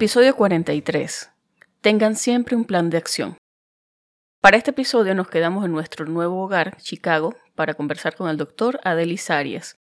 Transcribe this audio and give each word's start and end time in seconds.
Episodio 0.00 0.34
43. 0.34 1.30
Tengan 1.82 2.16
siempre 2.16 2.56
un 2.56 2.64
plan 2.64 2.88
de 2.88 2.96
acción. 2.96 3.36
Para 4.40 4.56
este 4.56 4.70
episodio 4.70 5.14
nos 5.14 5.28
quedamos 5.28 5.62
en 5.66 5.72
nuestro 5.72 6.06
nuevo 6.06 6.42
hogar, 6.42 6.78
Chicago, 6.78 7.34
para 7.54 7.74
conversar 7.74 8.16
con 8.16 8.30
el 8.30 8.38
doctor 8.38 8.80
Adelis 8.82 9.28
Arias, 9.28 9.76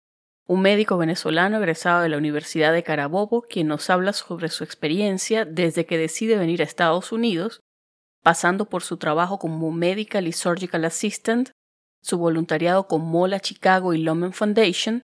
un 0.45 0.61
médico 0.61 0.97
venezolano 0.97 1.55
egresado 1.55 2.01
de 2.01 2.09
la 2.09 2.17
Universidad 2.17 2.73
de 2.73 2.83
Carabobo, 2.83 3.43
quien 3.43 3.67
nos 3.67 3.89
habla 3.89 4.11
sobre 4.11 4.49
su 4.49 4.65
experiencia 4.65 5.45
desde 5.45 5.85
que 5.85 5.97
decide 5.97 6.37
venir 6.37 6.59
a 6.59 6.65
Estados 6.65 7.13
Unidos, 7.13 7.61
pasando 8.21 8.65
por 8.65 8.83
su 8.83 8.97
trabajo 8.97 9.39
como 9.39 9.71
Medical 9.71 10.27
y 10.27 10.33
Surgical 10.33 10.83
Assistant, 10.83 11.51
su 12.01 12.17
voluntariado 12.17 12.89
con 12.89 13.05
Mola 13.05 13.39
Chicago 13.39 13.93
y 13.93 13.99
Loman 13.99 14.33
Foundation, 14.33 15.01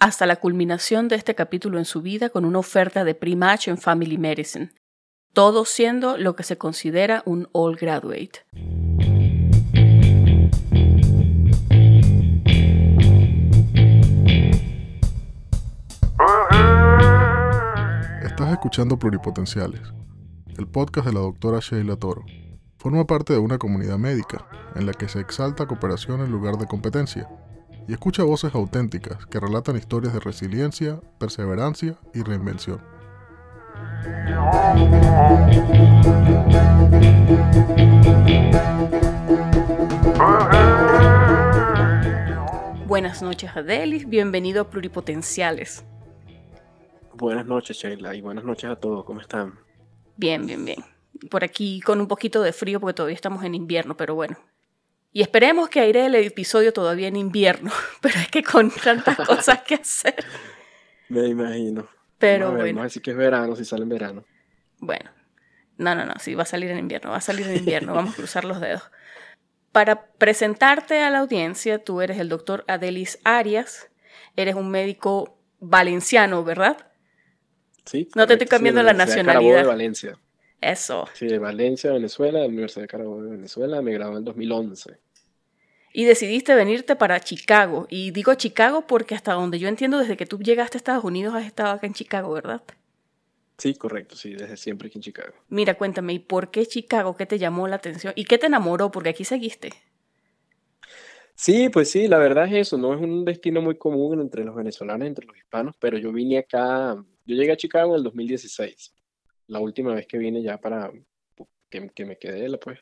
hasta 0.00 0.24
la 0.24 0.36
culminación 0.36 1.08
de 1.08 1.16
este 1.16 1.34
capítulo 1.34 1.78
en 1.78 1.84
su 1.84 2.00
vida 2.00 2.30
con 2.30 2.46
una 2.46 2.58
oferta 2.58 3.04
de 3.04 3.14
pre-match 3.14 3.68
en 3.68 3.76
Family 3.76 4.16
Medicine, 4.16 4.72
todo 5.34 5.66
siendo 5.66 6.16
lo 6.16 6.34
que 6.34 6.42
se 6.42 6.56
considera 6.56 7.22
un 7.26 7.48
all 7.52 7.76
graduate. 7.76 8.40
Estás 18.24 18.52
escuchando 18.52 18.98
Pluripotenciales, 18.98 19.82
el 20.56 20.66
podcast 20.66 21.08
de 21.08 21.12
la 21.12 21.20
doctora 21.20 21.58
Sheila 21.60 21.96
Toro. 21.96 22.24
Forma 22.78 23.06
parte 23.06 23.34
de 23.34 23.38
una 23.38 23.58
comunidad 23.58 23.98
médica 23.98 24.46
en 24.74 24.86
la 24.86 24.94
que 24.94 25.10
se 25.10 25.20
exalta 25.20 25.66
cooperación 25.66 26.22
en 26.22 26.32
lugar 26.32 26.56
de 26.56 26.66
competencia 26.66 27.28
y 27.90 27.92
escucha 27.92 28.22
voces 28.22 28.54
auténticas 28.54 29.26
que 29.26 29.40
relatan 29.40 29.76
historias 29.76 30.12
de 30.12 30.20
resiliencia, 30.20 31.00
perseverancia 31.18 31.96
y 32.14 32.22
reinvención. 32.22 32.80
Buenas 42.86 43.22
noches, 43.22 43.50
Adelis. 43.56 44.08
Bienvenido 44.08 44.62
a 44.62 44.70
Pluripotenciales. 44.70 45.84
Buenas 47.14 47.44
noches, 47.44 47.76
Sheila, 47.76 48.14
y 48.14 48.20
buenas 48.20 48.44
noches 48.44 48.70
a 48.70 48.76
todos. 48.76 49.04
¿Cómo 49.04 49.20
están? 49.20 49.58
Bien, 50.16 50.46
bien, 50.46 50.64
bien. 50.64 50.84
Por 51.28 51.42
aquí 51.42 51.80
con 51.80 52.00
un 52.00 52.06
poquito 52.06 52.40
de 52.40 52.52
frío 52.52 52.78
porque 52.78 52.94
todavía 52.94 53.16
estamos 53.16 53.42
en 53.42 53.56
invierno, 53.56 53.96
pero 53.96 54.14
bueno. 54.14 54.36
Y 55.12 55.22
esperemos 55.22 55.68
que 55.68 55.80
aire 55.80 56.06
el 56.06 56.14
episodio 56.14 56.72
todavía 56.72 57.08
en 57.08 57.16
invierno, 57.16 57.72
pero 58.00 58.18
es 58.18 58.28
que 58.28 58.42
con 58.42 58.70
tantas 58.70 59.16
cosas 59.26 59.62
que 59.62 59.74
hacer. 59.74 60.24
Me 61.08 61.26
imagino. 61.26 61.88
Pero 62.18 62.46
Vamos 62.46 62.60
a 62.60 62.62
ver, 62.62 62.62
bueno. 62.62 62.76
Vamos 62.76 62.80
a 62.80 62.84
decir 62.84 63.02
que 63.02 63.10
es 63.10 63.16
verano, 63.16 63.56
si 63.56 63.64
sale 63.64 63.82
en 63.82 63.88
verano. 63.88 64.24
Bueno, 64.78 65.10
no, 65.76 65.94
no, 65.94 66.04
no, 66.04 66.14
sí, 66.18 66.34
va 66.34 66.44
a 66.44 66.46
salir 66.46 66.70
en 66.70 66.78
invierno, 66.78 67.10
va 67.10 67.16
a 67.16 67.22
salir 67.22 67.46
en 67.46 67.56
invierno, 67.56 67.94
vamos 67.94 68.14
a 68.14 68.16
cruzar 68.16 68.44
los 68.44 68.60
dedos. 68.60 68.82
Para 69.72 70.06
presentarte 70.12 71.00
a 71.00 71.10
la 71.10 71.20
audiencia, 71.20 71.82
tú 71.82 72.00
eres 72.00 72.18
el 72.18 72.28
doctor 72.28 72.64
Adelis 72.66 73.18
Arias, 73.24 73.90
eres 74.36 74.54
un 74.54 74.70
médico 74.70 75.38
valenciano, 75.60 76.44
¿verdad? 76.44 76.76
Sí. 77.84 78.08
No 78.14 78.26
te 78.26 78.34
estoy 78.34 78.38
correcto, 78.38 78.44
sí, 78.44 78.48
cambiando 78.48 78.78
de 78.80 78.84
la 78.84 78.92
nacionalidad. 78.92 79.56
de 79.58 79.64
Valencia. 79.64 80.18
Eso. 80.60 81.06
Sí, 81.14 81.26
de 81.26 81.38
Valencia, 81.38 81.92
Venezuela, 81.92 82.38
de 82.38 82.44
la 82.44 82.50
Universidad 82.50 82.82
de 82.82 82.88
Carabobo 82.88 83.22
de 83.22 83.30
Venezuela. 83.30 83.80
Me 83.80 83.92
gradué 83.92 84.18
en 84.18 84.24
2011. 84.24 84.98
Y 85.92 86.04
decidiste 86.04 86.54
venirte 86.54 86.96
para 86.96 87.18
Chicago. 87.20 87.86
Y 87.90 88.10
digo 88.10 88.34
Chicago 88.34 88.86
porque 88.86 89.14
hasta 89.14 89.32
donde 89.32 89.58
yo 89.58 89.68
entiendo, 89.68 89.98
desde 89.98 90.16
que 90.16 90.26
tú 90.26 90.38
llegaste 90.38 90.76
a 90.76 90.78
Estados 90.78 91.04
Unidos 91.04 91.34
has 91.34 91.46
estado 91.46 91.70
acá 91.70 91.86
en 91.86 91.94
Chicago, 91.94 92.32
¿verdad? 92.32 92.62
Sí, 93.58 93.74
correcto, 93.74 94.16
sí, 94.16 94.34
desde 94.34 94.56
siempre 94.56 94.88
aquí 94.88 94.98
en 94.98 95.02
Chicago. 95.02 95.34
Mira, 95.48 95.74
cuéntame, 95.74 96.14
¿y 96.14 96.18
por 96.18 96.50
qué 96.50 96.64
Chicago? 96.64 97.16
¿Qué 97.16 97.26
te 97.26 97.38
llamó 97.38 97.68
la 97.68 97.76
atención? 97.76 98.12
¿Y 98.16 98.24
qué 98.24 98.38
te 98.38 98.46
enamoró? 98.46 98.90
Porque 98.90 99.10
aquí 99.10 99.24
seguiste. 99.24 99.70
Sí, 101.34 101.68
pues 101.70 101.90
sí, 101.90 102.06
la 102.06 102.18
verdad 102.18 102.46
es 102.46 102.68
eso, 102.68 102.78
no 102.78 102.94
es 102.94 103.00
un 103.00 103.24
destino 103.24 103.62
muy 103.62 103.76
común 103.76 104.20
entre 104.20 104.44
los 104.44 104.54
venezolanos, 104.54 105.08
entre 105.08 105.26
los 105.26 105.36
hispanos, 105.36 105.74
pero 105.78 105.96
yo 105.98 106.12
vine 106.12 106.38
acá, 106.38 106.94
yo 107.24 107.34
llegué 107.34 107.52
a 107.52 107.56
Chicago 107.56 107.92
en 107.92 107.98
el 107.98 108.04
2016, 108.04 108.94
la 109.50 109.60
última 109.60 109.94
vez 109.94 110.06
que 110.08 110.18
vine 110.18 110.42
ya 110.42 110.58
para 110.58 110.92
que, 111.70 111.90
que 111.90 112.04
me 112.06 112.18
quedé, 112.18 112.56
pues. 112.58 112.80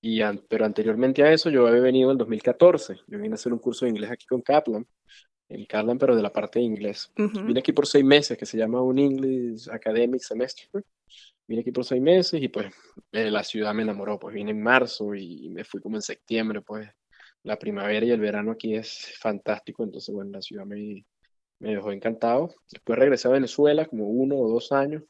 Y 0.00 0.22
an- 0.22 0.44
pero 0.48 0.64
anteriormente 0.64 1.22
a 1.22 1.32
eso 1.32 1.50
yo 1.50 1.66
había 1.66 1.80
venido 1.82 2.10
en 2.10 2.14
el 2.14 2.18
2014, 2.18 2.96
yo 3.08 3.18
vine 3.18 3.34
a 3.34 3.36
hacer 3.36 3.52
un 3.52 3.58
curso 3.60 3.84
de 3.84 3.90
inglés 3.92 4.10
aquí 4.10 4.26
con 4.26 4.42
Kaplan, 4.42 4.86
en 5.48 5.66
Kaplan, 5.66 5.98
pero 5.98 6.16
de 6.16 6.22
la 6.22 6.32
parte 6.32 6.58
de 6.60 6.66
inglés. 6.66 7.12
Ujú. 7.18 7.40
Vine 7.46 7.60
aquí 7.60 7.72
por 7.72 7.86
seis 7.86 8.04
meses, 8.04 8.38
que 8.38 8.46
se 8.46 8.58
llama 8.58 8.82
un 8.82 8.98
English 8.98 9.70
Academic 9.70 10.22
Semester. 10.22 10.68
Vine 11.46 11.62
aquí 11.62 11.72
por 11.72 11.84
seis 11.84 12.00
meses 12.02 12.42
y 12.42 12.48
pues 12.48 12.72
eh, 13.12 13.30
la 13.30 13.44
ciudad 13.44 13.74
me 13.74 13.82
enamoró, 13.82 14.18
pues 14.18 14.34
vine 14.34 14.52
en 14.52 14.62
marzo 14.62 15.14
y 15.14 15.48
me 15.50 15.64
fui 15.64 15.80
como 15.80 15.96
en 15.96 16.02
septiembre, 16.02 16.62
pues 16.62 16.88
la 17.42 17.58
primavera 17.58 18.06
y 18.06 18.10
el 18.10 18.20
verano 18.20 18.52
aquí 18.52 18.74
es 18.76 19.14
fantástico, 19.20 19.82
entonces 19.84 20.14
bueno, 20.14 20.30
la 20.32 20.42
ciudad 20.42 20.64
me, 20.64 21.04
me 21.60 21.70
dejó 21.76 21.92
encantado. 21.92 22.54
Después 22.70 22.98
regresé 22.98 23.28
a 23.28 23.32
Venezuela 23.32 23.86
como 23.86 24.08
uno 24.08 24.36
o 24.36 24.48
dos 24.50 24.72
años 24.72 25.02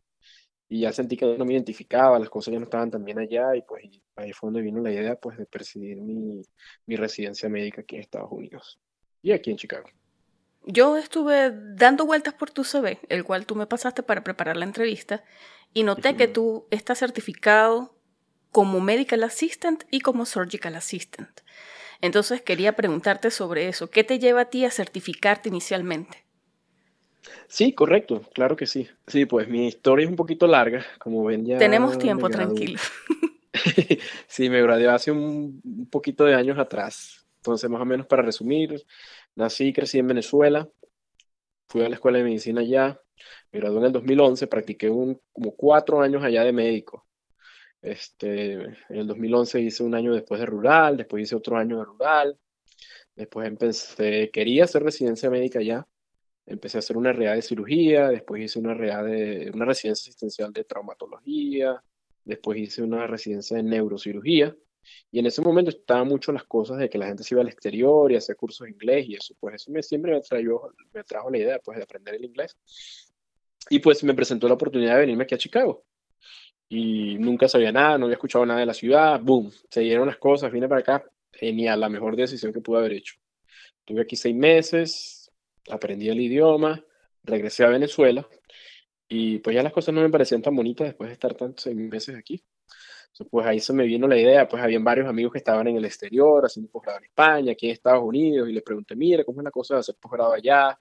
y 0.73 0.81
ya 0.81 0.91
sentí 0.91 1.19
que 1.19 1.37
no 1.37 1.45
me 1.45 1.53
identificaba, 1.53 2.19
las 2.19 2.31
cosas 2.31 2.53
ya 2.53 2.59
no 2.59 2.65
estaban 2.65 2.91
tan 2.91 3.05
bien 3.05 3.19
allá 3.19 3.55
y 3.55 3.61
pues 3.61 3.85
ahí 4.17 4.33
fue 4.33 4.47
donde 4.47 4.63
vino 4.63 4.81
la 4.81 4.91
idea 4.91 5.17
pues 5.17 5.37
de 5.37 5.45
perseguir 5.45 6.01
mi, 6.01 6.41
mi 6.87 6.97
residencia 6.97 7.47
médica 7.51 7.83
aquí 7.83 7.97
en 7.97 8.01
Estados 8.01 8.33
Unidos 8.33 8.81
y 9.21 9.33
aquí 9.33 9.51
en 9.51 9.59
Chicago. 9.59 9.87
Yo 10.65 10.97
estuve 10.97 11.53
dando 11.75 12.07
vueltas 12.07 12.33
por 12.33 12.51
tu 12.51 12.65
CV, 12.65 12.99
el 13.11 13.23
cual 13.23 13.45
tú 13.45 13.55
me 13.55 13.67
pasaste 13.67 14.03
para 14.03 14.25
preparar 14.25 14.57
la 14.57 14.65
entrevista, 14.65 15.23
y 15.75 15.83
noté 15.83 16.17
que 16.17 16.25
Ujú. 16.25 16.33
tú 16.33 16.67
estás 16.71 17.01
certificado 17.01 17.95
como 18.51 18.81
Medical 18.81 19.25
Assistant 19.25 19.85
y 19.91 20.01
como 20.01 20.25
Surgical 20.25 20.75
Assistant. 20.77 21.41
Entonces 22.01 22.41
quería 22.41 22.77
preguntarte 22.77 23.31
sobre 23.31 23.69
eso. 23.69 23.91
¿Qué 23.91 24.05
te 24.05 24.19
lleva 24.19 24.43
a 24.43 24.45
ti 24.47 24.65
a 24.65 24.71
certificarte 24.71 25.51
inicialmente? 25.51 26.22
Sí, 27.49 27.73
correcto, 27.73 28.23
claro 28.35 28.57
que 28.57 28.67
sí. 28.67 28.89
Sí, 29.07 29.27
pues 29.27 29.49
mi 29.49 29.69
historia 29.69 30.05
es 30.05 30.11
un 30.11 30.17
poquito 30.17 30.47
larga, 30.47 30.85
como 30.99 31.25
ven 31.25 31.47
ya 31.47 31.59
Tenemos 31.59 31.99
tiempo, 31.99 32.29
tranquilo. 32.29 32.79
Sí, 34.27 34.49
me 34.49 34.63
gradué 34.63 34.89
hace 34.89 35.13
un, 35.13 35.61
un 35.63 35.89
poquito 35.89 36.25
de 36.25 36.35
años 36.35 36.59
atrás. 36.59 37.25
Entonces, 37.37 37.69
más 37.71 37.83
o 37.83 37.85
menos 37.85 38.07
para 38.07 38.23
resumir, 38.23 38.85
nací 39.37 39.69
y 39.69 39.73
crecí 39.73 39.99
en 39.99 40.09
Venezuela, 40.09 40.69
fui 41.69 41.83
a 41.83 41.89
la 41.89 41.95
escuela 41.95 42.19
de 42.19 42.25
medicina 42.25 42.61
allá, 42.61 43.01
me 43.51 43.61
gradué 43.61 43.79
en 43.79 43.85
el 43.87 43.93
2011, 43.93 44.47
practiqué 44.47 44.91
un, 44.91 45.21
como 45.33 45.55
cuatro 45.55 46.01
años 46.01 46.23
allá 46.23 46.45
de 46.45 46.53
médico. 46.53 47.07
Este, 47.81 48.53
en 48.53 48.77
el 48.89 49.07
2011 49.07 49.61
hice 49.61 49.83
un 49.83 49.95
año 49.95 50.13
después 50.15 50.41
de 50.41 50.47
rural, 50.47 50.97
después 50.97 51.25
hice 51.25 51.35
otro 51.35 51.57
año 51.57 51.79
de 51.79 51.85
rural, 51.85 52.39
después 53.17 53.49
empecé, 53.49 54.31
quería 54.33 54.65
hacer 54.65 54.85
residencia 54.85 55.31
médica 55.31 55.59
allá, 55.59 55.87
empecé 56.53 56.79
a 56.79 56.81
hacer 56.81 56.97
una 56.97 57.13
RA 57.13 57.35
de 57.35 57.43
cirugía, 57.43 58.09
después 58.09 58.43
hice 58.43 58.59
una 58.59 58.75
RA 58.75 59.03
de, 59.03 59.51
una 59.55 59.65
residencia 59.65 60.11
asistencial 60.11 60.53
de 60.53 60.65
traumatología, 60.65 61.83
después 62.25 62.59
hice 62.59 62.83
una 62.83 63.07
residencia 63.07 63.57
de 63.57 63.63
neurocirugía, 63.63 64.55
y 65.11 65.19
en 65.19 65.27
ese 65.27 65.43
momento 65.43 65.71
estaban 65.71 66.09
mucho 66.09 66.33
las 66.33 66.45
cosas 66.45 66.79
de 66.79 66.89
que 66.89 66.99
la 66.99 67.07
gente 67.07 67.23
se 67.23 67.35
iba 67.35 67.43
al 67.43 67.49
exterior 67.49 68.11
y 68.11 68.17
hacía 68.17 68.35
cursos 68.35 68.65
de 68.67 68.73
inglés 68.73 69.07
y 69.09 69.15
eso, 69.15 69.35
pues 69.39 69.57
eso 69.57 69.71
me, 69.71 69.83
siempre 69.83 70.13
me, 70.13 70.21
trajo, 70.21 70.73
me 70.93 71.05
trajo 71.05 71.31
la 71.31 71.39
idea 71.39 71.59
pues 71.61 71.77
de 71.77 71.85
aprender 71.85 72.15
el 72.15 72.25
inglés. 72.25 72.57
Y 73.71 73.79
pues 73.79 74.03
me 74.03 74.15
presentó 74.15 74.49
la 74.49 74.55
oportunidad 74.55 74.95
de 74.95 75.01
venirme 75.01 75.25
aquí 75.25 75.35
a 75.35 75.39
Chicago. 75.39 75.85
Y 76.69 77.17
nunca 77.19 77.49
sabía 77.49 77.71
nada, 77.71 77.99
no 77.99 78.07
había 78.07 78.15
escuchado 78.15 78.45
nada 78.45 78.61
de 78.61 78.67
la 78.67 78.75
ciudad, 78.75 79.21
boom, 79.21 79.53
se 79.71 79.83
dieron 79.83 80.07
las 80.07 80.17
cosas, 80.17 80.51
vine 80.51 80.69
para 80.69 80.81
acá, 80.81 81.05
genial, 81.31 81.79
la 81.79 81.89
mejor 81.89 82.17
decisión 82.17 82.53
que 82.53 82.61
pude 82.61 82.79
haber 82.79 82.93
hecho. 82.93 83.15
Estuve 83.81 84.03
aquí 84.03 84.17
seis 84.17 84.35
meses, 84.35 85.22
aprendí 85.71 86.09
el 86.09 86.21
idioma, 86.21 86.85
regresé 87.23 87.65
a 87.65 87.69
Venezuela 87.69 88.27
y 89.09 89.39
pues 89.39 89.55
ya 89.55 89.63
las 89.63 89.73
cosas 89.73 89.95
no 89.95 90.01
me 90.01 90.11
parecían 90.11 90.43
tan 90.43 90.57
bonitas 90.57 90.87
después 90.87 91.09
de 91.09 91.15
estar 91.15 91.35
tantos 91.35 91.63
seis 91.63 91.77
meses 91.77 92.17
aquí. 92.17 92.43
Entonces, 93.13 93.29
pues 93.31 93.47
ahí 93.47 93.61
se 93.61 93.75
me 93.75 93.85
vino 93.85 94.09
la 94.09 94.19
idea, 94.19 94.49
pues 94.49 94.63
habían 94.63 94.83
varios 94.85 95.07
amigos 95.07 95.33
que 95.33 95.39
estaban 95.39 95.69
en 95.69 95.77
el 95.77 95.85
exterior, 95.85 96.47
haciendo 96.47 96.71
posgrado 96.71 96.99
en 96.99 97.05
España, 97.05 97.53
aquí 97.53 97.67
en 97.67 97.73
Estados 97.73 98.03
Unidos, 98.03 98.49
y 98.49 98.53
les 98.55 98.63
pregunté, 98.63 98.97
mira, 98.97 99.23
¿cómo 99.23 99.41
es 99.43 99.45
la 99.45 99.51
cosa 99.51 99.75
de 99.75 99.81
hacer 99.81 99.97
posgrado 100.01 100.33
allá? 100.33 100.79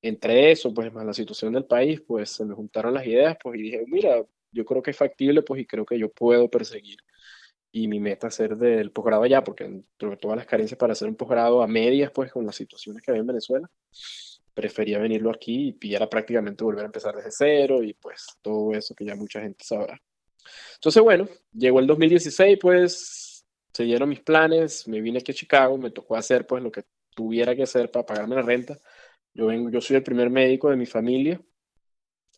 Entre 0.00 0.52
eso, 0.52 0.72
pues 0.72 0.92
más 0.92 1.04
la 1.04 1.12
situación 1.12 1.52
del 1.52 1.64
país, 1.64 2.00
pues 2.06 2.30
se 2.30 2.44
me 2.44 2.54
juntaron 2.54 2.94
las 2.94 3.04
ideas, 3.06 3.36
pues 3.42 3.58
y 3.58 3.62
dije, 3.62 3.84
mira, 3.88 4.24
yo 4.52 4.64
creo 4.64 4.82
que 4.82 4.92
es 4.92 4.96
factible, 4.96 5.42
pues 5.42 5.62
y 5.62 5.66
creo 5.66 5.84
que 5.84 5.98
yo 5.98 6.12
puedo 6.12 6.48
perseguir. 6.48 6.98
Y 7.76 7.88
mi 7.88 7.98
meta 7.98 8.28
es 8.28 8.38
del 8.38 8.92
posgrado 8.92 9.24
allá, 9.24 9.42
porque 9.42 9.64
de 9.64 10.16
todas 10.16 10.36
las 10.36 10.46
carencias 10.46 10.78
para 10.78 10.92
hacer 10.92 11.08
un 11.08 11.16
posgrado 11.16 11.60
a 11.60 11.66
medias, 11.66 12.12
pues 12.12 12.30
con 12.30 12.46
las 12.46 12.54
situaciones 12.54 13.02
que 13.02 13.10
había 13.10 13.22
en 13.22 13.26
Venezuela, 13.26 13.68
prefería 14.54 15.00
venirlo 15.00 15.32
aquí 15.32 15.76
y 15.82 15.94
era 15.94 16.08
prácticamente 16.08 16.62
volver 16.62 16.84
a 16.84 16.86
empezar 16.86 17.16
desde 17.16 17.32
cero 17.32 17.82
y 17.82 17.92
pues 17.94 18.26
todo 18.40 18.74
eso 18.74 18.94
que 18.94 19.04
ya 19.04 19.16
mucha 19.16 19.40
gente 19.40 19.64
sabrá. 19.64 20.00
Entonces, 20.74 21.02
bueno, 21.02 21.28
llegó 21.52 21.80
el 21.80 21.88
2016, 21.88 22.58
pues 22.60 23.44
se 23.72 23.82
dieron 23.82 24.08
mis 24.08 24.20
planes, 24.20 24.86
me 24.86 25.00
vine 25.00 25.18
aquí 25.18 25.32
a 25.32 25.34
Chicago, 25.34 25.76
me 25.76 25.90
tocó 25.90 26.14
hacer 26.14 26.46
pues 26.46 26.62
lo 26.62 26.70
que 26.70 26.84
tuviera 27.10 27.56
que 27.56 27.64
hacer 27.64 27.90
para 27.90 28.06
pagarme 28.06 28.36
la 28.36 28.42
renta. 28.42 28.78
Yo, 29.32 29.46
vengo, 29.46 29.68
yo 29.68 29.80
soy 29.80 29.96
el 29.96 30.04
primer 30.04 30.30
médico 30.30 30.70
de 30.70 30.76
mi 30.76 30.86
familia. 30.86 31.40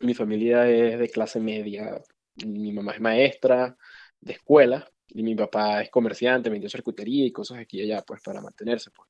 Mi 0.01 0.15
familia 0.15 0.67
es 0.67 0.99
de 0.99 1.11
clase 1.11 1.41
media, 1.41 2.01
Mi 2.47 2.73
mamá 2.73 2.93
es 2.95 3.01
maestra 3.03 3.77
de 4.21 4.33
escuela 4.33 4.91
y 5.17 5.23
mi 5.23 5.35
papá 5.35 5.81
es 5.81 5.89
comerciante, 5.89 6.51
vendió 6.51 6.69
charcutería 6.69 7.25
y 7.25 7.33
cosas 7.33 7.59
aquí 7.59 7.79
y 7.79 7.85
allá, 7.85 8.03
pues 8.03 8.21
para 8.23 8.43
mantenerse. 8.43 8.91
Pues. 8.91 9.09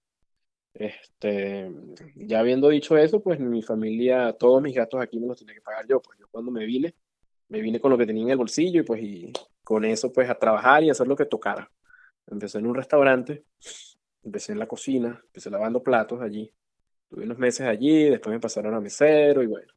Este, 0.72 1.68
ya 2.14 2.38
habiendo 2.38 2.68
dicho 2.68 2.96
eso, 2.96 3.20
pues 3.20 3.40
mi 3.40 3.60
familia, 3.60 4.32
todos 4.32 4.62
mis 4.62 4.72
gastos 4.72 5.00
aquí 5.00 5.18
me 5.18 5.26
los 5.26 5.36
tenía 5.36 5.54
que 5.54 5.62
pagar 5.62 5.84
yo. 5.88 6.00
Pues 6.00 6.16
yo 6.20 6.28
cuando 6.30 6.52
me 6.52 6.64
vine, 6.64 6.94
me 7.48 7.60
vine 7.60 7.80
con 7.80 7.90
lo 7.90 7.98
que 7.98 8.06
tenía 8.06 8.22
en 8.22 8.30
el 8.30 8.36
bolsillo 8.36 8.82
y 8.82 8.84
pues 8.84 9.02
y 9.02 9.32
con 9.64 9.84
eso 9.84 10.12
pues 10.12 10.30
a 10.30 10.36
trabajar 10.36 10.84
y 10.84 10.90
hacer 10.90 11.08
lo 11.08 11.16
que 11.16 11.24
tocara. 11.26 11.68
Empecé 12.28 12.58
en 12.58 12.68
un 12.68 12.76
restaurante, 12.76 13.42
empecé 14.22 14.52
en 14.52 14.60
la 14.60 14.68
cocina, 14.68 15.20
empecé 15.26 15.50
lavando 15.50 15.82
platos 15.82 16.22
allí. 16.22 16.52
Tuve 17.08 17.24
unos 17.24 17.38
meses 17.38 17.66
allí, 17.66 18.04
después 18.10 18.32
me 18.32 18.38
pasaron 18.38 18.74
a 18.74 18.80
mesero 18.80 19.42
y 19.42 19.46
bueno. 19.46 19.72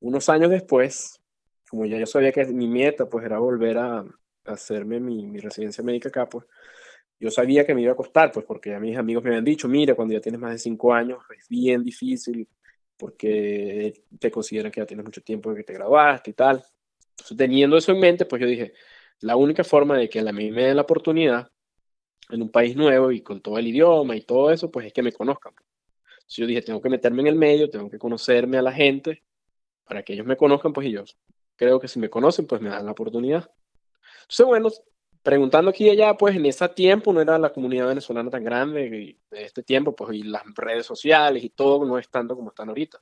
Unos 0.00 0.26
años 0.30 0.48
después, 0.48 1.20
como 1.68 1.84
ya 1.84 1.98
yo 1.98 2.06
sabía 2.06 2.32
que 2.32 2.46
mi 2.46 2.66
meta 2.66 3.06
pues 3.10 3.26
era 3.26 3.38
volver 3.38 3.76
a, 3.76 4.06
hacerme 4.52 5.00
mi, 5.00 5.26
mi, 5.26 5.38
residencia 5.38 5.82
médica 5.84 6.08
acá, 6.08 6.28
pues 6.28 6.46
yo 7.18 7.30
sabía 7.30 7.66
que 7.66 7.74
me 7.74 7.82
iba 7.82 7.92
a 7.92 7.96
costar, 7.96 8.32
pues 8.32 8.46
porque 8.46 8.74
a 8.74 8.80
mis 8.80 8.96
amigos 8.96 9.22
me 9.22 9.30
habían 9.30 9.44
dicho, 9.44 9.68
mira, 9.68 9.94
cuando 9.94 10.14
ya 10.14 10.20
tienes 10.20 10.40
más 10.40 10.52
de 10.52 10.58
cinco 10.58 10.92
años 10.94 11.18
es 11.36 11.48
bien 11.48 11.84
difícil 11.84 12.48
porque 12.96 14.04
te 14.18 14.30
consideran 14.30 14.70
que 14.72 14.80
ya 14.80 14.86
tienes 14.86 15.04
mucho 15.04 15.22
tiempo 15.22 15.54
que 15.54 15.64
te 15.64 15.72
graduaste 15.72 16.30
y 16.30 16.34
tal. 16.34 16.62
Entonces, 17.10 17.36
teniendo 17.36 17.76
eso 17.76 17.92
en 17.92 18.00
mente, 18.00 18.26
pues 18.26 18.40
yo 18.40 18.48
dije, 18.48 18.74
la 19.20 19.36
única 19.36 19.64
forma 19.64 19.98
de 19.98 20.08
que 20.08 20.20
a 20.20 20.32
mí 20.32 20.50
me 20.50 20.64
den 20.64 20.76
la 20.76 20.82
oportunidad 20.82 21.50
en 22.30 22.42
un 22.42 22.50
país 22.50 22.76
nuevo 22.76 23.12
y 23.12 23.22
con 23.22 23.40
todo 23.40 23.58
el 23.58 23.66
idioma 23.68 24.16
y 24.16 24.22
todo 24.22 24.50
eso, 24.50 24.70
pues 24.70 24.86
es 24.86 24.92
que 24.92 25.02
me 25.02 25.12
conozcan. 25.12 25.54
Entonces 26.12 26.36
yo 26.36 26.46
dije, 26.46 26.62
tengo 26.62 26.80
que 26.80 26.90
meterme 26.90 27.22
en 27.22 27.28
el 27.28 27.36
medio, 27.36 27.70
tengo 27.70 27.90
que 27.90 27.98
conocerme 27.98 28.58
a 28.58 28.62
la 28.62 28.72
gente 28.72 29.24
para 29.84 30.02
que 30.02 30.12
ellos 30.14 30.26
me 30.26 30.36
conozcan, 30.36 30.72
pues 30.72 30.86
y 30.86 30.92
yo 30.92 31.04
creo 31.56 31.80
que 31.80 31.88
si 31.88 31.98
me 31.98 32.08
conocen, 32.08 32.46
pues 32.46 32.60
me 32.62 32.70
dan 32.70 32.86
la 32.86 32.92
oportunidad. 32.92 33.50
Entonces, 34.30 34.46
bueno, 34.46 34.68
preguntando 35.24 35.70
aquí 35.70 35.86
y 35.86 35.90
allá, 35.90 36.14
pues 36.16 36.36
en 36.36 36.46
ese 36.46 36.68
tiempo 36.68 37.12
no 37.12 37.20
era 37.20 37.36
la 37.36 37.52
comunidad 37.52 37.88
venezolana 37.88 38.30
tan 38.30 38.44
grande 38.44 39.16
de 39.28 39.42
este 39.42 39.64
tiempo, 39.64 39.94
pues 39.94 40.16
y 40.16 40.22
las 40.22 40.44
redes 40.54 40.86
sociales 40.86 41.42
y 41.42 41.50
todo 41.50 41.84
no 41.84 41.98
es 41.98 42.08
tanto 42.08 42.36
como 42.36 42.50
están 42.50 42.68
ahorita. 42.68 43.00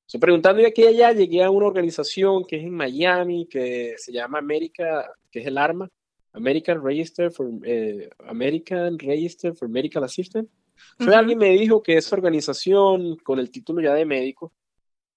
Entonces, 0.00 0.20
preguntando 0.20 0.60
y 0.60 0.66
aquí 0.66 0.82
y 0.82 0.88
allá, 0.88 1.12
llegué 1.12 1.42
a 1.42 1.50
una 1.50 1.66
organización 1.66 2.44
que 2.44 2.56
es 2.56 2.64
en 2.64 2.74
Miami, 2.74 3.48
que 3.48 3.94
se 3.96 4.12
llama 4.12 4.38
América, 4.38 5.10
que 5.30 5.40
es 5.40 5.46
el 5.46 5.56
ARMA, 5.56 5.88
American 6.34 6.84
Register 6.84 7.30
for, 7.30 7.48
eh, 7.64 8.10
American 8.28 8.98
Register 8.98 9.54
for 9.54 9.70
Medical 9.70 10.04
Assistant. 10.04 10.50
Alguien 10.98 11.38
me 11.38 11.48
dijo 11.52 11.82
que 11.82 11.96
esa 11.96 12.14
organización, 12.14 13.16
con 13.16 13.38
el 13.38 13.50
título 13.50 13.80
ya 13.80 13.94
de 13.94 14.04
médico, 14.04 14.52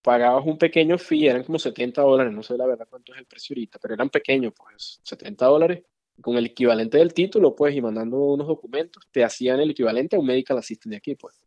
pagabas 0.09 0.43
un 0.43 0.57
pequeño 0.57 0.97
fee, 0.97 1.27
eran 1.27 1.43
como 1.43 1.59
70 1.59 2.01
dólares, 2.01 2.33
no 2.33 2.41
sé 2.41 2.57
la 2.57 2.65
verdad 2.65 2.87
cuánto 2.89 3.13
es 3.13 3.19
el 3.19 3.27
precio 3.27 3.53
ahorita, 3.53 3.77
pero 3.77 3.93
eran 3.93 4.09
pequeños, 4.09 4.53
pues 4.57 4.99
70 5.03 5.45
dólares, 5.45 5.83
con 6.19 6.35
el 6.35 6.47
equivalente 6.47 6.97
del 6.97 7.13
título, 7.13 7.55
pues, 7.55 7.75
y 7.75 7.81
mandando 7.81 8.17
unos 8.17 8.47
documentos, 8.47 9.07
te 9.11 9.23
hacían 9.23 9.59
el 9.59 9.69
equivalente 9.69 10.15
a 10.15 10.19
un 10.19 10.25
medical 10.25 10.57
assistant 10.57 10.93
de 10.93 10.97
aquí, 10.97 11.13
pues. 11.13 11.39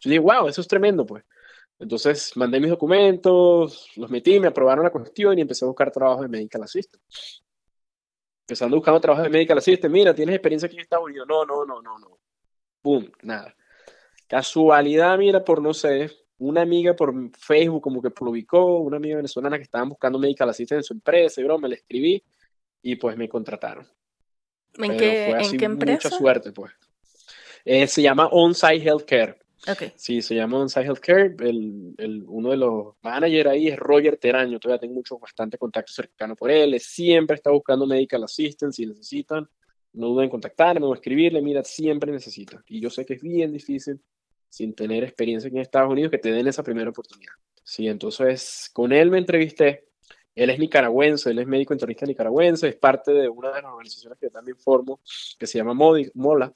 Yo 0.00 0.08
dije, 0.08 0.18
wow, 0.18 0.48
eso 0.48 0.62
es 0.62 0.66
tremendo, 0.66 1.04
pues. 1.04 1.24
Entonces 1.78 2.34
mandé 2.36 2.58
mis 2.58 2.70
documentos, 2.70 3.90
los 3.96 4.10
metí, 4.10 4.40
me 4.40 4.48
aprobaron 4.48 4.82
la 4.82 4.90
cuestión 4.90 5.36
y 5.36 5.42
empecé 5.42 5.66
a 5.66 5.68
buscar 5.68 5.92
trabajo 5.92 6.22
de 6.22 6.28
medical 6.28 6.62
assistant. 6.62 7.02
Empezando 8.44 8.78
buscando 8.78 8.98
trabajo 8.98 9.24
de 9.24 9.28
medical 9.28 9.58
assistant, 9.58 9.92
mira, 9.92 10.14
¿tienes 10.14 10.36
experiencia 10.36 10.68
aquí 10.68 10.76
en 10.76 10.82
Estados 10.84 11.04
Unidos? 11.04 11.28
No, 11.28 11.44
no, 11.44 11.66
no, 11.66 11.82
no, 11.82 11.98
no. 11.98 12.18
Boom, 12.82 13.12
nada. 13.20 13.54
Casualidad, 14.26 15.18
mira, 15.18 15.44
por 15.44 15.60
no 15.60 15.74
sé, 15.74 16.10
una 16.38 16.62
amiga 16.62 16.94
por 16.94 17.14
Facebook 17.36 17.82
como 17.82 18.02
que 18.02 18.10
publicó, 18.10 18.80
una 18.80 18.98
amiga 18.98 19.16
venezolana 19.16 19.56
que 19.56 19.64
estaban 19.64 19.88
buscando 19.88 20.18
medical 20.18 20.48
assistant 20.48 20.80
en 20.80 20.84
su 20.84 20.94
empresa, 20.94 21.40
y 21.40 21.44
bro, 21.44 21.58
me 21.58 21.68
le 21.68 21.76
escribí 21.76 22.22
y 22.82 22.96
pues 22.96 23.16
me 23.16 23.28
contrataron. 23.28 23.86
¿En, 24.78 24.96
qué, 24.96 25.30
¿en 25.30 25.56
qué 25.56 25.64
empresa? 25.64 26.08
Mucha 26.08 26.18
suerte, 26.18 26.52
pues. 26.52 26.72
Eh, 27.64 27.86
se 27.86 28.02
llama 28.02 28.28
On-Site 28.28 28.84
Healthcare. 28.84 29.38
Okay. 29.66 29.92
Sí, 29.96 30.22
se 30.22 30.34
llama 30.34 30.58
On-Site 30.58 30.86
Healthcare. 30.86 31.34
El, 31.40 31.94
el, 31.96 32.24
uno 32.28 32.50
de 32.50 32.56
los 32.58 32.94
managers 33.02 33.50
ahí 33.50 33.68
es 33.68 33.78
Roger 33.78 34.18
Teraño. 34.18 34.60
Todavía 34.60 34.80
tengo 34.80 34.94
mucho, 34.94 35.18
bastante 35.18 35.58
contacto 35.58 35.92
cercano 35.92 36.36
por 36.36 36.50
él. 36.50 36.78
siempre 36.78 37.36
está 37.36 37.50
buscando 37.50 37.86
medical 37.86 38.22
assistance 38.22 38.76
si 38.76 38.86
necesitan. 38.86 39.48
No 39.94 40.08
duden 40.08 40.24
en 40.24 40.30
contactarme 40.30 40.86
o 40.86 40.94
escribirle. 40.94 41.40
Mira, 41.40 41.64
siempre 41.64 42.12
necesitan. 42.12 42.62
Y 42.68 42.80
yo 42.80 42.90
sé 42.90 43.04
que 43.04 43.14
es 43.14 43.22
bien 43.22 43.50
difícil 43.50 44.00
sin 44.48 44.74
tener 44.74 45.04
experiencia 45.04 45.48
aquí 45.48 45.56
en 45.56 45.62
Estados 45.62 45.90
Unidos, 45.90 46.10
que 46.10 46.18
te 46.18 46.30
den 46.30 46.46
esa 46.46 46.62
primera 46.62 46.90
oportunidad. 46.90 47.32
Sí, 47.62 47.88
entonces 47.88 48.70
con 48.72 48.92
él 48.92 49.10
me 49.10 49.18
entrevisté. 49.18 49.88
Él 50.34 50.50
es 50.50 50.58
nicaragüense, 50.58 51.30
él 51.30 51.38
es 51.38 51.46
médico 51.46 51.72
internista 51.72 52.04
nicaragüense, 52.04 52.68
es 52.68 52.76
parte 52.76 53.12
de 53.12 53.28
una 53.28 53.48
de 53.48 53.62
las 53.62 53.72
organizaciones 53.72 54.18
que 54.18 54.26
yo 54.26 54.30
también 54.30 54.58
formo, 54.58 55.00
que 55.38 55.46
se 55.46 55.58
llama 55.58 55.72
MOLA. 55.72 56.52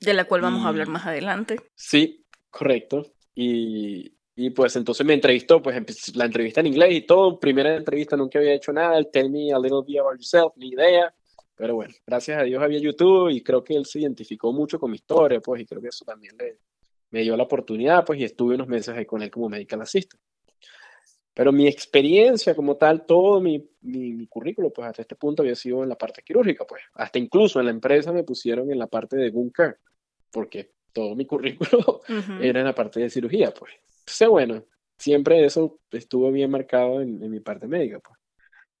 De 0.00 0.14
la 0.14 0.24
cual 0.24 0.40
vamos 0.40 0.64
a 0.64 0.68
hablar 0.68 0.88
más 0.88 1.06
adelante. 1.06 1.56
Sí, 1.74 2.24
correcto. 2.48 3.12
Y, 3.34 4.16
y 4.34 4.50
pues 4.50 4.74
entonces 4.76 5.04
me 5.06 5.12
entrevistó, 5.12 5.62
pues 5.62 6.16
la 6.16 6.24
entrevista 6.24 6.60
en 6.60 6.68
inglés 6.68 6.94
y 6.94 7.00
todo, 7.02 7.38
primera 7.38 7.76
entrevista 7.76 8.16
nunca 8.16 8.38
había 8.38 8.54
hecho 8.54 8.72
nada, 8.72 8.96
el 8.98 9.10
tell 9.10 9.30
me 9.30 9.52
a 9.52 9.58
little 9.58 9.82
bit 9.86 9.98
about 9.98 10.14
yourself, 10.14 10.52
ni 10.56 10.68
idea, 10.68 11.14
pero 11.54 11.76
bueno, 11.76 11.94
gracias 12.06 12.40
a 12.40 12.42
Dios 12.42 12.62
había 12.62 12.80
YouTube 12.80 13.30
y 13.30 13.42
creo 13.42 13.62
que 13.62 13.76
él 13.76 13.86
se 13.86 14.00
identificó 14.00 14.52
mucho 14.52 14.78
con 14.78 14.90
mi 14.90 14.96
historia, 14.96 15.40
pues, 15.40 15.62
y 15.62 15.66
creo 15.66 15.80
que 15.80 15.88
eso 15.88 16.04
también 16.04 16.36
le, 16.36 16.58
me 17.14 17.22
dio 17.22 17.36
la 17.36 17.44
oportunidad, 17.44 18.04
pues, 18.04 18.18
y 18.18 18.24
estuve 18.24 18.56
unos 18.56 18.66
meses 18.66 18.88
ahí 18.96 19.06
con 19.06 19.22
él 19.22 19.30
como 19.30 19.48
medical 19.48 19.80
assistant. 19.80 20.20
Pero 21.32 21.52
mi 21.52 21.68
experiencia 21.68 22.56
como 22.56 22.76
tal, 22.76 23.06
todo 23.06 23.40
mi, 23.40 23.64
mi, 23.82 24.26
currículo, 24.26 24.72
pues 24.72 24.88
hasta 24.88 25.02
este 25.02 25.14
punto 25.14 25.42
había 25.42 25.54
sido 25.54 25.84
en 25.84 25.90
la 25.90 25.94
parte 25.96 26.24
quirúrgica, 26.24 26.64
pues. 26.66 26.82
Hasta 26.94 27.20
incluso 27.20 27.60
en 27.60 27.66
la 27.66 27.70
empresa 27.70 28.10
me 28.10 28.24
pusieron 28.24 28.68
en 28.72 28.80
la 28.80 28.88
parte 28.88 29.16
de 29.16 29.30
wound 29.30 29.52
care, 29.52 29.76
porque 30.32 30.72
todo 30.92 31.14
mi 31.14 31.24
currículo 31.24 32.00
era 32.42 32.58
en 32.58 32.66
la 32.66 32.74
parte 32.74 32.98
de 32.98 33.08
cirugía, 33.08 33.54
pues. 33.54 33.72
Entonces, 34.00 34.28
bueno, 34.28 34.64
siempre 34.98 35.44
eso 35.44 35.78
estuvo 35.92 36.32
bien 36.32 36.50
marcado 36.50 37.00
en, 37.00 37.22
en, 37.22 37.30
mi 37.30 37.38
parte 37.38 37.68
médica, 37.68 38.00
pues. 38.00 38.18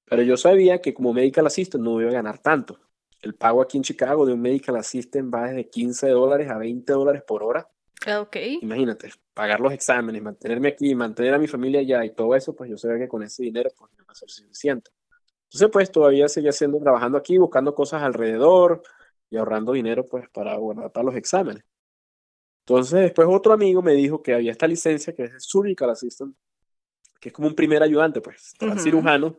Pero 0.06 0.22
yo 0.22 0.36
sabía 0.36 0.80
que 0.80 0.92
como 0.92 1.12
medical 1.12 1.46
assistant 1.46 1.84
no 1.84 2.00
iba 2.00 2.10
a 2.10 2.14
ganar 2.14 2.38
tanto. 2.40 2.80
El 3.22 3.36
pago 3.36 3.62
aquí 3.62 3.76
en 3.76 3.84
Chicago 3.84 4.26
de 4.26 4.32
un 4.32 4.40
medical 4.40 4.74
assistant 4.74 5.32
va 5.32 5.46
desde 5.46 5.70
15 5.70 6.08
dólares 6.08 6.50
a 6.50 6.58
20 6.58 6.92
dólares 6.92 7.22
por 7.24 7.44
hora 7.44 7.68
okay. 8.06 8.58
Imagínate, 8.62 9.10
pagar 9.32 9.60
los 9.60 9.72
exámenes, 9.72 10.22
mantenerme 10.22 10.68
aquí, 10.68 10.94
mantener 10.94 11.34
a 11.34 11.38
mi 11.38 11.46
familia 11.46 11.80
allá 11.80 12.04
y 12.04 12.14
todo 12.14 12.34
eso, 12.34 12.54
pues 12.54 12.70
yo 12.70 12.76
sabía 12.76 12.98
que 12.98 13.08
con 13.08 13.22
ese 13.22 13.42
dinero 13.42 13.70
pues 13.76 13.92
no 13.96 14.04
va 14.04 14.12
a 14.12 14.14
ser 14.14 14.30
suficiente. 14.30 14.90
Entonces, 15.44 15.70
pues 15.72 15.92
todavía 15.92 16.28
seguía 16.28 16.50
haciendo, 16.50 16.78
trabajando 16.78 17.16
aquí, 17.16 17.38
buscando 17.38 17.74
cosas 17.74 18.02
alrededor 18.02 18.82
y 19.30 19.36
ahorrando 19.36 19.72
dinero 19.72 20.06
pues 20.06 20.28
para 20.30 20.56
guardar 20.56 20.90
para 20.90 21.04
los 21.04 21.16
exámenes. 21.16 21.64
Entonces, 22.66 23.00
después 23.00 23.28
otro 23.30 23.52
amigo 23.52 23.82
me 23.82 23.92
dijo 23.92 24.22
que 24.22 24.34
había 24.34 24.52
esta 24.52 24.66
licencia 24.66 25.14
que 25.14 25.24
es 25.24 25.44
Surgical 25.44 25.90
Assistant, 25.90 26.34
que 27.20 27.28
es 27.28 27.32
como 27.32 27.48
un 27.48 27.54
primer 27.54 27.82
ayudante, 27.82 28.20
pues, 28.20 28.52
está 28.52 28.66
el 28.66 28.80
cirujano 28.80 29.36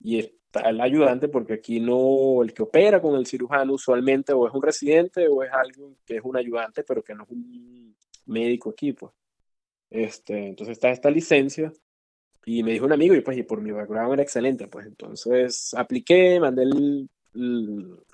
y 0.00 0.34
el 0.60 0.80
ayudante 0.80 1.28
porque 1.28 1.54
aquí 1.54 1.80
no, 1.80 2.42
el 2.42 2.52
que 2.52 2.62
opera 2.62 3.00
con 3.00 3.16
el 3.16 3.26
cirujano 3.26 3.74
usualmente 3.74 4.32
o 4.32 4.46
es 4.46 4.54
un 4.54 4.62
residente 4.62 5.26
o 5.28 5.42
es 5.42 5.52
alguien 5.52 5.96
que 6.04 6.16
es 6.16 6.22
un 6.24 6.36
ayudante, 6.36 6.84
pero 6.84 7.02
que 7.02 7.14
no 7.14 7.24
es 7.24 7.30
un 7.30 7.96
médico 8.26 8.70
aquí, 8.70 8.92
pues. 8.92 9.12
Este, 9.90 10.48
entonces 10.48 10.72
está 10.72 10.90
esta 10.90 11.10
licencia 11.10 11.72
y 12.44 12.62
me 12.62 12.72
dijo 12.72 12.84
un 12.84 12.92
amigo 12.92 13.14
y 13.14 13.20
pues 13.20 13.38
y 13.38 13.42
por 13.42 13.60
mi 13.60 13.70
background 13.70 14.14
era 14.14 14.22
excelente, 14.22 14.66
pues 14.66 14.86
entonces 14.86 15.72
apliqué, 15.74 16.40
mandé 16.40 16.66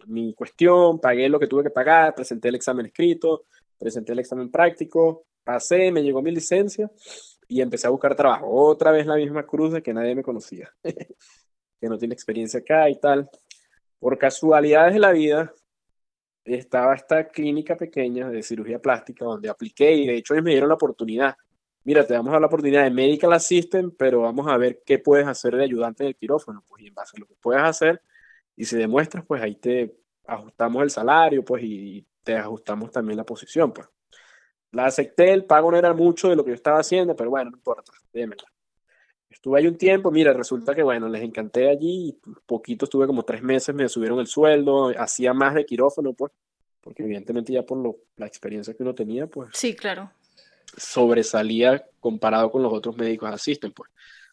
mi 0.06 0.34
cuestión, 0.34 1.00
pagué 1.00 1.28
lo 1.28 1.38
que 1.38 1.46
tuve 1.46 1.64
que 1.64 1.70
pagar, 1.70 2.14
presenté 2.14 2.48
el 2.48 2.54
examen 2.56 2.86
escrito, 2.86 3.44
presenté 3.78 4.12
el 4.12 4.18
examen 4.20 4.50
práctico, 4.50 5.24
pasé, 5.42 5.90
me 5.90 6.02
llegó 6.02 6.22
mi 6.22 6.30
licencia 6.30 6.90
y 7.48 7.60
empecé 7.60 7.86
a 7.86 7.90
buscar 7.90 8.14
trabajo. 8.14 8.48
Otra 8.50 8.92
vez 8.92 9.06
la 9.06 9.16
misma 9.16 9.44
cruz 9.44 9.72
de 9.72 9.82
que 9.82 9.92
nadie 9.92 10.14
me 10.14 10.22
conocía. 10.22 10.72
que 11.80 11.88
no 11.88 11.98
tiene 11.98 12.14
experiencia 12.14 12.60
acá 12.60 12.88
y 12.90 12.98
tal. 12.98 13.28
Por 13.98 14.18
casualidades 14.18 14.94
de 14.94 15.00
la 15.00 15.12
vida, 15.12 15.52
estaba 16.44 16.94
esta 16.94 17.28
clínica 17.28 17.76
pequeña 17.76 18.28
de 18.28 18.42
cirugía 18.42 18.80
plástica 18.80 19.24
donde 19.24 19.48
apliqué 19.48 19.92
y 19.92 20.06
de 20.06 20.16
hecho 20.16 20.34
ellos 20.34 20.44
me 20.44 20.52
dieron 20.52 20.68
la 20.68 20.74
oportunidad. 20.74 21.36
Mira, 21.84 22.06
te 22.06 22.14
vamos 22.14 22.34
a 22.34 22.40
la 22.40 22.46
oportunidad 22.46 22.84
de 22.84 22.90
medical 22.90 23.32
assistant, 23.32 23.94
pero 23.98 24.22
vamos 24.22 24.46
a 24.48 24.56
ver 24.56 24.82
qué 24.84 24.98
puedes 24.98 25.26
hacer 25.26 25.56
de 25.56 25.64
ayudante 25.64 26.04
del 26.04 26.16
quirófano. 26.16 26.62
Pues 26.68 26.82
y 26.82 26.88
en 26.88 26.94
base 26.94 27.16
a 27.16 27.20
lo 27.20 27.26
que 27.26 27.34
puedas 27.40 27.64
hacer 27.64 28.02
y 28.56 28.64
si 28.64 28.76
demuestras, 28.76 29.24
pues 29.26 29.42
ahí 29.42 29.54
te 29.56 29.96
ajustamos 30.26 30.82
el 30.82 30.90
salario, 30.90 31.44
pues 31.44 31.62
y 31.64 32.06
te 32.22 32.36
ajustamos 32.36 32.90
también 32.90 33.16
la 33.16 33.24
posición, 33.24 33.72
pues. 33.72 33.88
La 34.72 34.86
acepté, 34.86 35.32
el 35.32 35.46
pago 35.46 35.70
no 35.70 35.78
era 35.78 35.92
mucho 35.94 36.28
de 36.28 36.36
lo 36.36 36.44
que 36.44 36.50
yo 36.50 36.54
estaba 36.54 36.78
haciendo, 36.78 37.16
pero 37.16 37.30
bueno, 37.30 37.50
no 37.50 37.56
importa, 37.56 37.90
démela. 38.12 38.44
Estuve 39.30 39.60
ahí 39.60 39.66
un 39.66 39.78
tiempo, 39.78 40.10
mira, 40.10 40.32
resulta 40.32 40.74
que 40.74 40.82
bueno, 40.82 41.08
les 41.08 41.22
encanté 41.22 41.70
allí, 41.70 42.18
poquito 42.46 42.84
estuve 42.84 43.06
como 43.06 43.22
tres 43.22 43.42
meses, 43.42 43.74
me 43.74 43.88
subieron 43.88 44.18
el 44.18 44.26
sueldo, 44.26 44.92
hacía 44.98 45.32
más 45.32 45.54
de 45.54 45.64
quirófano, 45.64 46.12
pues, 46.12 46.32
porque 46.80 47.04
evidentemente 47.04 47.52
ya 47.52 47.62
por 47.62 47.78
lo, 47.78 47.96
la 48.16 48.26
experiencia 48.26 48.74
que 48.74 48.82
uno 48.82 48.94
tenía, 48.94 49.28
pues. 49.28 49.50
Sí, 49.52 49.74
claro. 49.74 50.10
Sobresalía 50.76 51.84
comparado 52.00 52.50
con 52.50 52.62
los 52.62 52.72
otros 52.72 52.96
médicos 52.96 53.30
asisten, 53.30 53.72
pues. 53.72 53.90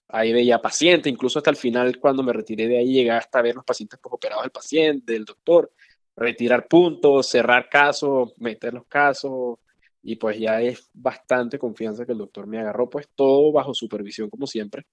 ahí 0.08 0.34
veía 0.34 0.60
pacientes, 0.60 1.12
incluso 1.12 1.40
hasta 1.40 1.52
el 1.52 1.58
final 1.58 2.00
cuando 2.00 2.24
me 2.24 2.34
retiré 2.34 2.68
de 2.68 2.80
ahí 2.80 2.94
llegué 2.94 3.12
hasta 3.12 3.42
ver 3.42 3.56
los 3.56 3.66
pacientes 3.66 4.00
operados 4.04 4.44
del 4.44 4.52
paciente, 4.52 5.14
del 5.14 5.26
doctor, 5.26 5.72
retirar 6.16 6.68
puntos, 6.68 7.28
cerrar 7.28 7.70
casos, 7.70 8.34
meter 8.38 8.74
los 8.74 8.88
casos, 8.88 9.60
y 10.08 10.16
pues 10.16 10.40
ya 10.40 10.62
es 10.62 10.90
bastante 10.94 11.60
confianza 11.60 12.06
que 12.06 12.14
el 12.14 12.20
doctor 12.20 12.48
me 12.48 12.60
agarró, 12.60 12.90
pues 12.90 13.10
todo 13.14 13.52
bajo 13.52 13.74
supervisión 13.74 14.30
como 14.30 14.48
siempre, 14.48 14.86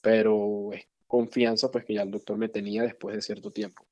pero 0.00 0.72
es 0.72 0.86
confianza 1.08 1.72
pues 1.72 1.84
que 1.84 1.94
ya 1.94 2.02
el 2.02 2.12
doctor 2.12 2.38
me 2.38 2.48
tenía 2.48 2.84
después 2.84 3.16
de 3.16 3.20
cierto 3.20 3.50
tiempo. 3.50 3.84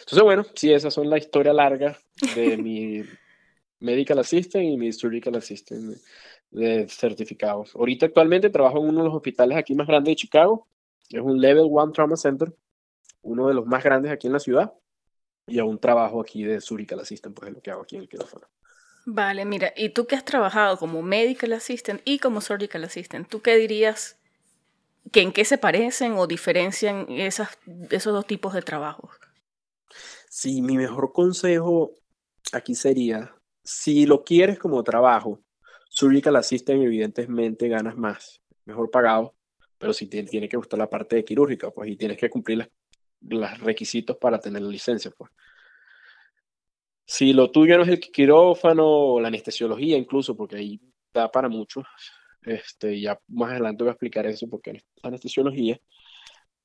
Entonces 0.00 0.20
bueno, 0.24 0.44
sí, 0.56 0.72
esas 0.72 0.92
son 0.92 1.08
la 1.08 1.16
historia 1.16 1.52
larga 1.52 1.96
de 2.34 2.56
mi 2.58 3.04
medical 3.78 4.18
assistant 4.18 4.64
y 4.64 4.76
mi 4.76 4.92
surgical 4.92 5.36
assistant 5.36 5.96
de 6.50 6.88
certificados. 6.88 7.76
Ahorita 7.76 8.06
actualmente 8.06 8.50
trabajo 8.50 8.78
en 8.78 8.88
uno 8.88 8.98
de 8.98 9.04
los 9.04 9.14
hospitales 9.14 9.56
aquí 9.56 9.76
más 9.76 9.86
grandes 9.86 10.10
de 10.10 10.16
Chicago, 10.16 10.66
es 11.08 11.20
un 11.20 11.40
Level 11.40 11.66
1 11.68 11.92
Trauma 11.92 12.16
Center, 12.16 12.52
uno 13.22 13.46
de 13.46 13.54
los 13.54 13.64
más 13.64 13.84
grandes 13.84 14.10
aquí 14.10 14.26
en 14.26 14.32
la 14.32 14.40
ciudad, 14.40 14.72
y 15.46 15.60
aún 15.60 15.78
trabajo 15.78 16.20
aquí 16.20 16.42
de 16.42 16.60
surgical 16.60 16.98
assistant, 16.98 17.36
pues 17.36 17.50
es 17.50 17.54
lo 17.54 17.62
que 17.62 17.70
hago 17.70 17.82
aquí 17.82 17.94
en 17.94 18.02
el 18.02 18.08
quirófano. 18.08 18.48
Vale, 19.06 19.44
mira, 19.44 19.72
y 19.76 19.90
tú 19.90 20.06
que 20.06 20.16
has 20.16 20.24
trabajado 20.24 20.78
como 20.78 21.02
medical 21.02 21.52
assistant 21.52 22.00
y 22.04 22.18
como 22.18 22.40
surgical 22.40 22.84
assistant, 22.84 23.28
¿tú 23.28 23.42
qué 23.42 23.56
dirías 23.56 24.18
que 25.12 25.22
en 25.22 25.32
qué 25.32 25.44
se 25.44 25.58
parecen 25.58 26.14
o 26.14 26.26
diferencian 26.26 27.06
esas, 27.10 27.58
esos 27.90 28.12
dos 28.14 28.26
tipos 28.26 28.54
de 28.54 28.62
trabajos? 28.62 29.10
Sí, 30.28 30.62
mi 30.62 30.76
mejor 30.76 31.12
consejo 31.12 31.94
aquí 32.52 32.74
sería, 32.74 33.34
si 33.62 34.06
lo 34.06 34.24
quieres 34.24 34.58
como 34.58 34.82
trabajo, 34.82 35.40
surgical 35.88 36.36
assistant 36.36 36.82
evidentemente 36.82 37.68
ganas 37.68 37.96
más, 37.96 38.42
mejor 38.64 38.90
pagado, 38.90 39.34
pero 39.78 39.92
si 39.92 40.06
te 40.08 40.22
tiene 40.24 40.48
que 40.48 40.56
gustar 40.56 40.78
la 40.78 40.90
parte 40.90 41.16
de 41.16 41.24
quirúrgica, 41.24 41.70
pues 41.70 41.90
y 41.90 41.96
tienes 41.96 42.18
que 42.18 42.30
cumplir 42.30 42.70
los 43.20 43.60
requisitos 43.60 44.16
para 44.16 44.38
tener 44.40 44.62
la 44.62 44.70
licencia, 44.70 45.10
pues. 45.16 45.30
Si 47.06 47.32
lo 47.32 47.50
tuyo 47.50 47.76
no 47.76 47.84
es 47.84 47.90
el 47.90 48.00
quirófano 48.00 48.86
o 48.86 49.20
la 49.20 49.28
anestesiología 49.28 49.96
incluso, 49.96 50.36
porque 50.36 50.56
ahí 50.56 50.80
da 51.12 51.30
para 51.30 51.48
mucho, 51.48 51.82
este, 52.42 53.00
ya 53.00 53.18
más 53.28 53.52
adelante 53.52 53.84
voy 53.84 53.90
a 53.90 53.92
explicar 53.92 54.26
eso 54.26 54.48
porque 54.48 54.70
es 54.72 54.84
anestesiología. 55.02 55.78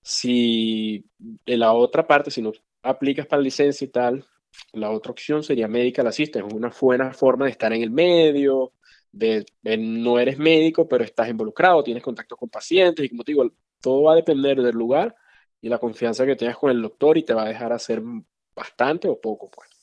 Si 0.02 1.06
en 1.46 1.60
la 1.60 1.74
otra 1.74 2.08
parte, 2.08 2.32
si 2.32 2.42
no 2.42 2.54
aplicas 2.84 3.28
para 3.28 3.42
licencia 3.42 3.86
y 3.86 3.90
tal, 3.90 4.26
la 4.74 4.92
otra 4.92 5.12
opción 5.12 5.44
sería 5.44 5.68
medical 5.68 6.08
assistant, 6.08 6.48
es 6.48 6.54
una 6.54 6.72
buena 6.80 7.14
forma 7.14 7.46
de 7.46 7.52
estar 7.52 7.72
en 7.74 7.84
el 7.84 7.92
medio, 7.92 8.74
de, 9.12 9.46
no 9.78 10.20
eres 10.20 10.38
médico, 10.38 10.88
pero 10.88 11.04
estás 11.04 11.30
involucrado, 11.30 11.84
tienes 11.84 12.04
contacto 12.04 12.38
con 12.38 12.50
pacientes 12.50 13.06
y 13.06 13.10
como 13.10 13.24
te 13.24 13.34
digo, 13.34 13.52
todo 13.82 14.04
va 14.04 14.14
a 14.14 14.16
depender 14.16 14.62
del 14.62 14.76
lugar 14.76 15.16
y 15.62 15.70
la 15.70 15.80
confianza 15.80 16.26
que 16.26 16.36
tengas 16.36 16.58
con 16.58 16.72
el 16.72 16.82
doctor 16.82 17.18
y 17.18 17.24
te 17.24 17.34
va 17.34 17.44
a 17.44 17.48
dejar 17.50 17.74
hacer 17.74 18.02
bastante 18.56 19.08
o 19.08 19.20
poco, 19.20 19.50
pues. 19.50 19.79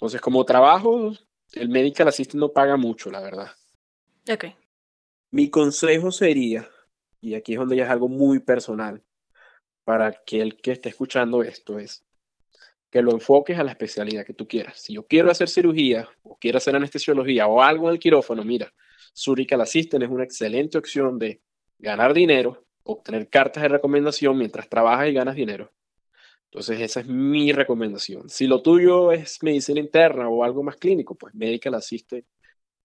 Entonces, 0.00 0.22
como 0.22 0.46
trabajo, 0.46 1.12
el 1.52 1.68
medical 1.68 2.08
assistant 2.08 2.40
no 2.40 2.52
paga 2.54 2.78
mucho, 2.78 3.10
la 3.10 3.20
verdad. 3.20 3.50
Ok. 4.32 4.46
Mi 5.30 5.50
consejo 5.50 6.10
sería, 6.10 6.66
y 7.20 7.34
aquí 7.34 7.52
es 7.52 7.58
donde 7.58 7.76
ya 7.76 7.84
es 7.84 7.90
algo 7.90 8.08
muy 8.08 8.38
personal, 8.38 9.04
para 9.84 10.06
aquel 10.06 10.56
que 10.56 10.72
esté 10.72 10.88
escuchando 10.88 11.42
esto, 11.42 11.78
es 11.78 12.02
que 12.88 13.02
lo 13.02 13.12
enfoques 13.12 13.58
a 13.58 13.62
la 13.62 13.72
especialidad 13.72 14.24
que 14.24 14.32
tú 14.32 14.48
quieras. 14.48 14.80
Si 14.80 14.94
yo 14.94 15.06
quiero 15.06 15.30
hacer 15.30 15.50
cirugía, 15.50 16.08
o 16.22 16.38
quiero 16.38 16.56
hacer 16.56 16.74
anestesiología, 16.74 17.46
o 17.46 17.60
algo 17.60 17.88
en 17.88 17.92
el 17.92 18.00
quirófano, 18.00 18.42
mira, 18.42 18.72
Surgical 19.12 19.60
Assistant 19.60 20.02
es 20.02 20.08
una 20.08 20.24
excelente 20.24 20.78
opción 20.78 21.18
de 21.18 21.42
ganar 21.78 22.14
dinero, 22.14 22.64
obtener 22.84 23.28
cartas 23.28 23.64
de 23.64 23.68
recomendación 23.68 24.38
mientras 24.38 24.66
trabajas 24.66 25.08
y 25.08 25.12
ganas 25.12 25.34
dinero, 25.36 25.70
entonces, 26.50 26.80
esa 26.80 26.98
es 27.00 27.06
mi 27.06 27.52
recomendación. 27.52 28.28
Si 28.28 28.48
lo 28.48 28.60
tuyo 28.60 29.12
es 29.12 29.40
medicina 29.40 29.78
interna 29.78 30.28
o 30.28 30.42
algo 30.42 30.64
más 30.64 30.76
clínico, 30.76 31.14
pues 31.14 31.32
Medical 31.32 31.74
Assistant 31.74 32.24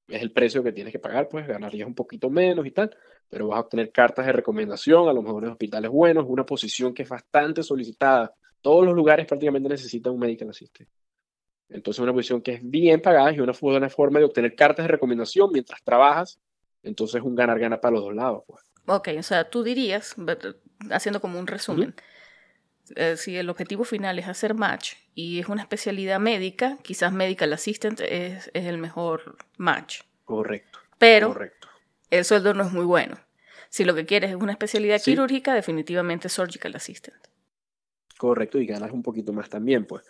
es 0.07 0.21
el 0.21 0.31
precio 0.31 0.61
que 0.61 0.71
tienes 0.71 0.91
que 0.91 0.99
pagar, 0.99 1.27
pues 1.27 1.47
ganarías 1.47 1.87
un 1.87 1.95
poquito 1.95 2.29
menos 2.29 2.63
y 2.67 2.69
tal, 2.69 2.95
pero 3.27 3.47
vas 3.47 3.57
a 3.57 3.61
obtener 3.61 3.91
cartas 3.91 4.27
de 4.27 4.33
recomendación 4.33 5.09
a 5.09 5.13
los 5.13 5.23
mejores 5.23 5.49
hospitales 5.49 5.89
buenos, 5.89 6.25
una 6.27 6.45
posición 6.45 6.93
que 6.93 7.01
es 7.01 7.09
bastante 7.09 7.63
solicitada. 7.63 8.35
Todos 8.61 8.85
los 8.85 8.93
lugares 8.93 9.25
prácticamente 9.25 9.67
necesitan 9.67 10.13
un 10.13 10.19
Medical 10.19 10.51
Assistant. 10.51 10.87
Entonces, 11.67 11.99
una 11.99 12.13
posición 12.13 12.43
que 12.43 12.53
es 12.53 12.59
bien 12.61 13.01
pagada 13.01 13.31
y 13.31 13.39
una 13.39 13.53
buena 13.59 13.89
forma 13.89 14.19
de 14.19 14.25
obtener 14.25 14.55
cartas 14.55 14.85
de 14.85 14.91
recomendación 14.91 15.49
mientras 15.51 15.83
trabajas. 15.83 16.39
Entonces, 16.83 17.19
un 17.23 17.33
ganar-ganar 17.33 17.81
para 17.81 17.95
los 17.95 18.03
dos 18.03 18.13
lados. 18.13 18.43
Pues. 18.45 18.63
Ok, 18.85 19.09
o 19.17 19.23
sea, 19.23 19.49
tú 19.49 19.63
dirías, 19.63 20.15
haciendo 20.91 21.19
como 21.19 21.39
un 21.39 21.47
resumen, 21.47 21.95
eh, 22.95 23.17
si 23.17 23.37
el 23.37 23.49
objetivo 23.49 23.83
final 23.83 24.19
es 24.19 24.27
hacer 24.27 24.53
match 24.53 24.93
y 25.13 25.39
es 25.39 25.47
una 25.47 25.61
especialidad 25.61 26.19
médica, 26.19 26.77
quizás 26.81 27.13
medical 27.13 27.53
assistant 27.53 28.01
es, 28.01 28.49
es 28.53 28.65
el 28.65 28.77
mejor 28.77 29.37
match. 29.57 30.01
Correcto. 30.23 30.79
Pero 30.97 31.29
correcto. 31.29 31.67
el 32.09 32.25
sueldo 32.25 32.53
no 32.53 32.63
es 32.63 32.71
muy 32.71 32.85
bueno. 32.85 33.17
Si 33.69 33.83
lo 33.83 33.95
que 33.95 34.05
quieres 34.05 34.31
es 34.31 34.37
una 34.37 34.53
especialidad 34.53 35.01
quirúrgica, 35.01 35.53
definitivamente 35.53 36.29
surgical 36.29 36.75
assistant. 36.75 37.17
Correcto, 38.17 38.59
y 38.59 38.65
ganas 38.65 38.91
un 38.91 39.03
poquito 39.03 39.33
más 39.33 39.49
también, 39.49 39.85
pues. 39.85 40.03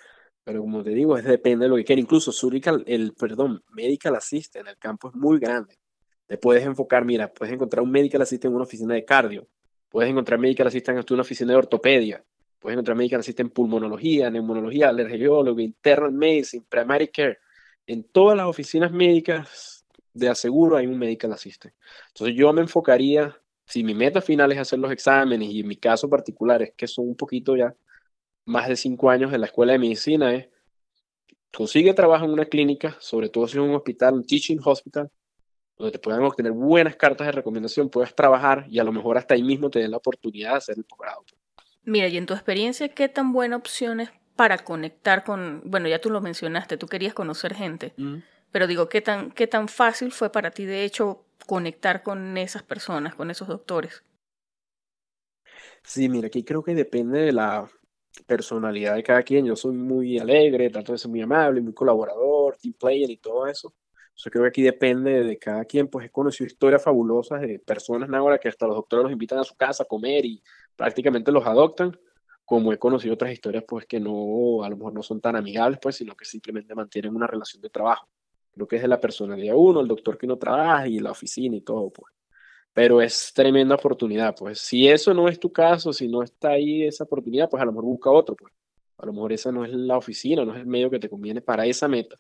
Pero 0.44 0.62
como 0.62 0.84
te 0.84 0.92
digo, 0.92 1.18
es 1.18 1.24
depende 1.24 1.66
de 1.66 1.70
lo 1.70 1.76
que 1.76 1.84
quieras. 1.84 2.04
Incluso 2.04 2.32
surgical, 2.32 2.84
el, 2.86 3.14
perdón, 3.14 3.64
medical 3.72 4.16
assistant, 4.16 4.68
el 4.68 4.78
campo 4.78 5.10
es 5.10 5.16
muy 5.16 5.40
grande. 5.40 5.80
Te 6.28 6.38
puedes 6.38 6.64
enfocar, 6.64 7.06
mira, 7.06 7.32
puedes 7.32 7.54
encontrar 7.54 7.84
un 7.84 7.92
medical 7.92 8.22
assistant 8.22 8.52
en 8.52 8.56
una 8.56 8.64
oficina 8.64 8.94
de 8.94 9.06
cardio, 9.06 9.48
puedes 9.90 10.10
encontrar 10.10 10.40
medical 10.40 10.68
assistant 10.68 10.98
en 10.98 11.14
una 11.14 11.22
oficina 11.22 11.52
de 11.52 11.58
ortopedia, 11.58 12.24
Puedes 12.66 12.78
encontrar 12.78 12.98
médica 12.98 13.20
en 13.24 13.50
pulmonología, 13.52 14.32
neumonología, 14.32 14.90
alergiólogo, 14.90 15.60
internal 15.60 16.12
medicine, 16.12 16.66
primary 16.68 17.10
care. 17.10 17.38
En 17.86 18.06
todas 18.06 18.36
las 18.36 18.48
oficinas 18.48 18.92
médicas 18.92 19.86
de 20.12 20.30
aseguro 20.30 20.76
hay 20.76 20.88
un 20.88 20.98
medical 20.98 21.32
assistant. 21.32 21.76
Entonces 22.08 22.36
yo 22.36 22.52
me 22.54 22.62
enfocaría, 22.62 23.40
si 23.68 23.84
mi 23.84 23.94
meta 23.94 24.20
final 24.20 24.52
es 24.52 24.58
hacer 24.58 24.80
los 24.80 24.92
exámenes 24.92 25.48
y 25.52 25.60
en 25.60 25.68
mi 25.68 25.76
caso 25.76 26.10
particular 26.10 26.64
es 26.64 26.74
que 26.76 26.88
son 26.88 27.08
un 27.08 27.16
poquito 27.16 27.56
ya 27.56 27.76
más 28.46 28.68
de 28.68 28.76
cinco 28.76 29.12
años 29.12 29.32
en 29.32 29.42
la 29.42 29.46
escuela 29.46 29.74
de 29.74 29.78
medicina, 29.78 30.34
es 30.34 30.50
consigue 31.54 31.94
trabajo 31.94 32.26
en 32.26 32.32
una 32.32 32.46
clínica, 32.46 32.98
sobre 33.00 33.30
todo 33.30 33.48
si 33.48 33.60
es 33.60 33.64
un 33.64 33.76
hospital, 33.76 34.16
un 34.16 34.26
teaching 34.26 34.58
hospital, 34.66 35.12
donde 35.78 35.92
te 35.92 36.00
puedan 36.00 36.24
obtener 36.24 36.54
buenas 36.54 36.96
cartas 36.96 37.28
de 37.28 37.32
recomendación, 37.32 37.92
puedas 37.92 38.16
trabajar 38.16 38.66
y 38.72 38.80
a 38.80 38.84
lo 38.84 38.92
mejor 38.92 39.20
hasta 39.20 39.36
ahí 39.36 39.44
mismo 39.44 39.70
te 39.70 39.78
den 39.78 39.92
la 39.92 39.98
oportunidad 39.98 40.54
de 40.54 40.58
hacer 40.58 40.78
el 40.80 40.86
posgrado. 40.86 41.24
Mira, 41.86 42.08
y 42.08 42.18
en 42.18 42.26
tu 42.26 42.34
experiencia, 42.34 42.90
¿qué 42.90 43.10
tan 43.10 43.32
buena 43.34 43.56
opción 43.58 44.00
es 44.00 44.10
para 44.36 44.58
conectar 44.60 45.24
con, 45.24 45.62
bueno, 45.66 45.88
ya 45.88 46.02
tú 46.02 46.10
lo 46.10 46.22
mencionaste, 46.22 46.78
tú 46.78 46.88
querías 46.88 47.14
conocer 47.14 47.54
gente, 47.56 47.96
pero 48.52 48.68
digo, 48.68 48.90
¿qué 48.90 49.02
tan, 49.02 49.32
¿qué 49.32 49.48
tan 49.48 49.68
fácil 49.70 50.12
fue 50.12 50.32
para 50.32 50.52
ti, 50.52 50.66
de 50.66 50.84
hecho, 50.86 51.26
conectar 51.48 52.04
con 52.04 52.38
esas 52.38 52.64
personas, 52.64 53.16
con 53.16 53.32
esos 53.32 53.48
doctores? 53.48 54.04
Sí, 55.84 56.10
mira, 56.10 56.28
aquí 56.28 56.44
creo 56.44 56.64
que 56.64 56.76
depende 56.76 57.20
de 57.22 57.32
la 57.34 57.70
personalidad 58.28 58.96
de 58.96 59.04
cada 59.04 59.24
quien. 59.24 59.46
Yo 59.46 59.56
soy 59.56 59.74
muy 59.76 60.20
alegre, 60.20 60.70
trato 60.70 60.92
de 60.94 60.98
ser 60.98 61.12
muy 61.12 61.22
amable, 61.22 61.62
muy 61.62 61.74
colaborador, 61.74 62.58
team 62.58 62.74
player 62.74 63.10
y 63.10 63.18
todo 63.18 63.48
eso. 63.48 63.74
Yo 64.16 64.32
creo 64.32 64.44
que 64.46 64.50
aquí 64.50 64.64
depende 64.64 65.24
de 65.24 65.38
cada 65.38 65.66
quien, 65.66 65.88
pues 65.90 66.06
he 66.08 66.10
conocido 66.12 66.48
historias 66.48 66.84
fabulosas 66.84 67.42
de 67.42 67.60
personas 67.60 68.10
ahora 68.14 68.38
que 68.40 68.48
hasta 68.50 68.66
los 68.68 68.76
doctores 68.78 69.04
los 69.04 69.12
invitan 69.12 69.40
a 69.40 69.44
su 69.44 69.56
casa 69.56 69.84
a 69.84 69.88
comer 69.88 70.26
y 70.26 70.42
prácticamente 70.76 71.32
los 71.32 71.46
adoptan, 71.46 71.98
como 72.46 72.72
he 72.74 72.78
conocido 72.78 73.16
otras 73.16 73.32
historias 73.32 73.64
pues 73.68 73.86
que 73.86 74.00
no, 74.00 74.64
a 74.64 74.70
lo 74.70 74.78
mejor 74.78 74.94
no 74.94 75.04
son 75.04 75.20
tan 75.22 75.36
amigables 75.36 75.80
pues, 75.82 75.96
sino 75.96 76.16
que 76.16 76.26
simplemente 76.26 76.76
mantienen 76.76 77.16
una 77.16 77.28
relación 77.28 77.62
de 77.62 77.70
trabajo. 77.70 78.08
Creo 78.54 78.68
que 78.68 78.78
es 78.78 78.82
de 78.82 78.88
la 78.88 79.00
personalidad 79.00 79.56
uno, 79.58 79.82
el 79.82 79.88
doctor 79.88 80.18
que 80.18 80.28
no 80.28 80.38
trabaja 80.38 80.88
y 80.88 81.00
la 81.00 81.12
oficina 81.12 81.56
y 81.56 81.62
todo 81.62 81.90
pues. 81.90 82.14
Pero 82.74 83.02
es 83.02 83.32
tremenda 83.34 83.76
oportunidad 83.76 84.36
pues. 84.36 84.60
Si 84.60 84.88
eso 84.88 85.14
no 85.14 85.28
es 85.28 85.40
tu 85.40 85.52
caso, 85.52 85.94
si 85.94 86.08
no 86.08 86.24
está 86.24 86.50
ahí 86.50 86.84
esa 86.84 87.06
oportunidad, 87.06 87.50
pues 87.50 87.62
a 87.62 87.66
lo 87.66 87.72
mejor 87.72 87.86
busca 87.86 88.12
otro 88.12 88.36
pues. 88.36 88.54
A 88.98 89.06
lo 89.06 89.14
mejor 89.14 89.34
esa 89.34 89.52
no 89.52 89.66
es 89.66 89.72
la 89.74 89.98
oficina, 89.98 90.46
no 90.46 90.54
es 90.54 90.62
el 90.62 90.68
medio 90.68 90.90
que 90.90 91.00
te 91.00 91.10
conviene 91.10 91.42
para 91.42 91.66
esa 91.66 91.88
meta 91.88 92.18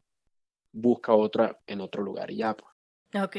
busca 0.75 1.13
otra 1.13 1.57
en 1.65 1.81
otro 1.81 2.03
lugar 2.03 2.29
y 2.31 2.37
ya. 2.37 2.55
Pues. 2.55 2.74
Ok. 3.23 3.37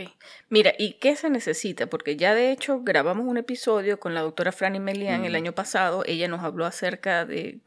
Mira, 0.49 0.73
¿y 0.79 0.95
qué 0.95 1.17
se 1.17 1.29
necesita? 1.29 1.87
Porque 1.87 2.17
ya 2.17 2.35
de 2.35 2.51
hecho 2.51 2.81
grabamos 2.81 3.27
un 3.27 3.37
episodio 3.37 4.01
con 4.01 4.15
la 4.15 4.23
doctora 4.23 4.51
Franny 4.53 4.81
Melian 4.81 5.25
el 5.27 5.35
año 5.35 5.53
pasado. 5.53 6.03
Ella 6.07 6.29
nos 6.29 6.43
habló 6.43 6.65
acerca 6.65 7.27
de, 7.27 7.61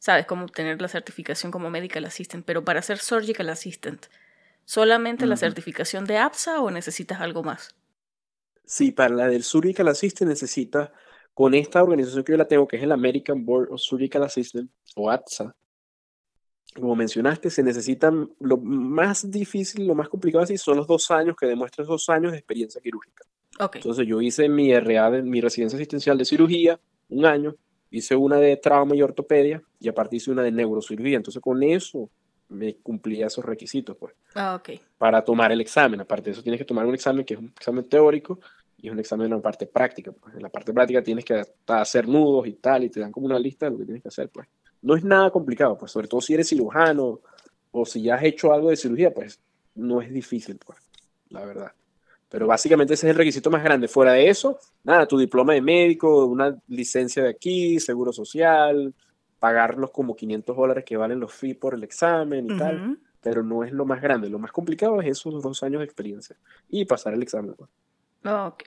¿sabes?, 0.00 0.26
cómo 0.26 0.44
obtener 0.44 0.82
la 0.82 0.88
certificación 0.88 1.52
como 1.52 1.70
medical 1.70 2.04
assistant. 2.06 2.44
Pero 2.44 2.64
para 2.64 2.82
ser 2.82 2.98
surgical 2.98 3.48
assistant, 3.50 4.06
¿solamente 4.64 5.26
la 5.26 5.36
certificación 5.36 6.06
de 6.06 6.18
APSA 6.18 6.60
o 6.60 6.70
necesitas 6.72 7.20
algo 7.20 7.44
más? 7.44 7.76
Sí, 8.64 8.90
para 8.90 9.14
la 9.14 9.28
del 9.28 9.44
surgical 9.44 9.88
assistant 9.88 10.30
necesitas, 10.30 10.90
con 11.34 11.54
esta 11.54 11.82
organización 11.82 12.24
que 12.24 12.32
yo 12.32 12.38
la 12.38 12.48
tengo, 12.48 12.66
que 12.66 12.78
es 12.78 12.82
el 12.82 12.92
American 12.92 13.44
Board 13.44 13.70
of 13.70 13.80
Surgical 13.80 14.22
Assistant, 14.22 14.70
o 14.96 15.10
APSA, 15.10 15.54
como 16.74 16.96
mencionaste, 16.96 17.50
se 17.50 17.62
necesitan 17.62 18.30
lo 18.40 18.56
más 18.56 19.30
difícil, 19.30 19.86
lo 19.86 19.94
más 19.94 20.08
complicado 20.08 20.44
así, 20.44 20.58
son 20.58 20.76
los 20.76 20.86
dos 20.86 21.10
años 21.10 21.36
que 21.36 21.46
demuestras 21.46 21.86
dos 21.86 22.08
años 22.08 22.32
de 22.32 22.38
experiencia 22.38 22.80
quirúrgica. 22.80 23.24
Entonces 23.74 24.06
yo 24.06 24.20
hice 24.20 24.48
mi 24.48 24.72
RA, 24.78 25.10
de, 25.10 25.22
mi 25.22 25.40
residencia 25.40 25.76
asistencial 25.76 26.18
de 26.18 26.24
cirugía, 26.24 26.80
un 27.08 27.24
año, 27.24 27.54
hice 27.90 28.16
una 28.16 28.38
de 28.38 28.56
trauma 28.56 28.96
y 28.96 29.02
ortopedia 29.02 29.62
y 29.78 29.88
aparte 29.88 30.16
hice 30.16 30.32
una 30.32 30.42
de 30.42 30.50
neurocirugía. 30.50 31.16
Entonces 31.16 31.40
con 31.40 31.62
eso 31.62 32.10
me 32.48 32.76
cumplía 32.76 33.28
esos 33.28 33.44
requisitos, 33.44 33.96
pues. 33.96 34.14
Ah, 34.34 34.56
ok. 34.56 34.80
Para 34.98 35.22
tomar 35.22 35.52
el 35.52 35.60
examen. 35.60 36.00
Aparte 36.00 36.26
de 36.26 36.32
eso 36.32 36.42
tienes 36.42 36.58
que 36.58 36.64
tomar 36.64 36.86
un 36.86 36.94
examen 36.94 37.24
que 37.24 37.34
es 37.34 37.40
un 37.40 37.52
examen 37.56 37.88
teórico 37.88 38.40
y 38.76 38.88
es 38.88 38.92
un 38.92 38.98
examen 38.98 39.26
en 39.26 39.32
la 39.34 39.40
parte 39.40 39.66
práctica. 39.66 40.10
Pues. 40.10 40.34
En 40.34 40.42
la 40.42 40.48
parte 40.48 40.72
práctica 40.72 41.02
tienes 41.02 41.24
que 41.24 41.40
hacer 41.68 42.08
nudos 42.08 42.48
y 42.48 42.54
tal 42.54 42.84
y 42.84 42.90
te 42.90 42.98
dan 42.98 43.12
como 43.12 43.26
una 43.26 43.38
lista 43.38 43.66
de 43.66 43.72
lo 43.72 43.78
que 43.78 43.84
tienes 43.84 44.02
que 44.02 44.08
hacer, 44.08 44.28
pues. 44.30 44.48
No 44.84 44.94
es 44.94 45.02
nada 45.02 45.30
complicado, 45.30 45.78
pues, 45.78 45.90
sobre 45.90 46.08
todo 46.08 46.20
si 46.20 46.34
eres 46.34 46.46
cirujano 46.46 47.20
o 47.72 47.86
si 47.86 48.02
ya 48.02 48.16
has 48.16 48.22
hecho 48.22 48.52
algo 48.52 48.68
de 48.68 48.76
cirugía, 48.76 49.14
pues 49.14 49.40
no 49.74 50.02
es 50.02 50.12
difícil, 50.12 50.58
pues, 50.64 50.78
la 51.30 51.42
verdad. 51.42 51.72
Pero 52.28 52.46
básicamente 52.46 52.92
ese 52.92 53.06
es 53.06 53.12
el 53.12 53.16
requisito 53.16 53.50
más 53.50 53.64
grande. 53.64 53.88
Fuera 53.88 54.12
de 54.12 54.28
eso, 54.28 54.58
nada, 54.82 55.06
tu 55.06 55.16
diploma 55.16 55.54
de 55.54 55.62
médico, 55.62 56.26
una 56.26 56.54
licencia 56.68 57.22
de 57.22 57.30
aquí, 57.30 57.80
seguro 57.80 58.12
social, 58.12 58.94
pagarlos 59.38 59.90
como 59.90 60.14
500 60.14 60.54
dólares 60.54 60.84
que 60.84 60.98
valen 60.98 61.18
los 61.18 61.32
fees 61.32 61.56
por 61.56 61.72
el 61.72 61.82
examen 61.82 62.50
y 62.50 62.58
tal. 62.58 62.98
Pero 63.22 63.42
no 63.42 63.64
es 63.64 63.72
lo 63.72 63.86
más 63.86 64.02
grande. 64.02 64.28
Lo 64.28 64.38
más 64.38 64.52
complicado 64.52 65.00
es 65.00 65.06
esos 65.08 65.42
dos 65.42 65.62
años 65.62 65.78
de 65.78 65.86
experiencia 65.86 66.36
y 66.68 66.84
pasar 66.84 67.14
el 67.14 67.22
examen. 67.22 67.54
Pues. 67.54 67.70
Ok. 68.26 68.64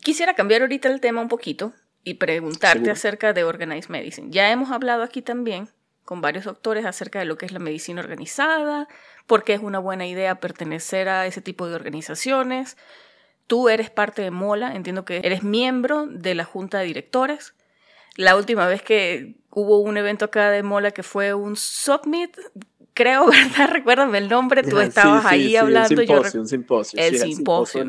Quisiera 0.00 0.34
cambiar 0.34 0.62
ahorita 0.62 0.88
el 0.88 1.00
tema 1.00 1.20
un 1.20 1.28
poquito 1.28 1.72
y 2.04 2.14
preguntarte 2.14 2.90
acerca 2.90 3.32
de 3.32 3.44
Organized 3.44 3.90
Medicine. 3.90 4.28
Ya 4.30 4.50
hemos 4.50 4.70
hablado 4.70 5.02
aquí 5.02 5.22
también 5.22 5.68
con 6.04 6.20
varios 6.20 6.44
doctores 6.44 6.84
acerca 6.84 7.18
de 7.18 7.24
lo 7.24 7.38
que 7.38 7.46
es 7.46 7.52
la 7.52 7.58
medicina 7.58 8.02
organizada, 8.02 8.88
por 9.26 9.42
qué 9.42 9.54
es 9.54 9.60
una 9.60 9.78
buena 9.78 10.06
idea 10.06 10.34
pertenecer 10.34 11.08
a 11.08 11.26
ese 11.26 11.40
tipo 11.40 11.66
de 11.66 11.74
organizaciones. 11.74 12.76
Tú 13.46 13.68
eres 13.68 13.90
parte 13.90 14.22
de 14.22 14.30
Mola, 14.30 14.74
entiendo 14.74 15.04
que 15.04 15.20
eres 15.24 15.42
miembro 15.42 16.06
de 16.06 16.34
la 16.34 16.44
junta 16.44 16.78
de 16.78 16.84
directores. 16.84 17.54
La 18.16 18.36
última 18.36 18.66
vez 18.66 18.82
que 18.82 19.36
hubo 19.50 19.78
un 19.78 19.96
evento 19.96 20.26
acá 20.26 20.50
de 20.50 20.62
Mola 20.62 20.90
que 20.90 21.02
fue 21.02 21.32
un 21.32 21.56
Submit, 21.56 22.36
creo, 22.92 23.26
¿verdad? 23.30 23.68
Recuérdame 23.70 24.18
el 24.18 24.28
nombre, 24.28 24.62
tú 24.62 24.78
estabas 24.80 25.24
ahí 25.24 25.56
hablando. 25.56 26.02
Un 26.02 26.06
simposio, 26.06 26.40
un 26.40 26.48
simposio. 26.48 27.00
El 27.00 27.18
simposio. 27.18 27.84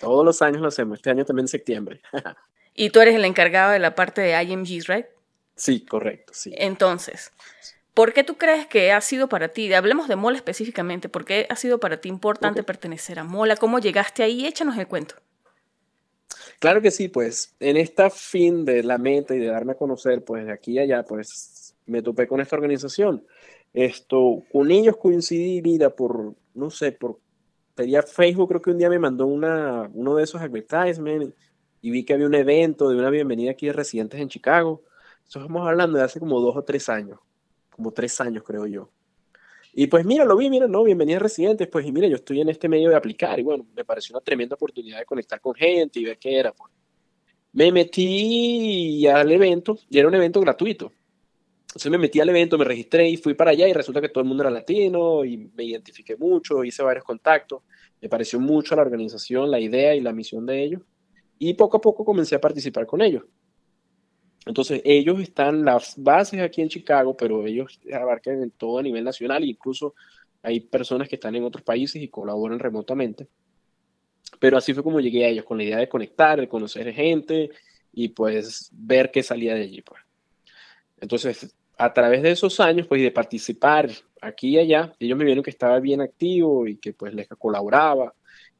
Todos 0.00 0.24
los 0.24 0.42
años 0.42 0.60
lo 0.60 0.68
hacemos, 0.68 0.98
este 0.98 1.10
año 1.10 1.24
también 1.24 1.44
en 1.44 1.48
septiembre. 1.48 2.02
y 2.76 2.90
tú 2.90 3.00
eres 3.00 3.14
el 3.14 3.24
encargado 3.24 3.72
de 3.72 3.78
la 3.78 3.94
parte 3.94 4.20
de 4.20 4.40
IMGs, 4.42 4.86
¿right? 4.86 5.06
Sí, 5.56 5.84
correcto, 5.84 6.34
sí. 6.34 6.52
Entonces, 6.56 7.32
¿por 7.94 8.12
qué 8.12 8.22
tú 8.22 8.36
crees 8.36 8.66
que 8.66 8.92
ha 8.92 9.00
sido 9.00 9.28
para 9.28 9.48
ti, 9.48 9.72
hablemos 9.72 10.06
de 10.06 10.16
Mola 10.16 10.36
específicamente, 10.36 11.08
¿por 11.08 11.24
qué 11.24 11.46
ha 11.48 11.56
sido 11.56 11.80
para 11.80 12.00
ti 12.00 12.10
importante 12.10 12.62
pertenecer 12.62 13.18
a 13.18 13.24
Mola? 13.24 13.56
¿Cómo 13.56 13.78
llegaste 13.78 14.22
ahí? 14.22 14.46
Échanos 14.46 14.76
el 14.76 14.86
cuento. 14.86 15.16
Claro 16.58 16.80
que 16.80 16.90
sí, 16.90 17.08
pues 17.08 17.54
en 17.60 17.76
esta 17.76 18.10
fin 18.10 18.64
de 18.64 18.82
la 18.82 18.98
meta 18.98 19.34
y 19.34 19.38
de 19.38 19.46
darme 19.46 19.72
a 19.72 19.76
conocer, 19.76 20.22
pues 20.22 20.46
de 20.46 20.52
aquí 20.52 20.78
a 20.78 20.82
allá, 20.82 21.02
pues 21.02 21.74
me 21.86 22.02
topé 22.02 22.26
con 22.26 22.40
esta 22.40 22.56
organización. 22.56 23.26
Esto, 23.72 24.42
con 24.52 24.70
ellos 24.70 24.96
coincidí, 24.96 25.60
mira, 25.62 25.90
por, 25.90 26.34
no 26.54 26.70
sé, 26.70 26.92
por 26.92 27.18
pedía 27.74 28.02
Facebook, 28.02 28.48
creo 28.48 28.62
que 28.62 28.70
un 28.70 28.78
día 28.78 28.88
me 28.88 28.98
mandó 28.98 29.26
una, 29.26 29.90
uno 29.92 30.16
de 30.16 30.24
esos 30.24 30.40
advertisements 30.40 31.34
y 31.82 31.90
vi 31.90 32.04
que 32.04 32.14
había 32.14 32.26
un 32.26 32.34
evento 32.34 32.88
de 32.88 32.96
una 32.96 33.10
bienvenida 33.10 33.50
aquí 33.50 33.66
de 33.66 33.72
residentes 33.72 34.20
en 34.20 34.28
Chicago. 34.28 34.82
Estamos 35.24 35.66
hablando 35.66 35.98
de 35.98 36.04
hace 36.04 36.20
como 36.20 36.40
dos 36.40 36.56
o 36.56 36.64
tres 36.64 36.88
años, 36.88 37.18
como 37.70 37.92
tres 37.92 38.20
años 38.20 38.42
creo 38.44 38.66
yo. 38.66 38.90
Y 39.72 39.88
pues 39.88 40.06
mira, 40.06 40.24
lo 40.24 40.36
vi, 40.36 40.48
mira, 40.48 40.66
no, 40.66 40.84
bienvenida 40.84 41.18
residentes, 41.18 41.68
pues 41.68 41.84
y 41.84 41.92
mira, 41.92 42.08
yo 42.08 42.16
estoy 42.16 42.40
en 42.40 42.48
este 42.48 42.68
medio 42.68 42.88
de 42.88 42.96
aplicar 42.96 43.38
y 43.38 43.42
bueno, 43.42 43.66
me 43.74 43.84
pareció 43.84 44.14
una 44.14 44.24
tremenda 44.24 44.54
oportunidad 44.54 44.98
de 44.98 45.04
conectar 45.04 45.40
con 45.40 45.54
gente 45.54 46.00
y 46.00 46.04
ver 46.04 46.18
qué 46.18 46.38
era. 46.38 46.52
Pues. 46.52 46.72
Me 47.52 47.70
metí 47.70 49.06
al 49.06 49.30
evento 49.30 49.78
y 49.90 49.98
era 49.98 50.08
un 50.08 50.14
evento 50.14 50.40
gratuito. 50.40 50.92
Entonces 51.66 51.92
me 51.92 51.98
metí 51.98 52.20
al 52.20 52.30
evento, 52.30 52.56
me 52.56 52.64
registré 52.64 53.06
y 53.10 53.18
fui 53.18 53.34
para 53.34 53.50
allá 53.50 53.68
y 53.68 53.74
resulta 53.74 54.00
que 54.00 54.08
todo 54.08 54.22
el 54.22 54.28
mundo 54.28 54.44
era 54.44 54.50
latino 54.50 55.26
y 55.26 55.36
me 55.36 55.64
identifiqué 55.64 56.16
mucho, 56.16 56.64
hice 56.64 56.82
varios 56.82 57.04
contactos, 57.04 57.62
me 58.00 58.08
pareció 58.08 58.40
mucho 58.40 58.74
la 58.76 58.82
organización, 58.82 59.50
la 59.50 59.60
idea 59.60 59.94
y 59.94 60.00
la 60.00 60.12
misión 60.14 60.46
de 60.46 60.62
ellos 60.62 60.82
y 61.38 61.54
poco 61.54 61.78
a 61.78 61.80
poco 61.80 62.04
comencé 62.04 62.34
a 62.34 62.40
participar 62.40 62.86
con 62.86 63.02
ellos. 63.02 63.24
Entonces, 64.46 64.80
ellos 64.84 65.20
están, 65.20 65.64
las 65.64 65.94
bases 65.96 66.40
aquí 66.40 66.62
en 66.62 66.68
Chicago, 66.68 67.16
pero 67.16 67.44
ellos 67.46 67.80
abarcan 67.92 68.42
en 68.42 68.50
todo 68.52 68.78
a 68.78 68.82
nivel 68.82 69.02
nacional 69.02 69.42
e 69.42 69.48
incluso 69.48 69.94
hay 70.42 70.60
personas 70.60 71.08
que 71.08 71.16
están 71.16 71.34
en 71.34 71.42
otros 71.42 71.64
países 71.64 72.00
y 72.00 72.08
colaboran 72.08 72.60
remotamente. 72.60 73.26
Pero 74.38 74.56
así 74.56 74.72
fue 74.72 74.84
como 74.84 75.00
llegué 75.00 75.24
a 75.24 75.28
ellos, 75.28 75.44
con 75.44 75.58
la 75.58 75.64
idea 75.64 75.78
de 75.78 75.88
conectar, 75.88 76.40
de 76.40 76.48
conocer 76.48 76.92
gente 76.92 77.50
y 77.92 78.08
pues 78.08 78.70
ver 78.72 79.10
qué 79.10 79.22
salía 79.22 79.54
de 79.54 79.62
allí. 79.62 79.82
Pues. 79.82 80.00
Entonces, 81.00 81.56
a 81.76 81.92
través 81.92 82.22
de 82.22 82.30
esos 82.30 82.60
años, 82.60 82.86
pues 82.86 83.02
de 83.02 83.10
participar 83.10 83.90
aquí 84.20 84.50
y 84.50 84.58
allá, 84.58 84.94
ellos 85.00 85.18
me 85.18 85.24
vieron 85.24 85.42
que 85.42 85.50
estaba 85.50 85.80
bien 85.80 86.00
activo 86.00 86.68
y 86.68 86.76
que 86.76 86.92
pues 86.92 87.12
les 87.14 87.26
colaboraba 87.28 88.14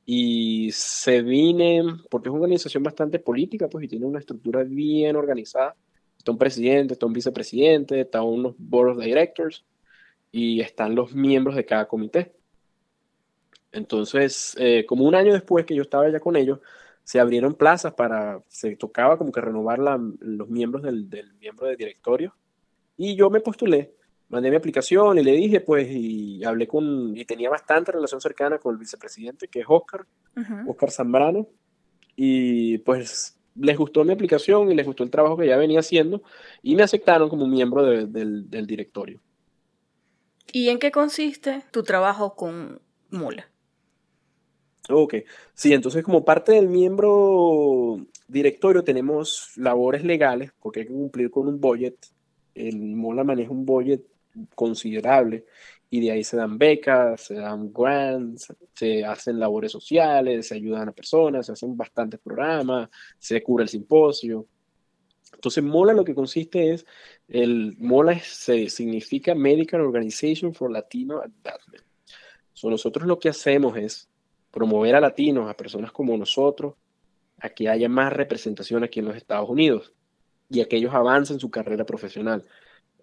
y 0.06 0.70
se 0.72 1.20
vine, 1.22 1.82
porque 2.08 2.28
es 2.28 2.32
una 2.32 2.44
organización 2.44 2.84
bastante 2.84 3.18
política, 3.18 3.68
pues, 3.68 3.84
y 3.84 3.88
tiene 3.88 4.06
una 4.06 4.20
estructura 4.20 4.62
bien 4.62 5.16
organizada. 5.16 5.74
Está 6.16 6.30
un 6.30 6.38
presidente, 6.38 6.94
está 6.94 7.06
un 7.06 7.12
vicepresidente, 7.12 8.00
están 8.02 8.22
unos 8.22 8.54
board 8.56 8.92
of 8.92 9.04
directors 9.04 9.64
y 10.30 10.60
están 10.60 10.94
los 10.94 11.12
miembros 11.14 11.56
de 11.56 11.64
cada 11.64 11.88
comité. 11.88 12.32
Entonces, 13.72 14.54
eh, 14.58 14.86
como 14.86 15.04
un 15.04 15.16
año 15.16 15.32
después 15.32 15.66
que 15.66 15.74
yo 15.74 15.82
estaba 15.82 16.08
ya 16.08 16.20
con 16.20 16.36
ellos, 16.36 16.60
se 17.02 17.18
abrieron 17.18 17.54
plazas 17.54 17.92
para, 17.94 18.42
se 18.48 18.76
tocaba 18.76 19.18
como 19.18 19.32
que 19.32 19.40
renovar 19.40 19.80
la, 19.80 20.00
los 20.20 20.48
miembros 20.48 20.84
del, 20.84 21.10
del 21.10 21.34
miembro 21.34 21.66
de 21.66 21.76
directorio 21.76 22.34
y 22.96 23.16
yo 23.16 23.28
me 23.30 23.40
postulé 23.40 23.95
mandé 24.28 24.50
mi 24.50 24.56
aplicación 24.56 25.18
y 25.18 25.22
le 25.22 25.32
dije, 25.32 25.60
pues, 25.60 25.88
y 25.90 26.44
hablé 26.44 26.66
con, 26.66 27.16
y 27.16 27.24
tenía 27.24 27.50
bastante 27.50 27.92
relación 27.92 28.20
cercana 28.20 28.58
con 28.58 28.74
el 28.74 28.78
vicepresidente, 28.78 29.48
que 29.48 29.60
es 29.60 29.66
Oscar, 29.68 30.06
Oscar 30.66 30.90
Zambrano, 30.90 31.48
y 32.14 32.78
pues 32.78 33.38
les 33.54 33.76
gustó 33.76 34.04
mi 34.04 34.12
aplicación 34.12 34.70
y 34.70 34.74
les 34.74 34.86
gustó 34.86 35.02
el 35.02 35.10
trabajo 35.10 35.36
que 35.36 35.46
ya 35.46 35.56
venía 35.56 35.80
haciendo 35.80 36.22
y 36.62 36.76
me 36.76 36.82
aceptaron 36.82 37.28
como 37.28 37.46
miembro 37.46 37.82
del, 37.84 38.50
del 38.50 38.66
directorio. 38.66 39.20
¿Y 40.52 40.68
en 40.68 40.78
qué 40.78 40.90
consiste 40.90 41.64
tu 41.70 41.82
trabajo 41.82 42.34
con 42.34 42.80
Mula? 43.10 43.48
Ok, 44.88 45.14
sí, 45.54 45.72
entonces 45.72 46.04
como 46.04 46.24
parte 46.24 46.52
del 46.52 46.68
miembro 46.68 47.98
directorio 48.28 48.84
tenemos 48.84 49.52
labores 49.56 50.04
legales 50.04 50.52
porque 50.60 50.80
hay 50.80 50.86
que 50.86 50.92
cumplir 50.92 51.30
con 51.30 51.48
un 51.48 51.60
budget. 51.60 51.96
El 52.54 52.94
Mola 52.94 53.24
maneja 53.24 53.50
un 53.50 53.66
budget 53.66 54.02
considerable 54.54 55.44
y 55.88 56.00
de 56.00 56.10
ahí 56.10 56.24
se 56.24 56.36
dan 56.36 56.58
becas, 56.58 57.22
se 57.22 57.34
dan 57.34 57.72
grants, 57.72 58.52
se 58.74 59.04
hacen 59.04 59.38
labores 59.38 59.72
sociales, 59.72 60.48
se 60.48 60.56
ayudan 60.56 60.88
a 60.88 60.92
personas, 60.92 61.46
se 61.46 61.52
hacen 61.52 61.76
bastantes 61.76 62.20
programas, 62.20 62.88
se 63.18 63.42
cura 63.42 63.62
el 63.62 63.68
simposio. 63.68 64.46
Entonces, 65.32 65.62
MOLA 65.62 65.92
lo 65.92 66.04
que 66.04 66.14
consiste 66.14 66.72
es, 66.72 66.86
el 67.28 67.76
MOLA 67.78 68.18
se, 68.20 68.68
significa 68.68 69.34
Medical 69.34 69.80
Organization 69.80 70.54
for 70.54 70.70
Latino 70.70 71.18
Advancement. 71.18 71.84
nosotros 72.64 73.06
lo 73.06 73.18
que 73.18 73.28
hacemos 73.28 73.76
es 73.76 74.08
promover 74.50 74.96
a 74.96 75.00
latinos, 75.00 75.48
a 75.48 75.56
personas 75.56 75.92
como 75.92 76.16
nosotros, 76.16 76.74
a 77.38 77.50
que 77.50 77.68
haya 77.68 77.88
más 77.88 78.12
representación 78.12 78.82
aquí 78.82 79.00
en 79.00 79.06
los 79.06 79.16
Estados 79.16 79.48
Unidos 79.48 79.92
y 80.48 80.60
a 80.60 80.66
que 80.66 80.76
ellos 80.76 80.94
avancen 80.94 81.38
su 81.38 81.50
carrera 81.50 81.84
profesional 81.84 82.44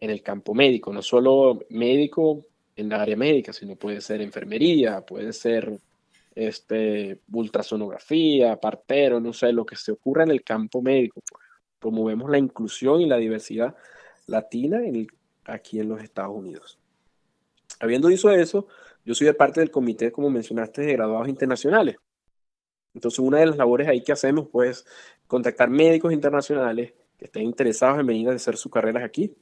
en 0.04 0.10
el 0.10 0.22
campo 0.22 0.54
médico, 0.54 0.92
no 0.92 1.02
solo 1.02 1.62
médico 1.70 2.46
en 2.76 2.90
la 2.90 3.02
área 3.02 3.16
médica, 3.16 3.54
sino 3.54 3.78
puede 3.78 4.02
ser 4.02 4.22
enfermería, 4.22 5.00
puede 5.00 5.32
ser 5.32 5.80
este, 6.36 7.22
ultrasonografía, 7.32 8.60
partero, 8.60 9.22
no 9.22 9.32
sé, 9.32 9.54
lo 9.54 9.66
que 9.66 9.78
se 9.78 9.94
ocurra 9.94 10.24
en 10.24 10.32
el 10.32 10.44
campo 10.44 10.82
médico. 10.82 11.22
Promovemos 11.80 12.30
la 12.30 12.38
inclusión 12.38 13.00
y 13.00 13.06
la 13.06 13.16
diversidad 13.16 13.78
latina 14.28 14.86
en 14.86 15.08
aquí 15.46 15.80
en 15.80 15.88
los 15.88 16.04
Estados 16.04 16.36
Unidos. 16.36 16.78
Habiendo 17.80 18.10
dicho 18.10 18.30
eso, 18.30 18.68
yo 19.06 19.16
soy 19.16 19.28
de 19.28 19.34
parte 19.34 19.62
del 19.62 19.72
comité, 19.72 20.12
como 20.12 20.30
mencionaste, 20.30 20.82
de 20.82 20.94
graduados 20.94 21.30
internacionales. 21.30 21.96
Entonces, 22.94 23.20
una 23.20 23.40
de 23.40 23.46
las 23.46 23.56
labores 23.56 23.88
ahí 23.88 24.04
que 24.04 24.12
hacemos, 24.12 24.50
pues, 24.52 24.86
contactar 25.28 25.70
médicos 25.70 26.12
internacionales 26.12 26.94
que 27.18 27.26
estén 27.26 27.44
interesados 27.44 28.02
en 28.02 28.06
venir 28.06 28.28
a 28.28 28.34
hacer 28.34 28.58
sus 28.58 28.70
carreras 28.70 29.04
aquí 29.04 29.34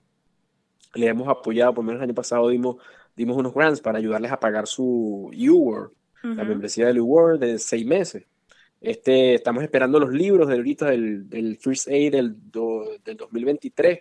le 0.94 1.08
hemos 1.08 1.28
apoyado, 1.28 1.74
por 1.74 1.84
lo 1.84 1.88
menos 1.88 2.02
el 2.02 2.10
año 2.10 2.16
pasado 2.16 2.50
dimos, 2.50 2.78
dimos 3.16 3.38
unos 3.38 3.54
grants 3.54 3.82
para 3.82 3.98
ayudarles 3.98 4.32
a 4.32 4.40
pagar 4.40 4.68
su 4.68 5.32
U-Word, 5.34 5.92
la 6.24 6.44
membresía 6.44 6.88
del 6.88 7.00
U-Word 7.00 7.40
de 7.40 7.58
seis 7.58 7.86
meses. 7.86 8.26
Este, 8.80 9.36
estamos 9.36 9.64
esperando 9.64 10.00
los 10.00 10.12
libros 10.12 10.48
de 10.48 10.56
ahorita 10.56 10.88
del, 10.88 11.30
del 11.30 11.58
First 11.58 11.88
Aid 11.88 12.12
del, 12.12 12.36
del 13.04 13.18
2023. 13.18 14.00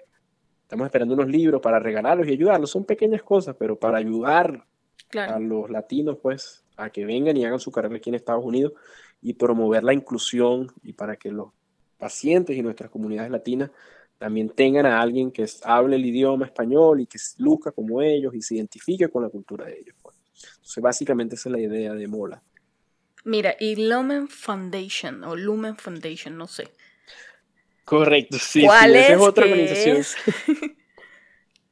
Estamos 0.63 0.87
esperando 0.87 1.15
unos 1.15 1.29
libros 1.29 1.61
para 1.61 1.79
regalarlos 1.79 2.27
y 2.27 2.33
ayudarlos. 2.33 2.71
Son 2.71 2.85
pequeñas 2.85 3.23
cosas, 3.23 3.57
pero 3.59 3.79
para 3.79 3.99
ayudar 3.99 4.65
a 5.13 5.39
los 5.39 5.69
latinos, 5.71 6.19
pues, 6.23 6.65
a 6.77 6.91
que 6.91 7.05
vengan 7.05 7.37
y 7.37 7.45
hagan 7.45 7.61
su 7.61 7.71
carrera 7.71 7.97
aquí 7.97 8.09
en 8.09 8.15
Estados 8.15 8.45
Unidos 8.45 8.73
y 9.21 9.35
promover 9.35 9.85
la 9.85 9.93
inclusión 9.93 10.73
y 10.83 10.93
para 10.95 11.17
que 11.17 11.31
los 11.31 11.51
pacientes 11.99 12.57
y 12.57 12.63
nuestras 12.63 12.91
comunidades 12.91 13.31
latinas 13.31 13.71
también 14.21 14.51
tengan 14.51 14.85
a 14.85 15.01
alguien 15.01 15.31
que 15.31 15.47
hable 15.65 15.97
el 15.97 16.05
idioma 16.05 16.45
español 16.45 17.01
y 17.01 17.07
que 17.07 17.19
luzca 17.39 17.73
como 17.73 18.03
ellos 18.03 18.35
y 18.35 18.43
se 18.43 18.57
identifique 18.57 19.09
con 19.09 19.23
la 19.23 19.31
cultura 19.31 19.65
de 19.65 19.79
ellos. 19.79 19.97
Pues. 20.03 20.15
Entonces, 20.57 20.83
básicamente 20.83 21.37
esa 21.37 21.49
es 21.49 21.53
la 21.55 21.59
idea 21.59 21.95
de 21.95 22.07
Mola. 22.07 22.43
Mira, 23.25 23.57
y 23.59 23.77
Lumen 23.77 24.29
Foundation 24.29 25.25
o 25.25 25.35
Lumen 25.35 25.75
Foundation, 25.79 26.37
no 26.37 26.47
sé. 26.47 26.69
Correcto, 27.87 28.37
sí, 28.39 28.63
¿Cuál 28.67 28.95
es, 28.95 29.05
esa 29.05 29.15
es 29.15 29.21
otra 29.21 29.45
organización. 29.47 30.05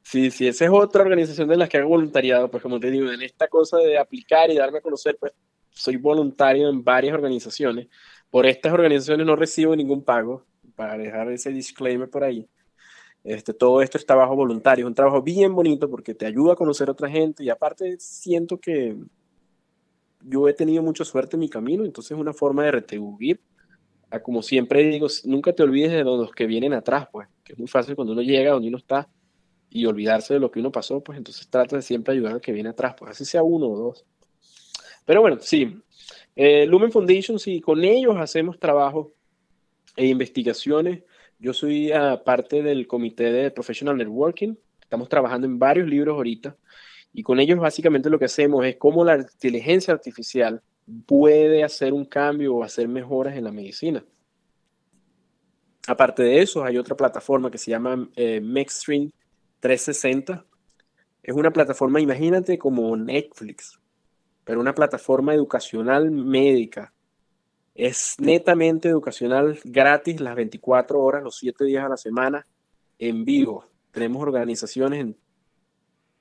sí, 0.01 0.31
sí, 0.31 0.47
esa 0.47 0.65
es 0.65 0.71
otra 0.73 1.03
organización 1.03 1.47
de 1.49 1.55
las 1.55 1.69
que 1.69 1.77
hago 1.77 1.89
voluntariado, 1.89 2.49
pues 2.49 2.63
como 2.63 2.79
te 2.79 2.89
digo, 2.89 3.11
en 3.11 3.21
esta 3.21 3.47
cosa 3.47 3.77
de 3.77 3.99
aplicar 3.99 4.49
y 4.49 4.55
darme 4.55 4.79
a 4.79 4.81
conocer, 4.81 5.17
pues 5.19 5.33
soy 5.69 5.97
voluntario 5.97 6.67
en 6.67 6.83
varias 6.83 7.13
organizaciones. 7.13 7.89
Por 8.31 8.47
estas 8.47 8.73
organizaciones 8.73 9.27
no 9.27 9.35
recibo 9.35 9.75
ningún 9.75 10.03
pago, 10.03 10.47
para 10.79 10.97
dejar 10.97 11.29
ese 11.29 11.51
disclaimer 11.51 12.09
por 12.09 12.23
ahí. 12.23 12.47
Este, 13.21 13.53
todo 13.53 13.81
esto 13.81 13.97
es 13.97 14.05
trabajo 14.05 14.33
voluntario, 14.33 14.85
es 14.85 14.87
un 14.87 14.95
trabajo 14.95 15.21
bien 15.21 15.53
bonito 15.53 15.89
porque 15.89 16.15
te 16.15 16.25
ayuda 16.25 16.53
a 16.53 16.55
conocer 16.55 16.87
a 16.87 16.93
otra 16.93 17.09
gente 17.09 17.43
y 17.43 17.49
aparte 17.49 17.97
siento 17.99 18.57
que 18.57 18.95
yo 20.21 20.47
he 20.47 20.53
tenido 20.53 20.81
mucha 20.81 21.03
suerte 21.03 21.35
en 21.35 21.41
mi 21.41 21.49
camino, 21.49 21.83
entonces 21.83 22.13
es 22.13 22.17
una 22.17 22.31
forma 22.31 22.63
de 22.63 22.71
retribuir. 22.71 23.41
A, 24.09 24.21
como 24.21 24.41
siempre 24.41 24.83
digo, 24.83 25.07
nunca 25.25 25.51
te 25.51 25.63
olvides 25.63 25.91
de 25.91 26.05
los 26.05 26.31
que 26.31 26.45
vienen 26.45 26.71
atrás, 26.71 27.09
pues, 27.11 27.27
que 27.43 27.51
es 27.51 27.59
muy 27.59 27.67
fácil 27.67 27.93
cuando 27.97 28.13
uno 28.13 28.21
llega 28.21 28.53
donde 28.53 28.69
uno 28.69 28.77
está 28.77 29.09
y 29.69 29.85
olvidarse 29.85 30.35
de 30.35 30.39
lo 30.39 30.49
que 30.49 30.61
uno 30.61 30.71
pasó, 30.71 31.03
pues 31.03 31.17
entonces 31.17 31.45
trata 31.49 31.75
de 31.75 31.81
siempre 31.81 32.13
ayudar 32.13 32.35
al 32.35 32.41
que 32.41 32.53
viene 32.53 32.69
atrás, 32.69 32.95
pues 32.97 33.11
así 33.11 33.25
sea 33.25 33.43
uno 33.43 33.67
o 33.67 33.77
dos. 33.77 34.05
Pero 35.03 35.19
bueno, 35.19 35.39
sí, 35.41 35.77
eh, 36.37 36.65
Lumen 36.65 36.89
Foundation, 36.89 37.37
sí, 37.37 37.59
con 37.59 37.83
ellos 37.83 38.15
hacemos 38.17 38.57
trabajo 38.57 39.11
e 39.99 40.07
investigaciones. 40.07 41.03
Yo 41.39 41.53
soy 41.53 41.91
uh, 41.91 42.23
parte 42.23 42.63
del 42.63 42.87
comité 42.87 43.31
de 43.33 43.51
Professional 43.51 43.97
Networking. 43.97 44.55
Estamos 44.81 45.09
trabajando 45.09 45.45
en 45.45 45.59
varios 45.59 45.89
libros 45.89 46.15
ahorita 46.15 46.55
y 47.13 47.21
con 47.21 47.39
ellos 47.39 47.59
básicamente 47.59 48.09
lo 48.09 48.17
que 48.17 48.25
hacemos 48.25 48.65
es 48.65 48.77
cómo 48.77 49.03
la 49.03 49.17
inteligencia 49.17 49.93
artificial 49.93 50.61
puede 51.05 51.65
hacer 51.65 51.91
un 51.91 52.05
cambio 52.05 52.55
o 52.55 52.63
hacer 52.63 52.87
mejoras 52.87 53.35
en 53.35 53.43
la 53.43 53.51
medicina. 53.51 54.05
Aparte 55.85 56.23
de 56.23 56.41
eso, 56.41 56.63
hay 56.63 56.77
otra 56.77 56.95
plataforma 56.95 57.51
que 57.51 57.57
se 57.57 57.71
llama 57.71 58.09
eh, 58.15 58.39
360. 59.59 60.45
Es 61.23 61.35
una 61.35 61.51
plataforma, 61.51 61.99
imagínate, 61.99 62.57
como 62.57 62.95
Netflix, 62.95 63.77
pero 64.45 64.61
una 64.61 64.73
plataforma 64.73 65.33
educacional 65.33 66.09
médica 66.09 66.93
es 67.79 68.15
netamente 68.19 68.89
educacional, 68.89 69.57
gratis, 69.63 70.19
las 70.19 70.35
24 70.35 70.99
horas, 70.99 71.23
los 71.23 71.37
7 71.37 71.63
días 71.63 71.85
a 71.85 71.89
la 71.89 71.95
semana, 71.95 72.45
en 72.97 73.23
vivo. 73.23 73.63
Tenemos 73.91 74.21
organizaciones, 74.21 74.99
en, 74.99 75.17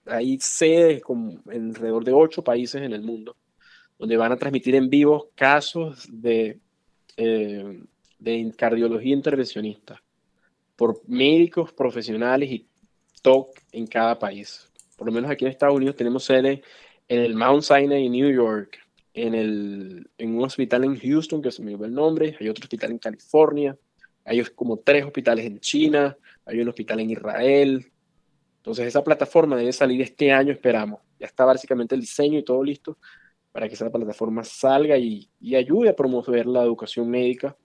hay 0.06 0.38
sedes 0.38 1.02
con 1.02 1.42
alrededor 1.50 2.04
de 2.04 2.12
8 2.12 2.44
países 2.44 2.80
en 2.80 2.92
el 2.92 3.02
mundo, 3.02 3.36
donde 3.98 4.16
van 4.16 4.30
a 4.30 4.36
transmitir 4.36 4.76
en 4.76 4.88
vivo 4.88 5.30
casos 5.34 6.06
de, 6.08 6.60
eh, 7.16 7.82
de 8.20 8.54
cardiología 8.56 9.14
intervencionista 9.14 10.00
por 10.76 11.00
médicos 11.08 11.72
profesionales 11.72 12.52
y 12.52 12.68
TOC 13.20 13.58
en 13.72 13.88
cada 13.88 14.16
país. 14.16 14.70
Por 14.96 15.08
lo 15.08 15.12
menos 15.12 15.28
aquí 15.28 15.44
en 15.44 15.50
Estados 15.50 15.74
Unidos 15.74 15.96
tenemos 15.96 16.22
sede 16.22 16.62
en 17.08 17.20
el 17.20 17.34
Mount 17.34 17.64
Sinai 17.64 18.06
en 18.06 18.12
New 18.12 18.30
York, 18.30 18.78
en, 19.22 19.34
el, 19.34 20.10
en 20.18 20.36
un 20.36 20.44
hospital 20.44 20.84
en 20.84 20.98
Houston, 20.98 21.42
que 21.42 21.50
se 21.50 21.62
me 21.62 21.74
dio 21.74 21.84
el 21.84 21.94
nombre, 21.94 22.36
hay 22.38 22.48
otro 22.48 22.64
hospital 22.64 22.92
en 22.92 22.98
California, 22.98 23.76
hay 24.24 24.42
como 24.54 24.78
tres 24.78 25.04
hospitales 25.04 25.46
en 25.46 25.60
China, 25.60 26.16
hay 26.44 26.60
un 26.60 26.68
hospital 26.68 27.00
en 27.00 27.10
Israel. 27.10 27.90
Entonces 28.58 28.86
esa 28.86 29.02
plataforma 29.02 29.56
debe 29.56 29.72
salir 29.72 30.02
este 30.02 30.30
año, 30.30 30.52
esperamos. 30.52 31.00
Ya 31.18 31.26
está 31.26 31.44
básicamente 31.44 31.94
el 31.94 32.02
diseño 32.02 32.38
y 32.38 32.44
todo 32.44 32.62
listo 32.62 32.98
para 33.52 33.66
que 33.66 33.74
esa 33.74 33.90
plataforma 33.90 34.44
salga 34.44 34.96
y, 34.98 35.28
y 35.40 35.54
ayude 35.54 35.88
a 35.88 35.96
promover 35.96 36.46
la 36.46 36.62
educación 36.62 37.08
médica 37.08 37.56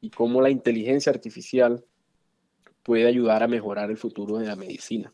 y 0.00 0.10
cómo 0.10 0.40
la 0.40 0.50
inteligencia 0.50 1.10
artificial 1.10 1.84
puede 2.82 3.06
ayudar 3.06 3.42
a 3.42 3.48
mejorar 3.48 3.90
el 3.90 3.96
futuro 3.96 4.38
de 4.38 4.46
la 4.46 4.56
medicina. 4.56 5.12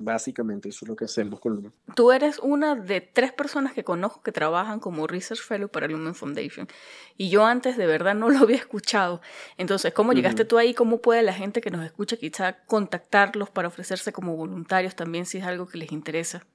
Básicamente 0.00 0.68
eso 0.68 0.84
es 0.84 0.88
lo 0.88 0.96
que 0.96 1.06
hacemos 1.06 1.40
con 1.40 1.54
Lumen. 1.54 1.72
Tú 1.94 2.12
eres 2.12 2.38
una 2.38 2.74
de 2.74 3.00
tres 3.00 3.32
personas 3.32 3.72
que 3.72 3.84
conozco 3.84 4.22
que 4.22 4.32
trabajan 4.32 4.80
como 4.80 5.06
Research 5.06 5.40
Fellow 5.40 5.68
para 5.68 5.88
Lumen 5.88 6.14
Foundation. 6.14 6.68
Y 7.16 7.30
yo 7.30 7.44
antes 7.44 7.76
de 7.76 7.86
verdad 7.86 8.14
no 8.14 8.28
lo 8.28 8.40
había 8.40 8.56
escuchado. 8.56 9.20
Entonces, 9.56 9.92
¿cómo 9.92 10.12
llegaste 10.12 10.44
tú 10.44 10.58
ahí? 10.58 10.74
¿Cómo 10.74 10.98
puede 11.00 11.22
la 11.22 11.32
gente 11.32 11.60
que 11.60 11.70
nos 11.70 11.84
escucha 11.84 12.16
quizá 12.16 12.64
contactarlos 12.66 13.50
para 13.50 13.68
ofrecerse 13.68 14.12
como 14.12 14.36
voluntarios 14.36 14.94
también 14.94 15.26
si 15.26 15.38
es 15.38 15.44
algo 15.44 15.66
que 15.66 15.78
les 15.78 15.92
interesa? 15.92 16.46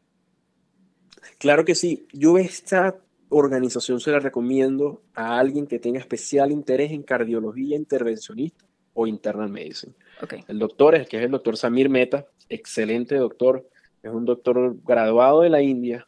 Claro 1.37 1.65
que 1.65 1.75
sí. 1.75 2.07
Yo 2.13 2.37
esta 2.37 2.95
organización 3.29 3.99
se 3.99 4.11
la 4.11 4.19
recomiendo 4.19 5.01
a 5.15 5.39
alguien 5.39 5.65
que 5.65 5.79
tenga 5.79 5.99
especial 5.99 6.51
interés 6.51 6.91
en 6.91 7.03
cardiología 7.03 7.77
intervencionista 7.77 8.65
o 8.93 9.07
internal 9.07 9.49
medicine. 9.49 9.93
El 10.47 10.59
doctor, 10.59 10.95
es 10.95 11.07
que 11.07 11.17
es 11.17 11.23
el 11.23 11.31
doctor 11.31 11.57
Samir 11.57 11.89
Meta, 11.89 12.25
excelente 12.49 13.15
doctor, 13.15 13.67
es 14.03 14.11
un 14.11 14.25
doctor 14.25 14.75
graduado 14.83 15.41
de 15.41 15.49
la 15.49 15.61
India, 15.61 16.07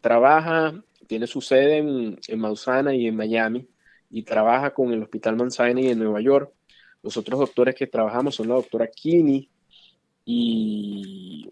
trabaja, 0.00 0.74
tiene 1.06 1.26
su 1.26 1.40
sede 1.40 1.78
en, 1.78 2.18
en 2.26 2.38
Mausana 2.38 2.94
y 2.94 3.06
en 3.06 3.16
Miami, 3.16 3.68
y 4.10 4.22
trabaja 4.22 4.72
con 4.72 4.92
el 4.92 5.02
Hospital 5.02 5.50
Sinai 5.50 5.88
en 5.88 5.98
Nueva 5.98 6.20
York. 6.20 6.52
Los 7.02 7.16
otros 7.16 7.38
doctores 7.38 7.74
que 7.74 7.86
trabajamos 7.86 8.34
son 8.34 8.48
la 8.48 8.54
doctora 8.54 8.88
Kini 8.88 9.48
y 10.24 11.50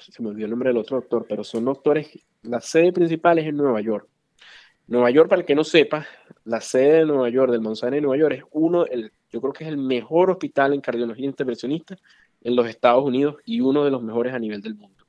se 0.00 0.22
me 0.22 0.28
olvidó 0.28 0.46
el 0.46 0.50
nombre 0.50 0.70
del 0.70 0.78
otro 0.78 0.96
doctor, 0.96 1.26
pero 1.28 1.44
son 1.44 1.64
doctores, 1.64 2.10
la 2.42 2.60
sede 2.60 2.92
principal 2.92 3.38
es 3.38 3.46
en 3.46 3.56
Nueva 3.56 3.80
York. 3.80 4.08
Nueva 4.86 5.10
York, 5.10 5.28
para 5.28 5.40
el 5.40 5.46
que 5.46 5.54
no 5.54 5.64
sepa, 5.64 6.06
la 6.44 6.60
sede 6.60 6.98
de 6.98 7.06
Nueva 7.06 7.28
York, 7.28 7.50
del 7.50 7.76
Sinai 7.76 7.96
de 7.96 8.00
Nueva 8.02 8.18
York, 8.18 8.34
es 8.36 8.44
uno, 8.52 8.86
el, 8.86 9.12
yo 9.30 9.40
creo 9.40 9.52
que 9.52 9.64
es 9.64 9.68
el 9.68 9.76
mejor 9.76 10.30
hospital 10.30 10.72
en 10.72 10.80
cardiología 10.80 11.26
intervencionista 11.26 11.96
en 12.42 12.56
los 12.56 12.68
Estados 12.68 13.04
Unidos 13.04 13.36
y 13.44 13.60
uno 13.60 13.84
de 13.84 13.90
los 13.90 14.02
mejores 14.02 14.34
a 14.34 14.38
nivel 14.38 14.62
del 14.62 14.74
mundo. 14.76 15.04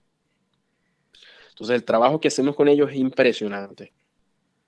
Entonces 1.49 1.75
el 1.75 1.83
trabajo 1.83 2.19
que 2.19 2.27
hacemos 2.27 2.55
con 2.55 2.67
ellos 2.67 2.91
es 2.91 2.97
impresionante. 2.97 3.93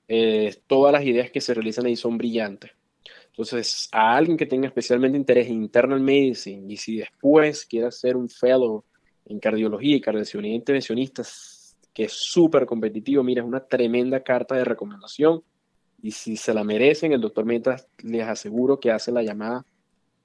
Eh, 0.08 0.56
todas 0.66 0.92
las 0.92 1.04
ideas 1.04 1.30
que 1.30 1.42
se 1.42 1.54
realizan 1.54 1.86
ahí 1.86 1.96
son 1.96 2.18
brillantes. 2.18 2.72
Entonces, 3.28 3.88
a 3.92 4.18
alguien 4.18 4.36
que 4.36 4.46
tenga 4.46 4.68
especialmente 4.68 5.18
interés 5.18 5.48
en 5.48 5.62
internal 5.64 6.02
medicine 6.02 6.74
y 6.74 6.78
si 6.78 6.98
después 6.98 7.66
quiere 7.66 7.88
hacer 7.88 8.18
un 8.18 8.28
fellow 8.28 8.84
en 9.26 9.40
cardiología 9.40 9.96
y 9.96 10.02
cardiología 10.02 10.54
intervencionista, 10.54 11.24
que 11.94 12.04
es 12.06 12.12
súper 12.12 12.66
competitivo, 12.66 13.24
mira, 13.24 13.42
es 13.42 13.48
una 13.48 13.64
tremenda 13.64 14.22
carta 14.22 14.56
de 14.56 14.66
recomendación 14.66 15.44
y 16.02 16.12
si 16.12 16.38
se 16.38 16.54
la 16.54 16.64
merecen, 16.64 17.12
el 17.12 17.22
doctor 17.22 17.46
Metas 17.46 17.88
les 18.04 18.28
aseguro 18.28 18.80
que 18.80 18.92
hace 18.92 19.12
la 19.12 19.24
llamada 19.24 19.66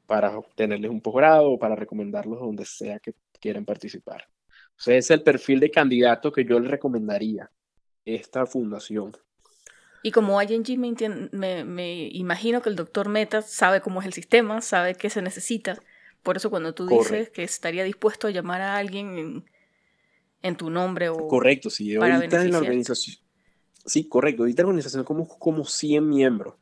para 0.07 0.39
obtenerles 0.39 0.91
un 0.91 1.01
posgrado 1.01 1.51
o 1.51 1.59
para 1.59 1.77
recomendarlos 1.77 2.41
donde 2.41 2.65
sea 2.65 2.99
que 2.99 3.15
quieran 3.41 3.65
participar. 3.65 4.29
O 4.77 4.83
sea, 4.83 4.97
ese 4.97 5.15
es 5.15 5.19
el 5.19 5.23
perfil 5.23 5.61
de 5.61 5.71
candidato 5.71 6.33
que 6.33 6.45
yo 6.45 6.59
les 6.59 6.71
recomendaría 6.71 7.51
esta 8.05 8.47
fundación. 8.47 9.17
Y 10.03 10.11
como 10.11 10.41
ING 10.43 10.79
me, 10.79 10.95
me, 11.33 11.65
me, 11.65 12.09
imagino 12.09 12.61
que 12.61 12.69
el 12.69 12.77
doctor 12.77 13.09
Meta 13.09 13.41
sabe 13.41 13.81
cómo 13.81 14.01
es 14.01 14.07
el 14.07 14.13
sistema, 14.13 14.61
sabe 14.61 14.95
qué 14.95 15.09
se 15.09 15.23
necesita. 15.23 15.79
Por 16.23 16.37
eso 16.37 16.51
cuando 16.51 16.75
tú 16.75 16.87
dices 16.87 17.31
que 17.31 17.43
estaría 17.43 17.85
dispuesto 17.85 18.27
a 18.27 18.31
llamar 18.31 18.61
a 18.61 18.77
alguien 18.77 19.19
en, 19.19 19.45
en 20.43 20.57
tu 20.57 20.69
nombre 20.69 21.09
o... 21.09 21.27
Correcto, 21.29 21.71
sí. 21.71 21.97
Ahorita 21.97 22.43
en 22.43 22.51
la 22.51 22.59
organización... 22.59 23.24
Sí, 23.85 24.09
correcto. 24.09 24.43
Ahorita 24.43 24.63
la 24.63 24.69
organización 24.69 25.07
somos 25.07 25.29
como 25.39 25.65
100 25.65 26.09
miembros. 26.09 26.55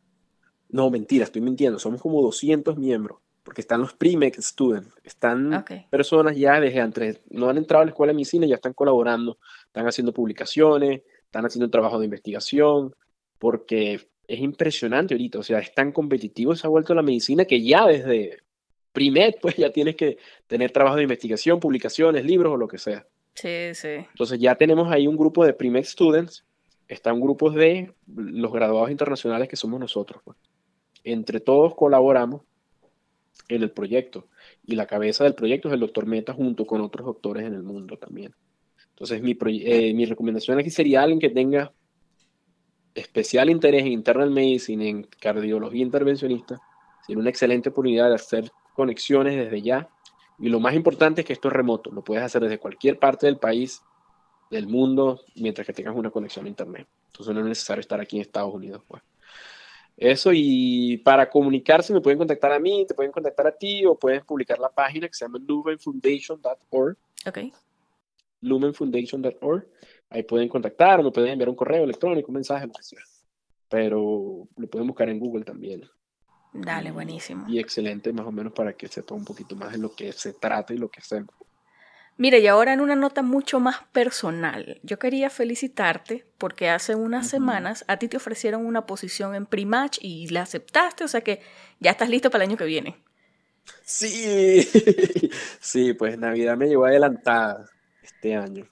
No, 0.69 0.91
mentira, 0.91 1.25
estoy 1.25 1.43
mintiendo. 1.43 1.79
Somos 1.79 2.01
como 2.01 2.23
200 2.23 2.77
miembros 2.77 3.19
porque 3.43 3.61
están 3.61 3.81
los 3.81 3.93
pre 3.93 4.13
students, 4.39 4.95
están 5.03 5.65
personas 5.91 6.37
ya 6.37 6.61
desde 6.61 6.81
antes, 6.81 7.21
no 7.31 7.49
han 7.49 7.59
entrado 7.59 7.83
a 7.83 7.85
la 7.85 7.91
escuela 7.91 8.13
de 8.13 8.15
medicina, 8.15 8.47
ya 8.47 8.55
están 8.57 8.73
colaborando, 8.73 9.39
están 9.67 9.87
haciendo 9.87 10.13
publicaciones, 10.13 11.03
están 11.25 11.45
haciendo 11.45 11.69
trabajo 11.69 11.99
de 11.99 12.05
investigación, 12.05 12.95
porque 13.39 14.01
es 14.29 14.41
impresionante 14.41 15.15
ahorita, 15.15 15.41
o 15.41 15.43
sea, 15.43 15.59
es 15.59 15.75
tan 15.75 15.93
competitivo, 15.93 16.55
se 16.55 16.67
ha 16.67 16.71
vuelto 16.71 16.95
la 16.95 17.03
medicina 17.03 17.45
que 17.45 17.63
ya 17.63 17.87
desde 17.87 18.39
primet, 18.93 19.39
pues 19.43 19.57
ya 19.57 19.71
tienes 19.71 19.97
que 19.97 20.19
tener 20.47 20.71
trabajo 20.71 20.97
de 20.97 21.03
investigación, 21.03 21.59
publicaciones, 21.59 22.25
libros 22.25 22.53
o 22.53 22.57
lo 22.57 22.69
que 22.69 22.79
sea. 22.79 23.07
Sí, 23.35 23.75
sí. 23.75 23.89
Entonces 23.89 24.39
ya 24.39 24.55
tenemos 24.55 24.93
ahí 24.93 25.07
un 25.07 25.17
grupo 25.17 25.45
de 25.45 25.55
pre 25.55 25.83
students, 25.83 26.45
están 26.93 27.21
grupos 27.21 27.55
de 27.55 27.93
los 28.07 28.53
graduados 28.53 28.91
internacionales 28.91 29.49
que 29.49 29.57
somos 29.57 29.81
nosotros. 29.81 30.23
Pues. 30.25 30.37
Entre 31.05 31.41
todos 31.41 31.75
colaboramos 31.75 32.43
en 33.49 33.63
el 33.63 33.71
proyecto. 33.71 34.29
Y 34.65 34.77
la 34.77 34.87
cabeza 34.87 35.25
del 35.25 35.35
proyecto 35.35 35.69
es 35.69 35.75
el 35.75 35.81
doctor 35.81 36.07
Meta 36.07 36.33
junto 36.33 36.67
con 36.67 36.81
otros 36.81 37.07
doctores 37.07 37.45
en 37.47 37.55
el 37.55 37.63
mundo 37.63 37.97
también. 37.97 38.35
Entonces, 38.91 39.23
mi, 39.23 39.37
eh, 39.65 39.95
mi 39.95 40.05
recomendación 40.05 40.59
aquí 40.59 40.71
sería 40.71 41.03
alguien 41.03 41.19
que 41.19 41.31
tenga 41.31 41.73
especial 42.95 43.49
interés 43.49 43.83
en 43.83 43.93
internal 43.93 44.31
medicine, 44.31 44.89
en 44.89 45.03
cardiología 45.19 45.83
intervencionista, 45.83 46.61
tiene 47.07 47.21
una 47.21 47.31
excelente 47.31 47.71
oportunidad 47.71 48.11
de 48.11 48.17
hacer 48.17 48.51
conexiones 48.75 49.35
desde 49.35 49.63
ya. 49.63 49.89
Y 50.39 50.51
lo 50.51 50.61
más 50.61 50.75
importante 50.75 51.23
es 51.23 51.27
que 51.27 51.33
esto 51.33 51.49
es 51.49 51.55
remoto, 51.55 51.91
lo 51.91 52.05
puedes 52.05 52.23
hacer 52.23 52.43
desde 52.43 52.59
cualquier 52.59 52.99
parte 52.99 53.27
del 53.27 53.39
país, 53.39 53.83
del 54.53 54.69
mundo, 54.69 55.23
mientras 55.35 55.67
que 55.67 55.73
tengas 55.73 55.97
una 55.97 56.11
conexión 56.11 56.45
a 56.45 56.49
internet. 56.49 56.87
Entonces 57.07 57.35
no 57.35 57.41
es 57.41 57.47
necesario 57.47 57.81
estar 57.81 58.01
aquí 58.01 58.17
en 58.17 58.23
Estados 58.23 58.55
Unidos. 58.55 58.83
Pues. 58.87 59.03
Eso, 59.97 60.31
y 60.33 60.99
para 60.99 61.29
comunicarse 61.29 61.93
me 61.93 62.01
pueden 62.01 62.19
contactar 62.19 62.53
a 62.53 62.59
mí, 62.59 62.85
te 62.87 62.95
pueden 62.95 63.13
contactar 63.13 63.47
a 63.47 63.53
ti, 63.53 63.85
o 63.87 63.99
puedes 63.99 64.23
publicar 64.25 64.59
la 64.59 64.69
página 64.69 65.09
que 65.09 65.15
se 65.15 65.25
llama 65.25 65.39
lumenfoundation.org. 65.47 66.97
Ok. 67.27 67.39
lumenfoundation.org. 68.43 69.67
Ahí 70.11 70.23
pueden 70.23 70.49
contactar 70.49 71.01
o 71.01 71.03
me 71.03 71.11
pueden 71.11 71.31
enviar 71.31 71.49
un 71.49 71.57
correo 71.57 71.85
electrónico, 71.85 72.29
un 72.29 72.35
mensaje, 72.35 72.67
lo 72.67 72.73
que 72.75 72.83
sea. 72.83 73.01
Pero 73.71 74.47
lo 74.55 74.67
pueden 74.69 74.87
buscar 74.87 75.09
en 75.09 75.19
Google 75.19 75.45
también. 75.45 75.83
Dale, 76.53 76.91
buenísimo. 76.91 77.47
Y 77.49 77.59
excelente, 77.59 78.13
más 78.13 78.27
o 78.27 78.33
menos, 78.33 78.53
para 78.53 78.75
que 78.75 78.87
sepa 78.87 79.15
un 79.15 79.25
poquito 79.25 79.57
más 79.57 79.73
de 79.73 79.79
lo 79.79 79.95
que 79.95 80.13
se 80.13 80.35
trata 80.35 80.75
y 80.75 80.77
lo 80.77 80.91
que 80.91 81.01
hacemos. 81.01 81.31
Mire, 82.19 82.41
y 82.41 82.47
ahora 82.47 82.73
en 82.73 82.81
una 82.81 82.95
nota 82.95 83.23
mucho 83.23 83.59
más 83.59 83.77
personal, 83.93 84.79
yo 84.83 84.99
quería 84.99 85.31
felicitarte 85.31 86.27
porque 86.39 86.69
hace 86.69 86.95
unas 86.95 87.27
semanas 87.27 87.85
a 87.89 87.97
ti 87.97 88.09
te 88.09 88.19
ofrecieron 88.19 88.67
una 88.67 88.87
posición 88.87 89.35
en 89.35 89.47
Primatch 89.47 89.99
y 90.03 90.29
la 90.29 90.43
aceptaste, 90.43 91.05
o 91.05 91.09
sea 91.09 91.23
que 91.23 91.41
ya 91.81 91.91
estás 91.91 92.11
listo 92.11 92.31
para 92.31 92.45
el 92.45 92.51
año 92.51 92.59
que 92.59 92.65
viene. 92.65 93.03
Sí, 93.83 94.63
sí, 95.61 95.95
pues 95.95 96.19
Navidad 96.19 96.57
me 96.57 96.69
llevó 96.69 96.85
adelantada 96.85 97.65
este 98.03 98.37
año. 98.37 98.69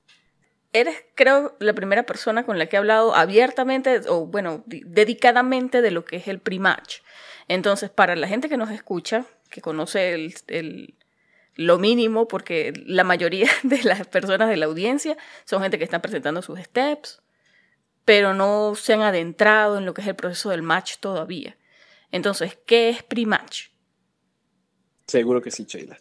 Eres, 0.72 0.96
creo, 1.14 1.56
la 1.58 1.72
primera 1.72 2.04
persona 2.04 2.44
con 2.44 2.58
la 2.58 2.66
que 2.66 2.76
he 2.76 2.78
hablado 2.78 3.14
abiertamente 3.14 4.02
o, 4.08 4.26
bueno, 4.26 4.62
dedicadamente 4.66 5.82
de 5.82 5.90
lo 5.90 6.04
que 6.04 6.16
es 6.16 6.28
el 6.28 6.40
Primatch. 6.40 6.98
Entonces, 7.48 7.90
para 7.90 8.14
la 8.14 8.28
gente 8.28 8.48
que 8.48 8.56
nos 8.56 8.70
escucha, 8.70 9.24
que 9.50 9.60
conoce 9.60 10.14
el 10.14 10.94
lo 11.60 11.78
mínimo, 11.78 12.26
porque 12.26 12.72
la 12.86 13.04
mayoría 13.04 13.50
de 13.62 13.82
las 13.82 14.06
personas 14.06 14.48
de 14.48 14.56
la 14.56 14.66
audiencia 14.66 15.18
son 15.44 15.62
gente 15.62 15.76
que 15.76 15.84
están 15.84 16.00
presentando 16.00 16.40
sus 16.40 16.58
steps, 16.58 17.22
pero 18.06 18.32
no 18.32 18.74
se 18.74 18.94
han 18.94 19.02
adentrado 19.02 19.76
en 19.76 19.84
lo 19.84 19.92
que 19.92 20.00
es 20.00 20.08
el 20.08 20.16
proceso 20.16 20.48
del 20.48 20.62
match 20.62 20.96
todavía. 21.00 21.58
Entonces, 22.10 22.58
¿qué 22.66 22.88
es 22.88 23.02
pre-match? 23.02 23.68
Seguro 25.06 25.42
que 25.42 25.50
sí, 25.50 25.64
Sheila. 25.64 25.98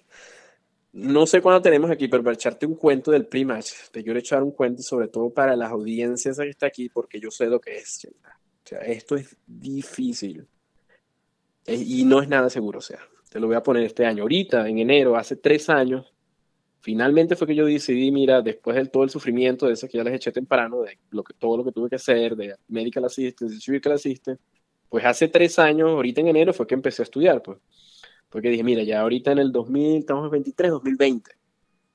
No 0.94 1.28
sé 1.28 1.42
cuándo 1.42 1.62
tenemos 1.62 1.92
aquí, 1.92 2.08
pero 2.08 2.24
para 2.24 2.36
echarte 2.36 2.66
un 2.66 2.76
cuento 2.76 3.12
del 3.12 3.28
pre-match, 3.28 3.74
te 3.92 4.02
quiero 4.02 4.18
echar 4.18 4.42
un 4.42 4.52
cuento 4.52 4.82
sobre 4.82 5.10
todo 5.10 5.30
para 5.30 5.58
las 5.58 5.72
audiencias 5.72 6.38
que 6.38 6.50
está 6.50 6.68
aquí, 6.68 6.88
porque 6.90 7.20
yo 7.20 7.30
sé 7.32 7.48
lo 7.48 7.60
que 7.60 7.78
es, 7.78 8.08
esto 8.82 9.16
es 9.18 9.36
difícil. 9.46 10.48
Y 11.68 12.06
no 12.06 12.22
es 12.22 12.30
nada 12.30 12.50
seguro, 12.50 12.80
o 12.80 12.82
sea, 12.82 13.00
te 13.30 13.40
lo 13.40 13.48
voy 13.48 13.56
a 13.56 13.64
poner 13.64 13.84
este 13.84 14.06
año. 14.06 14.24
Ahorita, 14.24 14.68
en 14.68 14.80
enero, 14.80 15.16
hace 15.16 15.36
tres 15.36 15.70
años, 15.70 16.14
finalmente 16.82 17.36
fue 17.36 17.48
que 17.48 17.56
yo 17.56 17.66
decidí, 17.66 18.12
mira, 18.12 18.42
después 18.42 18.76
de 18.76 18.86
todo 18.88 19.04
el 19.04 19.10
sufrimiento 19.10 19.68
de 19.68 19.74
eso 19.74 19.88
que 19.88 19.98
ya 19.98 20.04
les 20.04 20.16
eché 20.16 20.32
temprano, 20.32 20.82
de 20.82 20.98
lo 21.12 21.24
que, 21.24 21.34
todo 21.36 21.58
lo 21.58 21.64
que 21.64 21.72
tuve 21.72 21.90
que 21.90 21.96
hacer, 21.96 22.36
de 22.36 22.56
medical 22.68 23.06
assistant, 23.06 23.52
de 23.52 23.60
civil 23.60 23.82
assistant, 23.92 24.40
pues 24.90 25.06
hace 25.06 25.28
tres 25.28 25.60
años, 25.60 25.90
ahorita 25.90 26.22
en 26.22 26.28
enero, 26.30 26.54
fue 26.54 26.66
que 26.66 26.74
empecé 26.74 27.04
a 27.04 27.06
estudiar, 27.06 27.42
pues. 27.44 27.60
Porque 28.30 28.50
dije, 28.50 28.64
mira, 28.64 28.84
ya 28.84 29.02
ahorita 29.02 29.32
en 29.32 29.40
el 29.40 29.52
2000, 29.52 30.00
estamos 30.00 30.26
en 30.26 30.32
23, 30.32 30.72
2020. 30.72 31.32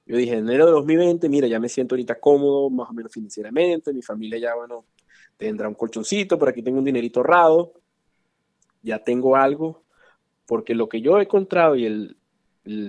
Yo 0.06 0.16
dije, 0.16 0.34
en 0.34 0.48
enero 0.48 0.66
de 0.66 0.72
2020, 0.72 1.28
mira, 1.28 1.48
ya 1.48 1.58
me 1.58 1.68
siento 1.68 1.94
ahorita 1.94 2.20
cómodo, 2.20 2.70
más 2.70 2.90
o 2.90 2.92
menos 2.92 3.12
financieramente, 3.12 3.92
mi 3.92 4.02
familia 4.02 4.38
ya, 4.38 4.54
bueno, 4.54 4.84
tendrá 5.36 5.68
un 5.68 5.74
colchoncito, 5.74 6.38
por 6.38 6.48
aquí 6.48 6.62
tengo 6.62 6.78
un 6.78 6.84
dinerito 6.84 7.20
ahorrado, 7.20 7.72
ya 8.82 9.02
tengo 9.02 9.34
algo 9.34 9.83
porque 10.46 10.74
lo 10.74 10.88
que 10.88 11.00
yo 11.00 11.18
he 11.18 11.22
encontrado 11.22 11.76
y 11.76 11.86
el, 11.86 12.16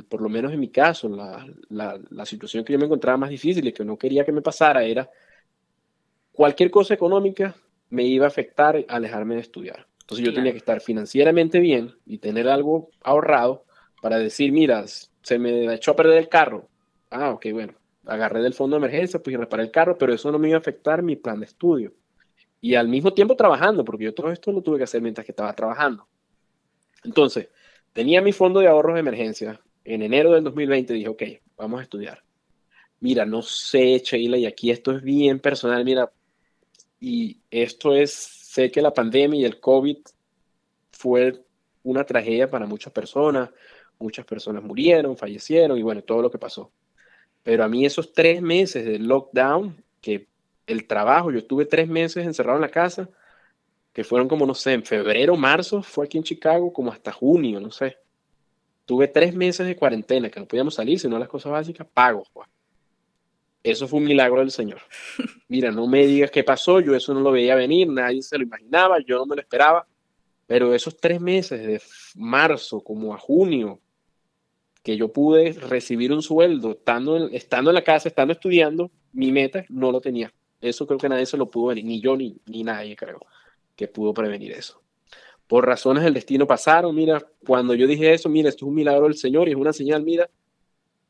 por 0.07 0.21
lo 0.21 0.29
menos 0.29 0.53
en 0.53 0.59
mi 0.59 0.69
caso, 0.69 1.09
la, 1.09 1.45
la, 1.69 1.99
la, 2.09 2.25
situación 2.25 2.63
que 2.63 2.73
yo 2.73 2.79
me 2.79 2.85
encontraba 2.85 3.17
más 3.17 3.29
difícil 3.29 3.67
y 3.67 3.73
que 3.73 3.83
no 3.83 3.97
quería 3.97 4.25
que 4.25 4.31
me 4.31 4.41
pasara 4.41 4.83
era 4.83 5.09
cualquier 6.31 6.69
cosa 6.69 6.93
económica 6.93 7.55
me 7.89 8.03
iba 8.03 8.25
a 8.25 8.29
afectar 8.29 8.83
alejarme 8.87 9.35
de 9.35 9.41
estudiar. 9.41 9.87
Entonces 10.01 10.25
yo 10.25 10.33
tenía 10.33 10.51
que 10.51 10.59
estar 10.59 10.81
financieramente 10.81 11.59
bien 11.59 11.95
y 12.05 12.19
tener 12.19 12.47
algo 12.47 12.89
ahorrado 13.01 13.65
para 14.01 14.19
decir, 14.19 14.51
mira, 14.51 14.85
se 14.87 15.39
me 15.39 15.73
echó 15.73 15.91
a 15.91 15.95
perder 15.95 16.19
el 16.19 16.29
carro. 16.29 16.67
Ah, 17.09 17.31
ok, 17.31 17.47
bueno, 17.53 17.73
agarré 18.05 18.41
del 18.41 18.53
fondo 18.53 18.75
de 18.75 18.85
emergencia, 18.85 19.19
pues 19.21 19.33
y 19.33 19.37
reparé 19.37 19.63
el 19.63 19.71
carro, 19.71 19.97
pero 19.97 20.13
eso 20.13 20.31
no 20.31 20.37
me 20.37 20.49
iba 20.49 20.57
a 20.57 20.59
afectar 20.59 21.01
mi 21.01 21.15
plan 21.15 21.39
de 21.39 21.47
estudio. 21.47 21.93
Y 22.61 22.75
al 22.75 22.87
mismo 22.87 23.13
tiempo 23.13 23.35
trabajando, 23.35 23.83
porque 23.83 24.05
yo 24.05 24.13
todo 24.13 24.31
esto 24.31 24.51
lo 24.51 24.61
tuve 24.61 24.77
que 24.77 24.83
hacer 24.83 25.01
mientras 25.01 25.25
que 25.25 25.31
estaba 25.31 25.53
trabajando. 25.53 26.07
Entonces, 27.05 27.49
tenía 27.93 28.21
mi 28.21 28.33
fondo 28.33 28.59
de 28.59 28.67
ahorros 28.67 28.95
de 28.95 28.99
emergencia. 28.99 29.61
En 29.83 30.01
enero 30.01 30.31
del 30.33 30.43
2020 30.43 30.93
dije, 30.93 31.07
ok, 31.07 31.23
vamos 31.55 31.79
a 31.79 31.83
estudiar. 31.83 32.23
Mira, 32.99 33.25
no 33.25 33.41
sé, 33.41 34.01
Sheila, 34.03 34.37
y 34.37 34.45
aquí 34.45 34.71
esto 34.71 34.91
es 34.91 35.01
bien 35.01 35.39
personal, 35.39 35.85
mira, 35.85 36.11
y 36.99 37.39
esto 37.51 37.95
es, 37.95 38.11
sé 38.11 38.71
que 38.71 38.81
la 38.81 38.93
pandemia 38.93 39.41
y 39.41 39.45
el 39.45 39.59
COVID 39.59 39.97
fue 40.91 41.43
una 41.83 42.03
tragedia 42.03 42.49
para 42.49 42.65
muchas 42.65 42.91
personas, 42.91 43.51
muchas 43.99 44.25
personas 44.25 44.63
murieron, 44.63 45.15
fallecieron 45.15 45.77
y 45.77 45.83
bueno, 45.83 46.01
todo 46.01 46.21
lo 46.21 46.31
que 46.31 46.39
pasó. 46.39 46.71
Pero 47.43 47.63
a 47.63 47.67
mí 47.67 47.85
esos 47.85 48.11
tres 48.13 48.41
meses 48.41 48.85
de 48.85 48.97
lockdown, 48.97 49.83
que 50.01 50.27
el 50.65 50.87
trabajo, 50.87 51.31
yo 51.31 51.37
estuve 51.37 51.65
tres 51.65 51.87
meses 51.87 52.25
encerrado 52.25 52.57
en 52.57 52.63
la 52.63 52.69
casa, 52.69 53.09
que 53.95 54.03
fueron 54.03 54.27
como, 54.27 54.45
no 54.45 54.53
sé, 54.53 54.73
en 54.73 54.83
febrero, 54.83 55.37
marzo, 55.37 55.81
fue 55.81 56.05
aquí 56.05 56.17
en 56.17 56.25
Chicago, 56.25 56.73
como 56.73 56.91
hasta 56.91 57.13
junio, 57.13 57.61
no 57.61 57.71
sé. 57.71 57.97
Tuve 58.83 59.07
tres 59.07 59.33
meses 59.33 59.65
de 59.65 59.77
cuarentena, 59.77 60.29
que 60.29 60.37
no 60.37 60.45
podíamos 60.45 60.75
salir, 60.75 60.99
sino 60.99 61.17
las 61.17 61.29
cosas 61.29 61.53
básicas, 61.53 61.87
pago. 61.93 62.23
Pues. 62.33 62.49
Eso 63.63 63.87
fue 63.87 63.99
un 63.99 64.05
milagro 64.05 64.41
del 64.41 64.51
Señor. 64.51 64.81
Mira, 65.47 65.71
no 65.71 65.87
me 65.87 66.05
digas 66.05 66.29
qué 66.29 66.43
pasó, 66.43 66.81
yo 66.81 66.93
eso 66.93 67.13
no 67.13 67.21
lo 67.21 67.31
veía 67.31 67.55
venir, 67.55 67.87
nadie 67.87 68.21
se 68.21 68.37
lo 68.37 68.43
imaginaba, 68.43 68.97
yo 68.99 69.17
no 69.17 69.27
me 69.27 69.37
lo 69.37 69.41
esperaba. 69.41 69.87
Pero 70.45 70.75
esos 70.75 70.97
tres 70.97 71.21
meses, 71.21 71.65
de 71.65 71.81
marzo 72.15 72.81
como 72.81 73.13
a 73.13 73.17
junio, 73.17 73.79
que 74.83 74.97
yo 74.97 75.13
pude 75.13 75.53
recibir 75.53 76.11
un 76.11 76.21
sueldo 76.21 76.71
estando 76.71 77.15
en, 77.15 77.33
estando 77.33 77.69
en 77.69 77.75
la 77.75 77.83
casa, 77.85 78.09
estando 78.09 78.33
estudiando, 78.33 78.91
mi 79.13 79.31
meta 79.31 79.63
no 79.69 79.93
lo 79.93 80.01
tenía. 80.01 80.33
Eso 80.59 80.85
creo 80.85 80.99
que 80.99 81.07
nadie 81.07 81.25
se 81.25 81.37
lo 81.37 81.49
pudo 81.49 81.67
venir, 81.67 81.85
ni 81.85 82.01
yo 82.01 82.17
ni, 82.17 82.35
ni 82.45 82.61
nadie, 82.61 82.97
creo 82.97 83.21
que 83.75 83.87
pudo 83.87 84.13
prevenir 84.13 84.51
eso. 84.53 84.81
Por 85.47 85.65
razones 85.65 86.03
del 86.03 86.13
destino 86.13 86.47
pasaron, 86.47 86.95
mira, 86.95 87.25
cuando 87.45 87.75
yo 87.75 87.87
dije 87.87 88.13
eso, 88.13 88.29
mira, 88.29 88.49
esto 88.49 88.65
es 88.65 88.69
un 88.69 88.75
milagro 88.75 89.03
del 89.03 89.15
Señor 89.15 89.47
y 89.47 89.51
es 89.51 89.57
una 89.57 89.73
señal, 89.73 90.03
mira, 90.03 90.29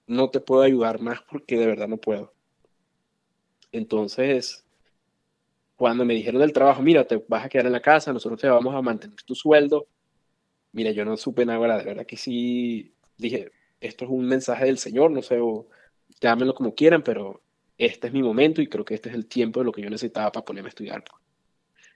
no 0.08 0.30
te 0.30 0.40
puedo 0.40 0.62
ayudar 0.62 1.00
más 1.00 1.22
porque 1.30 1.58
de 1.58 1.68
verdad 1.68 1.88
no 1.88 1.98
puedo. 1.98 2.34
Entonces, 3.72 4.66
cuando 5.76 6.06
me 6.06 6.14
dijeron 6.14 6.42
del 6.42 6.54
trabajo, 6.54 6.82
mira, 6.82 7.06
te 7.06 7.24
vas 7.28 7.46
a 7.46 7.50
quedar 7.50 7.66
en 7.66 7.72
la 7.74 7.82
casa, 7.82 8.14
nosotros 8.14 8.40
te 8.40 8.48
vamos 8.48 8.74
a 8.74 8.82
mantener 8.82 9.22
tu 9.24 9.36
sueldo, 9.36 9.88
mira, 10.72 10.92
yo 10.92 11.06
no 11.06 11.18
supe 11.18 11.46
nada, 11.46 11.78
de 11.78 11.86
verdad 11.86 12.06
que 12.06 12.18
sí, 12.18 12.94
dije, 13.18 13.52
esto 13.80 14.06
es 14.06 14.12
un 14.12 14.26
mensaje 14.26 14.66
del 14.66 14.78
Señor, 14.78 15.12
no 15.12 15.22
sé, 15.22 15.40
o 15.40 15.68
llámenlo 16.22 16.54
como 16.54 16.76
quieran, 16.76 17.04
pero 17.04 17.42
este 17.78 18.08
es 18.08 18.14
mi 18.14 18.24
momento 18.24 18.62
y 18.62 18.68
creo 18.68 18.86
que 18.86 18.96
este 18.96 19.10
es 19.10 19.16
el 19.16 19.28
tiempo 19.28 19.60
de 19.60 19.66
lo 19.66 19.72
que 19.72 19.82
yo 19.82 19.90
necesitaba 19.90 20.32
para 20.32 20.46
ponerme 20.46 20.68
a 20.68 20.70
estudiar. 20.70 21.04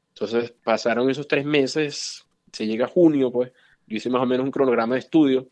Entonces 0.09 0.53
pasaron 0.63 1.09
esos 1.09 1.27
tres 1.27 1.45
meses, 1.45 2.25
se 2.51 2.67
llega 2.67 2.85
a 2.85 2.89
junio, 2.89 3.31
pues 3.31 3.51
yo 3.87 3.97
hice 3.97 4.09
más 4.09 4.21
o 4.21 4.25
menos 4.25 4.45
un 4.45 4.51
cronograma 4.51 4.95
de 4.95 4.99
estudio 4.99 5.49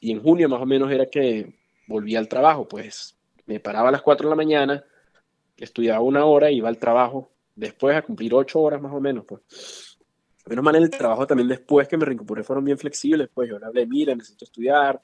y 0.00 0.12
en 0.12 0.22
junio 0.22 0.48
más 0.48 0.60
o 0.60 0.66
menos 0.66 0.90
era 0.90 1.06
que 1.06 1.58
volvía 1.86 2.18
al 2.18 2.28
trabajo, 2.28 2.66
pues 2.66 3.16
me 3.46 3.60
paraba 3.60 3.88
a 3.88 3.92
las 3.92 4.02
4 4.02 4.28
de 4.28 4.30
la 4.30 4.36
mañana, 4.36 4.84
estudiaba 5.56 6.00
una 6.00 6.24
hora, 6.24 6.50
iba 6.50 6.68
al 6.68 6.78
trabajo, 6.78 7.32
después 7.54 7.96
a 7.96 8.02
cumplir 8.02 8.32
8 8.32 8.60
horas 8.60 8.80
más 8.80 8.92
o 8.92 9.00
menos, 9.00 9.24
pues. 9.26 9.98
Menos 10.46 10.64
mal 10.64 10.76
en 10.76 10.84
el 10.84 10.90
trabajo 10.90 11.26
también 11.26 11.48
después 11.48 11.86
que 11.86 11.96
me 11.96 12.04
reincorporé 12.04 12.42
fueron 12.42 12.64
bien 12.64 12.78
flexibles, 12.78 13.28
pues 13.32 13.48
yo 13.48 13.58
le 13.58 13.66
hablé, 13.66 13.86
mira, 13.86 14.14
necesito 14.14 14.44
estudiar, 14.44 15.00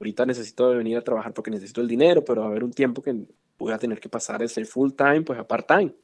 ahorita 0.00 0.26
necesito 0.26 0.70
venir 0.70 0.96
a 0.96 1.02
trabajar 1.02 1.34
porque 1.34 1.50
necesito 1.50 1.80
el 1.80 1.88
dinero, 1.88 2.24
pero 2.24 2.40
va 2.40 2.46
a 2.46 2.50
haber 2.50 2.64
un 2.64 2.72
tiempo 2.72 3.02
que 3.02 3.14
voy 3.58 3.72
a 3.72 3.78
tener 3.78 4.00
que 4.00 4.08
pasar 4.08 4.40
de 4.40 4.48
ser 4.48 4.64
full 4.64 4.92
time, 4.92 5.22
pues 5.22 5.38
a 5.38 5.46
part 5.46 5.66
time. 5.68 5.94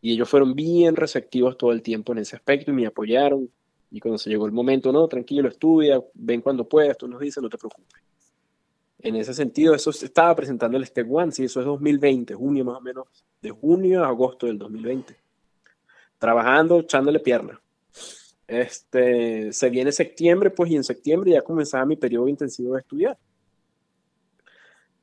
Y 0.00 0.12
ellos 0.12 0.28
fueron 0.28 0.54
bien 0.54 0.96
receptivos 0.96 1.56
todo 1.56 1.72
el 1.72 1.82
tiempo 1.82 2.12
en 2.12 2.18
ese 2.18 2.36
aspecto 2.36 2.70
y 2.70 2.74
me 2.74 2.86
apoyaron. 2.86 3.50
Y 3.90 4.00
cuando 4.00 4.18
se 4.18 4.30
llegó 4.30 4.46
el 4.46 4.52
momento, 4.52 4.92
no, 4.92 5.06
tranquilo, 5.08 5.48
estudia, 5.48 6.02
ven 6.14 6.40
cuando 6.40 6.68
puedas, 6.68 6.96
tú 6.96 7.08
nos 7.08 7.20
dices, 7.20 7.42
no 7.42 7.48
te 7.48 7.58
preocupes. 7.58 8.00
En 9.00 9.16
ese 9.16 9.34
sentido, 9.34 9.74
eso 9.74 9.90
estaba 9.90 10.34
presentando 10.36 10.76
el 10.76 10.86
Step 10.86 11.10
One, 11.10 11.32
sí, 11.32 11.44
eso 11.44 11.60
es 11.60 11.66
2020, 11.66 12.34
junio 12.34 12.64
más 12.64 12.76
o 12.76 12.80
menos, 12.80 13.06
de 13.40 13.50
junio 13.50 14.04
a 14.04 14.08
agosto 14.08 14.46
del 14.46 14.58
2020. 14.58 15.16
Trabajando, 16.18 16.80
echándole 16.80 17.18
pierna. 17.18 17.60
Este, 18.46 19.52
se 19.52 19.70
viene 19.70 19.90
septiembre, 19.90 20.50
pues, 20.50 20.70
y 20.70 20.76
en 20.76 20.84
septiembre 20.84 21.32
ya 21.32 21.42
comenzaba 21.42 21.86
mi 21.86 21.96
periodo 21.96 22.28
intensivo 22.28 22.74
de 22.74 22.80
estudiar. 22.80 23.18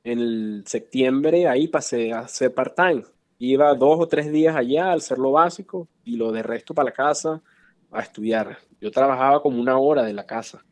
En 0.04 0.20
el 0.20 0.64
septiembre 0.66 1.46
ahí 1.48 1.68
pasé 1.68 2.12
a 2.12 2.26
ser 2.28 2.54
part-time 2.54 3.04
Iba 3.38 3.74
dos 3.74 4.00
o 4.00 4.08
tres 4.08 4.30
días 4.32 4.56
allá 4.56 4.92
al 4.92 4.98
hacer 4.98 5.18
lo 5.18 5.32
básico 5.32 5.88
y 6.04 6.16
lo 6.16 6.32
de 6.32 6.42
resto 6.42 6.74
para 6.74 6.86
la 6.86 6.92
casa 6.92 7.42
a 7.90 8.00
estudiar. 8.00 8.58
Yo 8.80 8.90
trabajaba 8.90 9.40
como 9.40 9.60
una 9.60 9.78
hora 9.78 10.02
de 10.02 10.12
la 10.12 10.26
casa. 10.26 10.64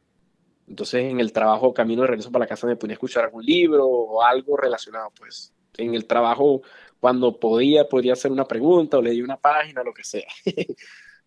Entonces 0.67 1.05
en 1.05 1.21
el 1.21 1.33
trabajo, 1.33 1.73
camino 1.73 2.03
de 2.03 2.09
regreso 2.09 2.33
para 2.33 2.45
la 2.45 2.49
casa, 2.49 2.67
me 2.67 2.77
ponía 2.77 2.95
a 2.95 2.97
escuchar 2.97 3.25
algún 3.25 3.45
libro 3.45 3.87
o 3.87 4.23
algo 4.23 4.57
relacionado. 4.57 5.13
Pues 5.17 5.55
en 5.79 5.95
el 5.95 6.07
trabajo, 6.07 6.63
cuando 6.99 7.39
podía, 7.39 7.89
podía 7.89 8.15
hacer 8.15 8.33
una 8.33 8.47
pregunta 8.47 8.99
o 8.99 9.03
leía 9.03 9.23
una 9.23 9.37
página, 9.37 9.83
lo 9.83 9.95
que 9.95 10.05
sea. 10.05 10.27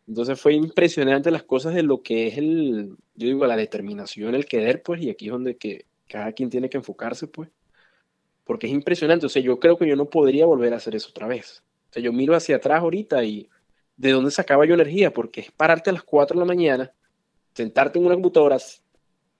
Entonces 0.07 0.41
fue 0.41 0.53
impresionante 0.55 1.29
las 1.29 1.43
cosas 1.43 1.75
de 1.75 1.83
lo 1.83 2.01
que 2.01 2.27
es 2.27 2.37
el, 2.37 2.97
yo 3.13 3.27
digo, 3.27 3.45
la 3.45 3.55
determinación, 3.55 4.33
el 4.33 4.45
querer, 4.45 4.81
pues, 4.81 5.01
y 5.01 5.09
aquí 5.09 5.27
es 5.27 5.31
donde 5.31 5.55
que 5.57 5.85
cada 6.07 6.31
quien 6.33 6.49
tiene 6.49 6.69
que 6.69 6.77
enfocarse, 6.77 7.27
pues, 7.27 7.49
porque 8.49 8.65
es 8.65 8.73
impresionante. 8.73 9.27
O 9.27 9.29
sea, 9.29 9.43
yo 9.43 9.59
creo 9.59 9.77
que 9.77 9.87
yo 9.87 9.95
no 9.95 10.05
podría 10.05 10.47
volver 10.47 10.73
a 10.73 10.77
hacer 10.77 10.95
eso 10.95 11.09
otra 11.11 11.27
vez. 11.27 11.63
O 11.91 11.93
sea, 11.93 12.01
yo 12.01 12.11
miro 12.11 12.35
hacia 12.35 12.55
atrás 12.55 12.81
ahorita 12.81 13.23
y 13.23 13.47
de 13.95 14.11
dónde 14.11 14.31
sacaba 14.31 14.65
yo 14.65 14.73
energía, 14.73 15.13
porque 15.13 15.41
es 15.41 15.51
pararte 15.51 15.91
a 15.91 15.93
las 15.93 16.01
4 16.01 16.33
de 16.33 16.39
la 16.39 16.47
mañana, 16.47 16.91
sentarte 17.53 17.99
en 17.99 18.07
una 18.07 18.15
computadora 18.15 18.57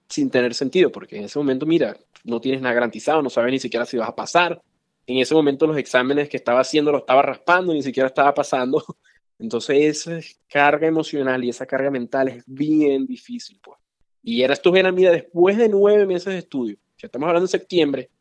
sin 0.08 0.30
tener 0.30 0.54
sentido, 0.54 0.92
porque 0.92 1.18
en 1.18 1.24
ese 1.24 1.40
momento, 1.40 1.66
mira, 1.66 1.98
no 2.24 2.40
tienes 2.40 2.62
nada 2.62 2.76
garantizado, 2.76 3.24
no 3.24 3.32
sabes 3.32 3.52
ni 3.52 3.58
siquiera 3.58 3.84
si 3.84 3.98
vas 3.98 4.10
a 4.10 4.16
pasar. 4.16 4.62
En 5.08 5.18
ese 5.18 5.34
momento 5.34 5.66
los 5.66 5.80
exámenes 5.80 6.30
que 6.30 6.38
estaba 6.38 6.60
haciendo 6.60 6.92
los 6.92 7.02
estaba 7.02 7.24
raspando, 7.24 7.74
ni 7.74 7.82
siquiera 7.82 8.06
estaba 8.06 8.32
pasando. 8.36 8.86
Entonces 9.40 10.06
esa 10.08 10.20
carga 10.48 10.86
emocional 10.86 11.44
y 11.44 11.50
esa 11.50 11.66
carga 11.66 11.90
mental 11.90 12.28
es 12.28 12.44
bien 12.46 13.08
difícil, 13.08 13.60
pues. 13.60 13.80
Y 14.22 14.44
era 14.44 14.54
esto 14.54 14.76
era, 14.76 14.92
mira, 14.92 15.10
después 15.10 15.58
de 15.58 15.68
nueve 15.68 16.06
meses 16.06 16.32
de 16.32 16.38
estudio, 16.38 16.78
ya 16.96 17.08
estamos 17.08 17.28
hablando 17.28 17.48
de 17.48 17.52
septiembre, 17.52 18.12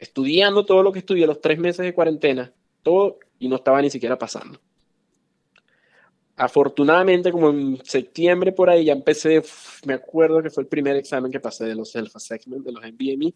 estudiando 0.00 0.64
todo 0.64 0.82
lo 0.82 0.92
que 0.92 0.98
estudié, 0.98 1.26
los 1.26 1.40
tres 1.40 1.58
meses 1.58 1.84
de 1.84 1.94
cuarentena, 1.94 2.52
todo, 2.82 3.18
y 3.38 3.48
no 3.48 3.56
estaba 3.56 3.80
ni 3.82 3.90
siquiera 3.90 4.18
pasando. 4.18 4.58
Afortunadamente, 6.36 7.30
como 7.30 7.50
en 7.50 7.84
septiembre 7.84 8.50
por 8.52 8.70
ahí, 8.70 8.86
ya 8.86 8.94
empecé, 8.94 9.42
me 9.84 9.92
acuerdo 9.92 10.42
que 10.42 10.48
fue 10.48 10.62
el 10.62 10.68
primer 10.68 10.96
examen 10.96 11.30
que 11.30 11.38
pasé 11.38 11.66
de 11.66 11.74
los 11.74 11.94
self-assessment, 11.94 12.64
de 12.64 12.72
los 12.72 12.82
NBME. 12.82 13.34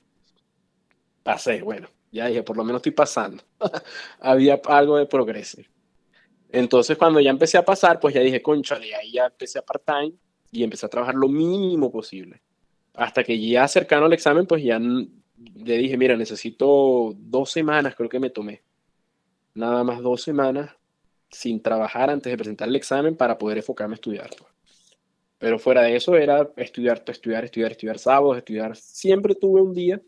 Pasé, 1.22 1.60
bueno, 1.60 1.88
ya 2.10 2.28
dije, 2.28 2.42
por 2.42 2.56
lo 2.56 2.64
menos 2.64 2.78
estoy 2.78 2.92
pasando. 2.92 3.44
Había 4.20 4.58
algo 4.64 4.96
de 4.96 5.04
progreso. 5.04 5.60
Entonces, 6.48 6.96
cuando 6.96 7.20
ya 7.20 7.30
empecé 7.30 7.58
a 7.58 7.64
pasar, 7.64 8.00
pues 8.00 8.14
ya 8.14 8.22
dije, 8.22 8.40
conchale, 8.40 8.94
ahí 8.94 9.12
ya 9.12 9.26
empecé 9.26 9.58
a 9.58 9.62
part-time 9.62 10.14
y 10.50 10.64
empecé 10.64 10.86
a 10.86 10.88
trabajar 10.88 11.14
lo 11.14 11.28
mínimo 11.28 11.92
posible. 11.92 12.40
Hasta 12.94 13.22
que 13.22 13.38
ya 13.38 13.68
cercano 13.68 14.06
al 14.06 14.12
examen, 14.14 14.46
pues 14.46 14.62
ya 14.62 14.80
le 15.54 15.78
dije, 15.78 15.96
mira, 15.96 16.16
necesito 16.16 17.14
dos 17.16 17.50
semanas, 17.50 17.94
creo 17.94 18.08
que 18.08 18.20
me 18.20 18.30
tomé. 18.30 18.62
Nada 19.54 19.84
más 19.84 20.00
dos 20.02 20.22
semanas 20.22 20.70
sin 21.30 21.62
trabajar 21.62 22.10
antes 22.10 22.30
de 22.30 22.36
presentar 22.36 22.68
el 22.68 22.76
examen 22.76 23.16
para 23.16 23.38
poder 23.38 23.58
enfocarme 23.58 23.94
a 23.94 23.96
estudiar. 23.96 24.30
Pero 25.38 25.58
fuera 25.58 25.82
de 25.82 25.96
eso 25.96 26.16
era 26.16 26.50
estudiar, 26.56 27.02
estudiar, 27.06 27.44
estudiar, 27.44 27.72
estudiar 27.72 27.98
sábados, 27.98 28.38
estudiar. 28.38 28.76
Siempre 28.76 29.34
tuve 29.34 29.60
un 29.60 29.74
día, 29.74 30.00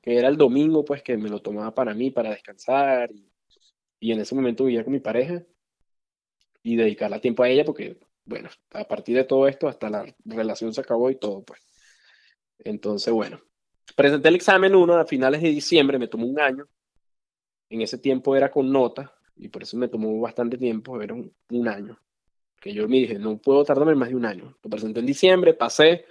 que 0.00 0.16
era 0.18 0.28
el 0.28 0.36
domingo, 0.36 0.84
pues 0.84 1.02
que 1.02 1.16
me 1.16 1.28
lo 1.28 1.40
tomaba 1.40 1.74
para 1.74 1.94
mí, 1.94 2.10
para 2.10 2.30
descansar. 2.30 3.10
Y, 3.12 3.30
y 4.00 4.12
en 4.12 4.20
ese 4.20 4.34
momento 4.34 4.64
vivía 4.64 4.84
con 4.84 4.92
mi 4.92 5.00
pareja 5.00 5.42
y 6.62 6.76
dedicarle 6.76 7.20
tiempo 7.20 7.42
a 7.42 7.48
ella 7.48 7.64
porque, 7.64 7.98
bueno, 8.24 8.48
a 8.70 8.84
partir 8.84 9.16
de 9.16 9.24
todo 9.24 9.46
esto 9.48 9.68
hasta 9.68 9.90
la 9.90 10.06
relación 10.24 10.72
se 10.72 10.80
acabó 10.80 11.10
y 11.10 11.16
todo, 11.16 11.42
pues. 11.42 11.60
Entonces, 12.58 13.12
bueno, 13.12 13.40
presenté 13.96 14.28
el 14.28 14.36
examen 14.36 14.74
uno 14.74 14.94
a 14.94 15.06
finales 15.06 15.42
de 15.42 15.50
diciembre, 15.50 15.98
me 15.98 16.08
tomó 16.08 16.26
un 16.26 16.40
año. 16.40 16.66
En 17.68 17.80
ese 17.80 17.98
tiempo 17.98 18.36
era 18.36 18.50
con 18.50 18.70
nota 18.70 19.14
y 19.36 19.48
por 19.48 19.62
eso 19.62 19.76
me 19.76 19.88
tomó 19.88 20.20
bastante 20.20 20.58
tiempo, 20.58 21.00
era 21.00 21.14
un, 21.14 21.68
año. 21.68 21.98
Que 22.60 22.72
yo 22.72 22.88
me 22.88 22.98
dije, 22.98 23.18
no 23.18 23.38
puedo 23.38 23.64
tardarme 23.64 23.94
más 23.94 24.10
de 24.10 24.16
un 24.16 24.26
año. 24.26 24.56
Lo 24.62 24.70
presenté 24.70 25.00
en 25.00 25.06
diciembre, 25.06 25.54
pasé, 25.54 26.04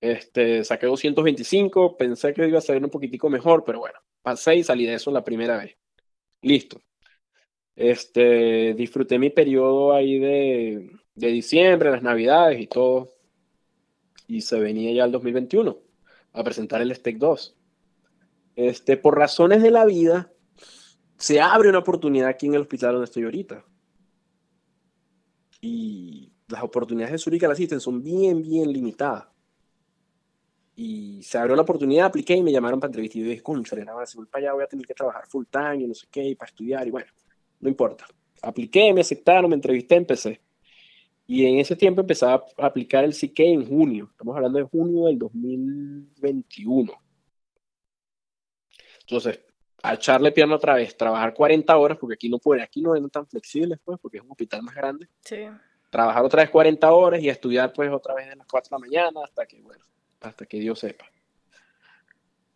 este, 0.00 0.64
saqué 0.64 0.86
225, 0.86 1.96
pensé 1.96 2.34
que 2.34 2.48
iba 2.48 2.58
a 2.58 2.60
salir 2.62 2.84
un 2.84 2.90
poquitico 2.90 3.30
mejor, 3.30 3.64
pero 3.64 3.80
bueno, 3.80 3.98
pasé 4.22 4.56
y 4.56 4.64
salí 4.64 4.86
de 4.86 4.94
eso 4.94 5.10
la 5.10 5.24
primera 5.24 5.58
vez. 5.58 5.76
Listo. 6.42 6.80
Este, 7.76 8.74
disfruté 8.74 9.18
mi 9.18 9.30
periodo 9.30 9.94
ahí 9.94 10.18
de, 10.18 10.90
de 11.14 11.28
diciembre, 11.28 11.90
las 11.90 12.02
navidades 12.02 12.60
y 12.60 12.66
todo. 12.66 13.12
Y 14.28 14.40
se 14.40 14.58
venía 14.58 14.92
ya 14.92 15.04
el 15.04 15.12
2021 15.12 15.85
a 16.36 16.44
presentar 16.44 16.82
el 16.82 16.94
STEC 16.94 17.18
2. 17.18 17.56
Este, 18.56 18.96
por 18.96 19.16
razones 19.16 19.62
de 19.62 19.70
la 19.70 19.84
vida, 19.84 20.30
se 21.16 21.40
abre 21.40 21.68
una 21.68 21.78
oportunidad 21.78 22.28
aquí 22.28 22.46
en 22.46 22.54
el 22.54 22.62
hospital 22.62 22.92
donde 22.92 23.06
estoy 23.06 23.24
ahorita. 23.24 23.64
Y 25.60 26.32
las 26.48 26.62
oportunidades 26.62 27.12
de 27.12 27.18
Zurich 27.18 27.44
Assistant 27.44 27.80
son 27.80 28.02
bien, 28.02 28.42
bien 28.42 28.72
limitadas. 28.72 29.26
Y 30.74 31.22
se 31.22 31.38
abrió 31.38 31.56
la 31.56 31.62
oportunidad, 31.62 32.06
apliqué 32.06 32.34
y 32.34 32.42
me 32.42 32.52
llamaron 32.52 32.78
para 32.78 32.90
entrevistar. 32.90 33.18
Y 33.18 33.24
yo 33.24 33.30
dije, 33.30 33.42
concha, 33.42 33.74
ahora 33.76 34.04
voy 34.14 34.26
para 34.26 34.44
allá 34.44 34.52
voy 34.52 34.64
a 34.64 34.66
tener 34.66 34.86
que 34.86 34.94
trabajar 34.94 35.26
full 35.26 35.46
time 35.50 35.84
y 35.84 35.86
no 35.86 35.94
sé 35.94 36.06
qué, 36.10 36.22
y 36.22 36.34
para 36.34 36.50
estudiar. 36.50 36.86
Y 36.86 36.90
bueno, 36.90 37.10
no 37.60 37.68
importa. 37.68 38.06
Apliqué, 38.42 38.92
me 38.92 39.00
aceptaron, 39.00 39.48
me 39.48 39.56
entrevisté, 39.56 39.94
empecé. 39.94 40.42
Y 41.26 41.44
en 41.44 41.58
ese 41.58 41.74
tiempo 41.74 42.02
empezaba 42.02 42.44
a 42.56 42.66
aplicar 42.66 43.04
el 43.04 43.12
CK 43.12 43.40
en 43.40 43.66
junio. 43.66 44.08
Estamos 44.10 44.36
hablando 44.36 44.58
de 44.58 44.64
junio 44.64 45.06
del 45.06 45.18
2021. 45.18 46.92
Entonces, 49.00 49.40
a 49.82 49.94
echarle 49.94 50.32
pierna 50.32 50.56
otra 50.56 50.74
vez, 50.74 50.96
trabajar 50.96 51.34
40 51.34 51.76
horas, 51.76 51.98
porque 51.98 52.14
aquí 52.14 52.28
no 52.28 52.38
puede, 52.38 52.62
aquí 52.62 52.80
no 52.80 52.94
eran 52.94 53.10
tan 53.10 53.26
flexibles, 53.26 53.78
pues, 53.84 53.98
porque 54.00 54.18
es 54.18 54.24
un 54.24 54.30
hospital 54.30 54.62
más 54.62 54.74
grande. 54.74 55.08
Sí. 55.20 55.46
Trabajar 55.90 56.24
otra 56.24 56.42
vez 56.42 56.50
40 56.50 56.92
horas 56.92 57.20
y 57.20 57.28
estudiar, 57.28 57.72
pues, 57.72 57.90
otra 57.90 58.14
vez 58.14 58.28
de 58.28 58.36
las 58.36 58.46
4 58.46 58.76
de 58.76 58.80
la 58.80 58.86
mañana 58.86 59.20
hasta 59.24 59.46
que, 59.46 59.60
bueno, 59.60 59.84
hasta 60.20 60.46
que 60.46 60.58
Dios 60.58 60.78
sepa. 60.78 61.06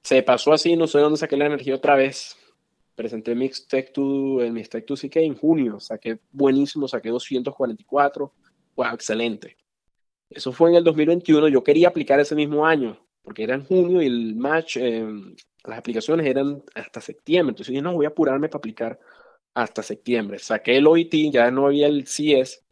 Se 0.02 0.22
pasó 0.22 0.52
así, 0.52 0.76
no 0.76 0.86
sé 0.86 0.98
dónde 0.98 1.18
saqué 1.18 1.36
la 1.36 1.46
energía 1.46 1.74
otra 1.74 1.94
vez 1.94 2.36
presenté 3.00 3.34
mi 3.34 3.48
Tech 3.48 3.94
2, 3.94 4.42
el 4.42 4.68
Tech 4.68 4.84
2 4.86 5.00
CK 5.00 5.16
en 5.16 5.34
junio, 5.34 5.80
saqué 5.80 6.20
buenísimo, 6.32 6.86
saqué 6.86 7.08
244, 7.08 8.30
wow, 8.80 8.94
excelente. 8.94 9.58
Eso 10.30 10.52
fue 10.52 10.70
en 10.70 10.76
el 10.76 10.84
2021, 10.84 11.48
yo 11.48 11.62
quería 11.62 11.88
aplicar 11.88 12.18
ese 12.18 12.34
mismo 12.34 12.64
año, 12.64 12.98
porque 13.22 13.42
era 13.42 13.54
en 13.54 13.64
junio 13.64 14.00
y 14.00 14.06
el 14.06 14.36
match, 14.36 14.78
em, 14.78 15.34
las 15.64 15.78
aplicaciones 15.78 16.26
eran 16.26 16.62
hasta 16.74 17.00
septiembre, 17.00 17.50
entonces 17.50 17.74
yo 17.74 17.82
no 17.82 17.92
voy 17.92 18.06
a 18.06 18.08
apurarme 18.08 18.48
para 18.48 18.58
aplicar 18.58 18.98
hasta 19.52 19.82
septiembre. 19.82 20.38
Saqué 20.38 20.78
el 20.78 20.86
OIT, 20.86 21.30
ya 21.30 21.50
no 21.50 21.66
había 21.66 21.88
el 21.88 22.06
CS, 22.06 22.62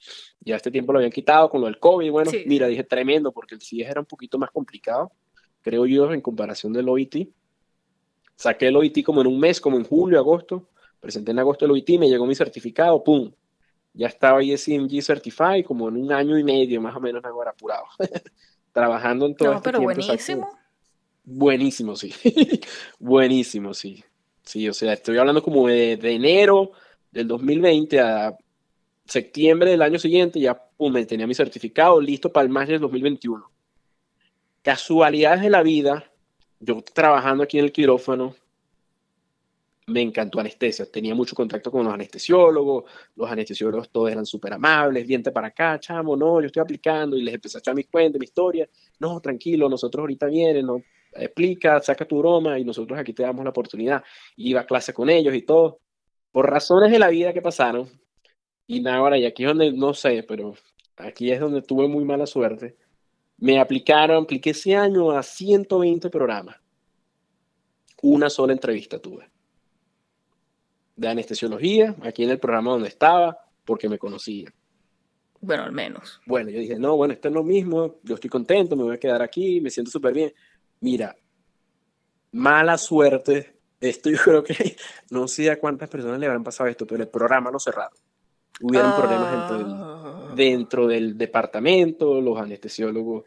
ya 0.40 0.56
este 0.56 0.70
tiempo 0.70 0.92
lo 0.92 1.00
habían 1.00 1.12
quitado 1.12 1.50
con 1.50 1.60
lo 1.60 1.66
del 1.66 1.78
COVID, 1.78 2.10
bueno, 2.10 2.30
mira, 2.46 2.68
dije 2.68 2.84
tremendo, 2.84 3.32
porque 3.32 3.56
el 3.56 3.60
CS 3.60 3.90
era 3.90 4.00
un 4.00 4.06
poquito 4.06 4.38
más 4.38 4.50
complicado, 4.50 5.12
creo 5.60 5.84
yo, 5.84 6.10
en 6.14 6.22
comparación 6.22 6.72
del 6.72 6.88
OIT. 6.88 7.28
Saqué 8.34 8.68
el 8.68 8.76
OIT 8.76 9.04
como 9.04 9.20
en 9.20 9.26
un 9.26 9.38
mes, 9.38 9.60
como 9.60 9.76
en 9.76 9.84
julio, 9.84 10.18
agosto. 10.18 10.70
Presenté 11.00 11.32
en 11.32 11.40
agosto 11.40 11.66
el 11.66 11.72
OIT, 11.72 11.98
me 11.98 12.08
llegó 12.08 12.24
mi 12.24 12.34
certificado, 12.34 13.02
¡pum! 13.04 13.30
Ya 13.98 14.06
estaba 14.06 14.40
ISMG 14.44 15.02
Certified 15.02 15.64
como 15.64 15.88
en 15.88 15.96
un 15.96 16.12
año 16.12 16.38
y 16.38 16.44
medio, 16.44 16.80
más 16.80 16.94
o 16.94 17.00
menos, 17.00 17.24
ahora 17.24 17.50
apurado. 17.50 17.84
Trabajando 18.72 19.26
en 19.26 19.34
todo 19.34 19.50
no, 19.50 19.56
este 19.56 19.64
pero 19.70 19.80
buenísimo. 19.80 20.48
Buenísimo, 21.24 21.96
sí. 21.96 22.14
buenísimo, 23.00 23.74
sí. 23.74 24.04
Sí, 24.44 24.68
o 24.68 24.72
sea, 24.72 24.92
estoy 24.92 25.18
hablando 25.18 25.42
como 25.42 25.66
de, 25.66 25.96
de, 25.96 26.12
enero 26.12 26.70
del 27.10 27.26
2020 27.26 27.98
a 27.98 28.38
septiembre 29.04 29.72
del 29.72 29.82
año 29.82 29.98
siguiente, 29.98 30.38
ya 30.38 30.54
pum, 30.54 30.92
me 30.92 31.04
tenía 31.04 31.26
mi 31.26 31.34
certificado 31.34 32.00
listo 32.00 32.32
para 32.32 32.44
el 32.44 32.50
mayo 32.50 32.70
del 32.74 32.80
2021. 32.82 33.50
Casualidades 34.62 35.42
de 35.42 35.50
la 35.50 35.64
vida, 35.64 36.08
yo 36.60 36.80
trabajando 36.82 37.42
aquí 37.42 37.58
en 37.58 37.64
el 37.64 37.72
quirófano, 37.72 38.36
me 39.88 40.00
encantó 40.02 40.40
anestesia. 40.40 40.90
Tenía 40.90 41.14
mucho 41.14 41.34
contacto 41.34 41.70
con 41.70 41.84
los 41.84 41.92
anestesiólogos. 41.92 42.84
Los 43.16 43.30
anestesiólogos 43.30 43.90
todos 43.90 44.10
eran 44.10 44.24
súper 44.26 44.52
amables. 44.54 45.06
Viente 45.06 45.32
para 45.32 45.48
acá, 45.48 45.78
chamo, 45.80 46.16
no, 46.16 46.40
yo 46.40 46.46
estoy 46.46 46.62
aplicando. 46.62 47.16
Y 47.16 47.22
les 47.22 47.34
empecé 47.34 47.58
a 47.58 47.60
echar 47.60 47.74
mis 47.74 47.88
cuentas, 47.88 48.20
mi 48.20 48.24
historia. 48.24 48.68
No, 49.00 49.20
tranquilo, 49.20 49.68
nosotros 49.68 50.00
ahorita 50.02 50.26
vienen, 50.26 50.66
no, 50.66 50.82
explica, 51.12 51.80
saca 51.80 52.04
tu 52.06 52.18
broma 52.18 52.58
y 52.58 52.64
nosotros 52.64 52.98
aquí 52.98 53.12
te 53.12 53.22
damos 53.22 53.44
la 53.44 53.50
oportunidad. 53.50 54.02
iba 54.36 54.60
a 54.60 54.66
clase 54.66 54.92
con 54.92 55.10
ellos 55.10 55.34
y 55.34 55.42
todo. 55.42 55.80
Por 56.32 56.50
razones 56.50 56.90
de 56.90 56.98
la 56.98 57.08
vida 57.08 57.32
que 57.32 57.42
pasaron. 57.42 57.88
Y 58.66 58.80
nada, 58.80 58.98
ahora, 58.98 59.18
y 59.18 59.24
aquí 59.26 59.44
es 59.44 59.48
donde, 59.48 59.72
no 59.72 59.94
sé, 59.94 60.24
pero 60.28 60.54
aquí 60.96 61.30
es 61.32 61.40
donde 61.40 61.62
tuve 61.62 61.88
muy 61.88 62.04
mala 62.04 62.26
suerte 62.26 62.76
me 63.38 63.60
aplicaron, 63.60 64.24
apliqué 64.24 64.50
ese 64.50 64.74
año 64.74 65.12
a 65.12 65.22
120 65.22 66.10
programas. 66.10 66.56
Una 68.02 68.28
sola 68.28 68.52
entrevista 68.52 69.00
tuve. 69.00 69.30
De 70.98 71.08
anestesiología, 71.08 71.94
aquí 72.02 72.24
en 72.24 72.30
el 72.30 72.38
programa 72.38 72.72
donde 72.72 72.88
estaba, 72.88 73.38
porque 73.64 73.88
me 73.88 73.98
conocían. 73.98 74.52
Bueno, 75.40 75.62
al 75.62 75.72
menos. 75.72 76.20
Bueno, 76.26 76.50
yo 76.50 76.58
dije, 76.58 76.78
no, 76.78 76.96
bueno, 76.96 77.14
esto 77.14 77.28
es 77.28 77.34
lo 77.34 77.44
mismo, 77.44 77.96
yo 78.02 78.16
estoy 78.16 78.28
contento, 78.28 78.74
me 78.76 78.82
voy 78.82 78.96
a 78.96 79.00
quedar 79.00 79.22
aquí, 79.22 79.60
me 79.60 79.70
siento 79.70 79.90
súper 79.90 80.12
bien. 80.12 80.32
Mira, 80.80 81.14
mala 82.32 82.76
suerte 82.78 83.54
Esto 83.80 84.10
yo 84.10 84.18
creo 84.24 84.42
que 84.44 84.76
no 85.10 85.28
sé 85.28 85.50
a 85.50 85.58
cuántas 85.58 85.88
personas 85.88 86.18
le 86.18 86.26
habrán 86.26 86.44
pasado 86.44 86.68
esto, 86.68 86.86
pero 86.86 87.02
el 87.02 87.08
programa 87.08 87.50
lo 87.50 87.60
cerraron. 87.60 87.96
Hubieron 88.60 88.96
problemas 88.96 89.30
dentro 89.30 89.58
del, 89.58 89.98
Ah. 90.28 90.32
dentro 90.34 90.86
del 90.88 91.16
departamento, 91.16 92.20
los 92.20 92.38
anestesiólogos, 92.38 93.24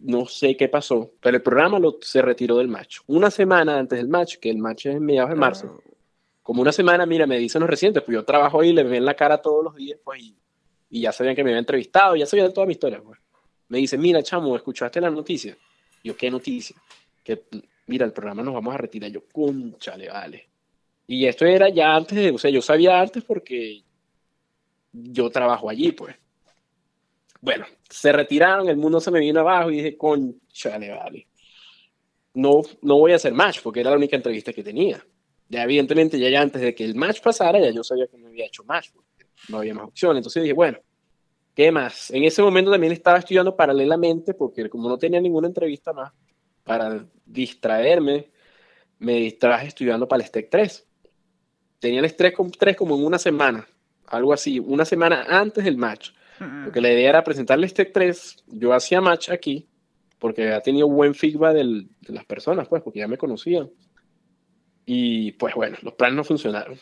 no 0.00 0.26
sé 0.26 0.56
qué 0.56 0.68
pasó, 0.68 1.12
pero 1.20 1.36
el 1.36 1.42
programa 1.42 1.78
lo, 1.78 1.98
se 2.00 2.20
retiró 2.20 2.56
del 2.56 2.68
match. 2.68 2.98
Una 3.06 3.30
semana 3.30 3.78
antes 3.78 3.98
del 3.98 4.08
match, 4.08 4.36
que 4.38 4.50
el 4.50 4.58
match 4.58 4.86
es 4.86 4.96
en 4.96 5.04
mediados 5.04 5.30
de 5.30 5.36
marzo, 5.36 5.80
como 6.46 6.62
una 6.62 6.70
semana, 6.70 7.04
mira, 7.06 7.26
me 7.26 7.38
dicen 7.38 7.58
los 7.60 7.68
recientes, 7.68 8.04
pues 8.04 8.14
yo 8.14 8.24
trabajo 8.24 8.60
ahí, 8.60 8.72
le 8.72 8.84
ven 8.84 9.04
la 9.04 9.14
cara 9.14 9.42
todos 9.42 9.64
los 9.64 9.74
días, 9.74 9.98
pues, 10.04 10.22
y, 10.22 10.36
y 10.90 11.00
ya 11.00 11.10
sabían 11.10 11.34
que 11.34 11.42
me 11.42 11.50
había 11.50 11.58
entrevistado, 11.58 12.14
ya 12.14 12.24
sabían 12.24 12.52
toda 12.52 12.68
mi 12.68 12.72
historia, 12.74 13.02
pues. 13.02 13.18
Me 13.66 13.78
dicen, 13.78 14.00
mira, 14.00 14.22
chamo, 14.22 14.54
¿escuchaste 14.54 15.00
la 15.00 15.10
noticia? 15.10 15.56
Yo, 16.04 16.16
¿qué 16.16 16.30
noticia? 16.30 16.76
Que, 17.24 17.42
mira, 17.88 18.06
el 18.06 18.12
programa 18.12 18.44
nos 18.44 18.54
vamos 18.54 18.72
a 18.72 18.78
retirar. 18.78 19.10
Yo, 19.10 19.22
conchale, 19.26 20.08
vale. 20.08 20.48
Y 21.08 21.26
esto 21.26 21.44
era 21.44 21.68
ya 21.68 21.96
antes, 21.96 22.16
de- 22.16 22.30
o 22.30 22.38
sea, 22.38 22.48
yo 22.52 22.62
sabía 22.62 23.00
antes 23.00 23.24
porque 23.24 23.82
yo 24.92 25.28
trabajo 25.30 25.68
allí, 25.68 25.90
pues. 25.90 26.14
Bueno, 27.40 27.66
se 27.90 28.12
retiraron, 28.12 28.68
el 28.68 28.76
mundo 28.76 29.00
se 29.00 29.10
me 29.10 29.18
vino 29.18 29.40
abajo 29.40 29.72
y 29.72 29.78
dije, 29.78 29.96
conchale, 29.96 30.92
vale. 30.92 31.26
No, 32.34 32.62
no 32.82 32.98
voy 32.98 33.10
a 33.10 33.16
hacer 33.16 33.32
match 33.32 33.58
porque 33.64 33.80
era 33.80 33.90
la 33.90 33.96
única 33.96 34.14
entrevista 34.14 34.52
que 34.52 34.62
tenía. 34.62 35.04
Ya 35.48 35.62
evidentemente, 35.62 36.18
ya, 36.18 36.28
ya 36.28 36.40
antes 36.42 36.60
de 36.60 36.74
que 36.74 36.84
el 36.84 36.94
match 36.94 37.20
pasara, 37.20 37.60
ya 37.60 37.70
yo 37.70 37.84
sabía 37.84 38.06
que 38.08 38.18
no 38.18 38.28
había 38.28 38.46
hecho 38.46 38.64
match, 38.64 38.90
porque 38.92 39.26
no 39.48 39.58
había 39.58 39.74
más 39.74 39.84
opciones. 39.86 40.18
Entonces 40.18 40.42
dije, 40.42 40.52
bueno, 40.54 40.78
¿qué 41.54 41.70
más? 41.70 42.10
En 42.10 42.24
ese 42.24 42.42
momento 42.42 42.70
también 42.70 42.92
estaba 42.92 43.18
estudiando 43.18 43.54
paralelamente 43.54 44.34
porque 44.34 44.68
como 44.68 44.88
no 44.88 44.98
tenía 44.98 45.20
ninguna 45.20 45.46
entrevista 45.46 45.92
más, 45.92 46.12
para 46.64 47.06
distraerme, 47.24 48.30
me 48.98 49.14
distraje 49.14 49.68
estudiando 49.68 50.08
para 50.08 50.22
el 50.22 50.26
STEC 50.28 50.50
3. 50.50 50.86
Tenía 51.78 52.00
el 52.00 52.06
STEC 52.06 52.36
3 52.58 52.76
como 52.76 52.96
en 52.96 53.04
una 53.04 53.18
semana, 53.18 53.68
algo 54.06 54.32
así, 54.32 54.58
una 54.58 54.84
semana 54.84 55.26
antes 55.28 55.64
del 55.64 55.76
match. 55.76 56.10
Porque 56.64 56.80
la 56.80 56.92
idea 56.92 57.08
era 57.10 57.24
presentarle 57.24 57.66
este 57.66 57.84
3. 57.84 58.42
Yo 58.48 58.72
hacía 58.72 59.00
match 59.00 59.30
aquí 59.30 59.68
porque 60.18 60.42
había 60.42 60.60
tenido 60.60 60.88
buen 60.88 61.14
feedback 61.14 61.54
del- 61.54 61.88
de 62.00 62.12
las 62.14 62.24
personas, 62.24 62.66
pues, 62.68 62.82
porque 62.82 62.98
ya 63.00 63.08
me 63.08 63.16
conocían. 63.18 63.70
Y 64.86 65.32
pues 65.32 65.54
bueno, 65.54 65.76
los 65.82 65.94
planes 65.94 66.16
no 66.16 66.24
funcionaron. 66.24 66.78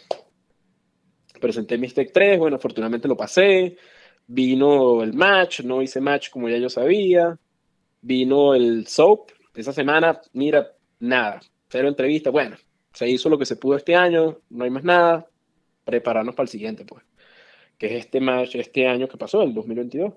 Presenté 1.40 1.78
mi 1.78 1.88
Stec 1.88 2.12
3, 2.12 2.38
bueno, 2.38 2.57
afortunadamente 2.57 3.09
lo 3.09 3.16
pasé. 3.16 3.76
Vino 4.26 5.02
el 5.02 5.12
match, 5.14 5.61
no 5.62 5.82
hice 5.82 6.00
match 6.00 6.30
como 6.30 6.48
ya 6.48 6.59
yo 6.59 6.68
sabía. 6.68 7.36
Vino 8.00 8.55
el 8.55 8.86
SOAP. 8.86 9.30
Esa 9.55 9.72
semana, 9.72 10.20
mira, 10.34 10.72
nada, 11.00 11.40
cero 11.68 11.88
entrevista. 11.88 12.30
Bueno, 12.30 12.57
se 12.92 13.09
hizo 13.09 13.28
lo 13.28 13.38
que 13.38 13.46
se 13.46 13.57
pudo 13.57 13.76
este 13.76 13.96
año, 13.96 14.38
no 14.50 14.64
hay 14.64 14.70
más 14.70 14.84
nada. 14.84 15.26
Prepararnos 15.84 16.34
para 16.34 16.44
el 16.44 16.50
siguiente, 16.50 16.84
pues 16.84 17.02
que 17.78 17.86
es 17.86 18.05
este 18.05 18.20
match 18.20 18.55
este 18.57 18.86
año 18.86 19.09
que 19.09 19.16
pasó, 19.16 19.42
el 19.42 19.55
2022. 19.55 20.12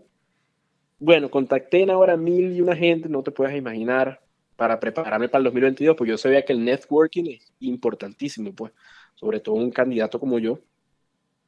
Bueno, 1.00 1.30
contacté 1.30 1.82
en 1.82 1.90
ahora 1.90 2.18
mil 2.18 2.56
y 2.56 2.62
una 2.62 2.76
gente, 2.76 3.10
no 3.10 3.24
te 3.24 3.32
puedes 3.32 3.56
imaginar, 3.56 4.22
para 4.58 4.80
prepararme 4.80 5.30
para 5.30 5.40
el 5.40 5.46
2022, 5.46 5.96
pues 5.96 6.10
yo 6.10 6.18
sabía 6.18 6.44
que 6.44 6.52
el 6.52 6.66
networking 6.66 7.26
es 7.28 7.54
importantísimo, 7.62 8.54
pues, 8.54 8.74
sobre 9.16 9.40
todo 9.40 9.56
un 9.56 9.72
candidato 9.72 10.20
como 10.20 10.40
yo, 10.40 10.60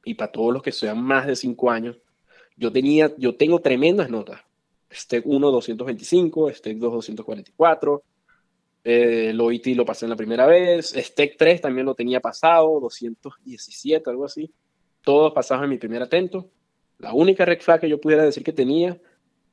y 0.05 0.13
para 0.13 0.31
todos 0.31 0.53
los 0.53 0.63
que 0.63 0.71
sean 0.71 1.03
más 1.03 1.27
de 1.27 1.35
cinco 1.35 1.69
años, 1.69 1.97
yo 2.55 2.71
tenía, 2.71 3.11
yo 3.17 3.35
tengo 3.35 3.59
tremendas 3.59 4.09
notas. 4.09 4.41
Stec 4.91 5.25
1, 5.25 5.51
225, 5.51 6.51
Stec 6.51 6.77
2, 6.77 6.93
244, 6.93 8.03
eh, 8.85 9.27
el 9.31 9.41
OIT 9.41 9.67
lo 9.75 9.85
pasé 9.85 10.05
en 10.05 10.11
la 10.11 10.15
primera 10.15 10.45
vez, 10.45 10.93
Stec 10.95 11.35
3 11.37 11.59
también 11.59 11.85
lo 11.85 11.95
tenía 11.95 12.21
pasado, 12.21 12.79
217, 12.79 14.09
algo 14.09 14.25
así 14.25 14.51
todos 15.01 15.33
pasados 15.33 15.63
en 15.63 15.69
mi 15.69 15.77
primer 15.77 16.01
atento. 16.01 16.49
La 16.97 17.13
única 17.13 17.45
red 17.45 17.59
que 17.79 17.89
yo 17.89 17.99
pudiera 17.99 18.23
decir 18.23 18.43
que 18.43 18.53
tenía 18.53 18.99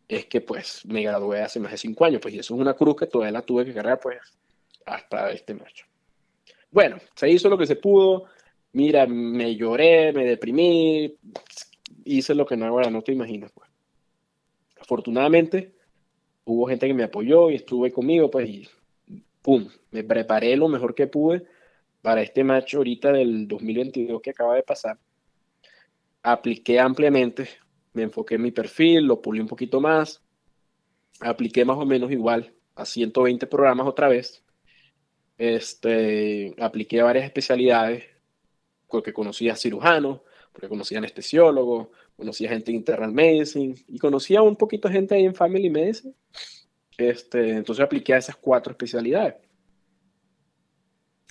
es 0.09 0.27
que 0.27 0.41
pues 0.41 0.85
me 0.87 1.03
gradué 1.03 1.41
hace 1.41 1.61
más 1.61 1.73
de 1.73 1.79
cinco 1.79 2.05
años, 2.05 2.21
pues 2.21 2.35
y 2.35 2.39
eso 2.39 2.55
es 2.55 2.61
una 2.61 2.75
cruz 2.75 2.97
que 2.97 3.07
todavía 3.07 3.33
la 3.33 3.43
tuve 3.43 3.65
que 3.65 3.75
cargar 3.75 4.01
pues 4.01 4.19
hasta 4.85 5.31
este 5.31 5.55
macho. 5.55 5.87
Bueno, 6.71 6.99
se 7.15 7.29
hizo 7.31 7.49
lo 7.49 7.59
que 7.59 7.67
se 7.67 7.77
pudo. 7.77 8.25
Mira, 8.73 9.07
me 9.07 9.57
lloré, 9.57 10.13
me 10.13 10.25
deprimí, 10.25 11.17
hice 12.05 12.35
lo 12.35 12.47
que 12.47 12.57
no 12.57 12.67
ahora 12.67 12.91
no 12.91 13.03
te 13.03 13.13
imaginas 13.13 13.51
pues. 13.53 13.69
Afortunadamente 14.81 15.75
hubo 16.45 16.69
gente 16.69 16.87
que 16.87 16.95
me 16.95 17.05
apoyó 17.05 17.51
y 17.51 17.57
estuve 17.57 17.91
conmigo 17.91 18.31
pues 18.31 18.49
y 18.49 18.69
pum, 19.43 19.69
me 19.91 20.05
preparé 20.05 20.57
lo 20.57 20.69
mejor 20.69 20.95
que 20.95 21.07
pude 21.07 21.45
para 22.03 22.23
este 22.23 22.45
match 22.45 22.75
ahorita 22.75 23.13
del 23.13 23.49
2022 23.49 24.21
que 24.23 24.31
acaba 24.31 24.55
de 24.55 24.63
pasar 24.63 24.99
apliqué 26.27 26.81
ampliamente, 26.81 27.49
me 27.97 28.03
enfoqué 28.03 28.35
en 28.35 28.43
mi 28.43 28.53
perfil, 28.53 29.05
lo 29.07 29.23
pulí 29.23 29.41
un 29.41 29.49
poquito 29.49 29.81
más, 29.81 30.23
apliqué 31.21 31.65
más 31.65 31.79
o 31.79 31.87
menos 31.87 32.13
igual 32.13 32.55
a 32.75 32.85
120 32.85 33.47
programas 33.47 33.87
otra 33.87 34.09
vez, 34.09 34.45
este, 35.39 36.55
apliqué 36.59 37.01
varias 37.01 37.25
especialidades, 37.25 38.05
porque 38.87 39.15
conocía 39.15 39.57
cirujanos, 39.57 40.21
porque 40.53 40.69
conocía 40.69 40.99
anestesiólogos, 40.99 41.89
conocía 42.17 42.51
gente 42.51 42.71
en 42.71 42.77
internal 42.77 43.13
medicine 43.13 43.75
y 43.89 43.99
conocía 43.99 44.43
un 44.43 44.57
poquito 44.57 44.91
gente 44.91 45.15
ahí 45.15 45.25
en 45.25 45.35
family 45.35 45.71
medicine. 45.71 46.15
Este, 46.99 47.51
entonces 47.51 47.85
apliqué 47.85 48.15
a 48.15 48.19
esas 48.19 48.37
cuatro 48.37 48.73
especialidades. 48.73 49.37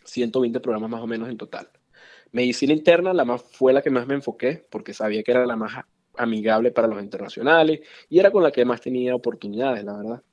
120 0.03 0.59
programas 0.59 0.89
más 0.89 1.01
o 1.01 1.07
menos 1.07 1.29
en 1.29 1.37
total. 1.37 1.69
Medicina 2.31 2.73
interna 2.73 3.13
la 3.13 3.23
más, 3.23 3.43
fue 3.43 3.71
la 3.71 3.81
que 3.81 3.89
más 3.89 4.07
me 4.07 4.15
enfoqué 4.15 4.65
porque 4.69 4.93
sabía 4.93 5.23
que 5.23 5.31
era 5.31 5.45
la 5.45 5.55
más 5.55 5.85
amigable 6.17 6.71
para 6.71 6.87
los 6.87 7.01
internacionales 7.01 7.81
y 8.09 8.19
era 8.19 8.31
con 8.31 8.43
la 8.43 8.51
que 8.51 8.65
más 8.65 8.81
tenía 8.81 9.15
oportunidades, 9.15 9.83
la 9.83 9.97
verdad, 9.97 10.23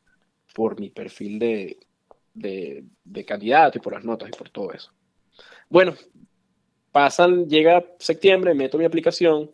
por 0.55 0.79
mi 0.79 0.91
perfil 0.91 1.39
de, 1.39 1.79
de, 2.35 2.85
de 3.05 3.25
candidato 3.25 3.79
y 3.79 3.81
por 3.81 3.95
las 3.95 4.05
notas 4.05 4.29
y 4.29 4.33
por 4.33 4.51
todo 4.51 4.73
eso. 4.73 4.93
Bueno, 5.69 5.95
pasan, 6.91 7.49
llega 7.49 7.85
septiembre, 7.99 8.55
meto 8.55 8.79
mi 8.79 8.85
aplicación, 8.85 9.51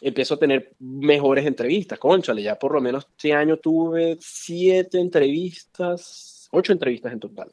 empiezo 0.00 0.34
a 0.34 0.38
tener 0.38 0.74
mejores 0.78 1.46
entrevistas, 1.46 1.98
conchale, 1.98 2.42
ya 2.42 2.58
por 2.58 2.72
lo 2.72 2.80
menos 2.80 3.06
este 3.16 3.32
año 3.32 3.56
tuve 3.56 4.16
siete 4.20 4.98
entrevistas, 4.98 6.48
ocho 6.52 6.72
entrevistas 6.72 7.12
en 7.12 7.20
total 7.20 7.52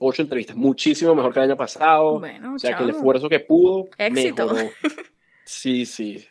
ocho 0.00 0.22
entrevistas, 0.22 0.56
muchísimo 0.56 1.14
mejor 1.14 1.32
que 1.32 1.40
el 1.40 1.44
año 1.50 1.56
pasado. 1.56 2.18
Bueno, 2.18 2.54
o 2.54 2.58
sea, 2.58 2.76
que 2.76 2.84
el 2.84 2.90
esfuerzo 2.90 3.28
que 3.28 3.40
pudo 3.40 3.88
Éxito. 3.98 4.46
mejoró. 4.46 4.70
Sí, 5.46 5.84
sí. 5.84 6.24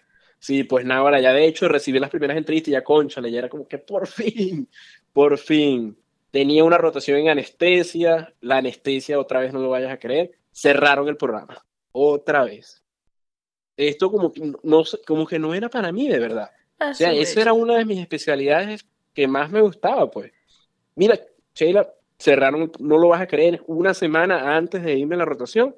Sí, 0.43 0.65
pues 0.65 0.83
nada, 0.83 0.99
ahora 0.99 1.21
ya 1.21 1.31
de 1.31 1.45
hecho 1.45 1.69
recibí 1.69 1.99
las 1.99 2.09
primeras 2.09 2.35
entrevistas 2.35 2.67
y 2.67 2.71
ya 2.71 2.83
conchale, 2.83 3.31
ya 3.31 3.39
era 3.39 3.47
como 3.47 3.65
que 3.65 3.77
por 3.77 4.07
fin, 4.07 4.67
por 5.13 5.37
fin. 5.37 5.97
Tenía 6.31 6.65
una 6.65 6.77
rotación 6.77 7.17
en 7.19 7.29
anestesia, 7.29 8.33
la 8.41 8.57
anestesia 8.57 9.17
otra 9.17 9.39
vez 9.39 9.53
no 9.53 9.61
lo 9.61 9.69
vayas 9.69 9.93
a 9.93 9.99
creer, 9.99 10.31
cerraron 10.51 11.07
el 11.07 11.15
programa, 11.15 11.65
otra 11.93 12.43
vez. 12.43 12.83
Esto 13.77 14.11
como 14.11 14.33
que 14.33 14.51
no, 14.63 14.83
como 15.07 15.25
que 15.25 15.39
no 15.39 15.53
era 15.53 15.69
para 15.69 15.93
mí 15.93 16.09
de 16.09 16.19
verdad. 16.19 16.51
O 16.77 16.93
sea, 16.93 17.13
esa 17.13 17.39
era 17.39 17.53
una 17.53 17.77
de 17.77 17.85
mis 17.85 17.99
especialidades 17.99 18.85
que 19.13 19.29
más 19.29 19.49
me 19.49 19.61
gustaba, 19.61 20.11
pues. 20.11 20.33
Mira, 20.95 21.17
Sheila, 21.55 21.89
cerraron, 22.19 22.69
no 22.79 22.97
lo 22.97 23.07
vas 23.07 23.21
a 23.21 23.27
creer, 23.27 23.63
una 23.65 23.93
semana 23.93 24.57
antes 24.57 24.83
de 24.83 24.93
irme 24.93 25.15
a 25.15 25.19
la 25.19 25.25
rotación, 25.25 25.73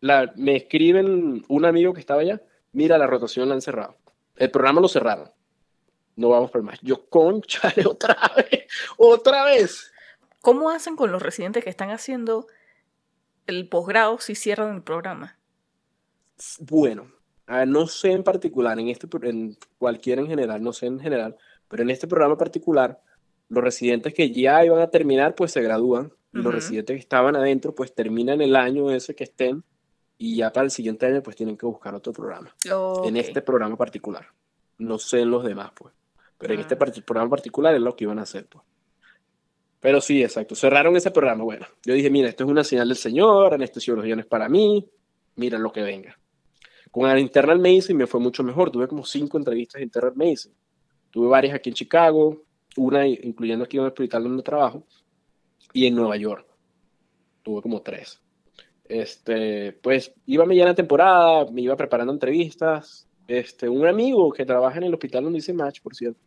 la, 0.00 0.30
me 0.36 0.56
escriben 0.56 1.42
un 1.48 1.64
amigo 1.64 1.94
que 1.94 2.00
estaba 2.00 2.20
allá, 2.20 2.42
mira, 2.72 2.98
la 2.98 3.06
rotación 3.06 3.48
la 3.48 3.54
han 3.54 3.62
cerrado. 3.62 3.96
El 4.36 4.50
programa 4.50 4.80
lo 4.80 4.88
cerraron. 4.88 5.30
No 6.16 6.28
vamos 6.28 6.50
por 6.50 6.62
más. 6.62 6.78
Yo, 6.82 7.06
conchale, 7.08 7.84
otra 7.86 8.16
vez, 8.36 8.66
otra 8.96 9.44
vez. 9.44 9.92
¿Cómo 10.40 10.70
hacen 10.70 10.96
con 10.96 11.12
los 11.12 11.22
residentes 11.22 11.64
que 11.64 11.70
están 11.70 11.90
haciendo 11.90 12.46
el 13.46 13.68
posgrado 13.68 14.18
si 14.18 14.34
cierran 14.34 14.74
el 14.74 14.82
programa? 14.82 15.38
Bueno, 16.58 17.12
no 17.66 17.86
sé 17.86 18.12
en 18.12 18.24
particular, 18.24 18.78
en 18.78 18.88
este, 18.88 19.06
en 19.22 19.56
cualquiera 19.78 20.20
en 20.20 20.28
general, 20.28 20.62
no 20.62 20.72
sé 20.72 20.86
en 20.86 21.00
general, 21.00 21.36
pero 21.68 21.82
en 21.82 21.90
este 21.90 22.06
programa 22.06 22.36
particular, 22.36 23.00
los 23.48 23.62
residentes 23.62 24.14
que 24.14 24.30
ya 24.32 24.64
iban 24.64 24.80
a 24.80 24.90
terminar, 24.90 25.34
pues 25.34 25.52
se 25.52 25.62
gradúan, 25.62 26.12
y 26.32 26.38
los 26.38 26.52
residentes 26.52 26.94
que 26.94 27.00
estaban 27.00 27.36
adentro, 27.36 27.74
pues 27.74 27.94
terminan 27.94 28.40
el 28.40 28.56
año 28.56 28.90
ese 28.90 29.14
que 29.14 29.24
estén, 29.24 29.64
y 30.24 30.36
ya 30.36 30.52
para 30.52 30.64
el 30.64 30.70
siguiente 30.70 31.06
año, 31.06 31.20
pues 31.20 31.34
tienen 31.34 31.56
que 31.56 31.66
buscar 31.66 31.92
otro 31.96 32.12
programa, 32.12 32.54
en 32.64 32.72
Ok. 32.72 33.16
este 33.16 33.42
programa 33.42 33.76
particular. 33.76 34.24
No 34.78 34.96
sé 34.98 35.20
en 35.20 35.30
los 35.30 35.42
demás, 35.44 35.72
pues, 35.74 35.92
pero 36.38 36.54
en 36.54 36.60
este 36.60 36.74
Ah. 36.74 36.78
parti- 36.78 37.00
programa 37.02 37.28
particular 37.30 37.74
es 37.74 37.80
lo 37.80 37.96
que 37.96 38.04
iban 38.04 38.18
a 38.20 38.22
hacer, 38.22 38.46
pues. 38.46 38.64
Pero 39.80 40.00
sí, 40.00 40.22
exacto, 40.22 40.54
cerraron 40.54 40.94
ese 40.96 41.10
programa. 41.10 41.42
Bueno, 41.42 41.66
yo 41.84 41.94
dije, 41.94 42.08
mira, 42.08 42.28
esto 42.28 42.44
es 42.44 42.50
una 42.50 42.62
señal 42.62 42.86
del 42.86 42.96
Señor, 42.96 43.52
anestesiología 43.54 44.14
no 44.14 44.20
es 44.20 44.26
para 44.28 44.48
mí, 44.48 44.88
mira 45.34 45.58
lo 45.58 45.72
que 45.72 45.82
venga. 45.82 46.16
Con 46.92 47.10
el 47.10 47.18
Internal 47.18 47.58
Medicine 47.58 47.98
me 47.98 48.06
fue 48.06 48.20
mucho 48.20 48.44
mejor. 48.44 48.70
Tuve 48.70 48.86
como 48.86 49.04
cinco 49.04 49.38
entrevistas 49.38 49.80
de 49.80 49.84
Internal 49.84 50.12
Medicine. 50.14 50.54
Tuve 51.10 51.26
varias 51.26 51.54
aquí 51.56 51.70
en 51.70 51.74
Chicago, 51.74 52.44
una 52.76 53.08
incluyendo 53.08 53.64
aquí 53.64 53.76
en 53.78 53.82
el 53.82 53.88
hospital 53.88 54.22
donde 54.22 54.42
trabajo, 54.44 54.86
y 55.72 55.86
en 55.86 55.96
Nueva 55.96 56.16
York. 56.16 56.46
Tuve 57.42 57.60
como 57.60 57.82
tres. 57.82 58.21
Este, 58.92 59.72
pues 59.72 60.12
iba 60.26 60.44
a 60.44 60.46
mediana 60.46 60.74
temporada, 60.74 61.50
me 61.50 61.62
iba 61.62 61.76
preparando 61.76 62.12
entrevistas. 62.12 63.08
Este, 63.26 63.68
un 63.68 63.86
amigo 63.86 64.30
que 64.32 64.44
trabaja 64.44 64.76
en 64.76 64.84
el 64.84 64.92
hospital 64.92 65.24
donde 65.24 65.38
hice 65.38 65.54
match, 65.54 65.80
por 65.80 65.94
cierto, 65.94 66.20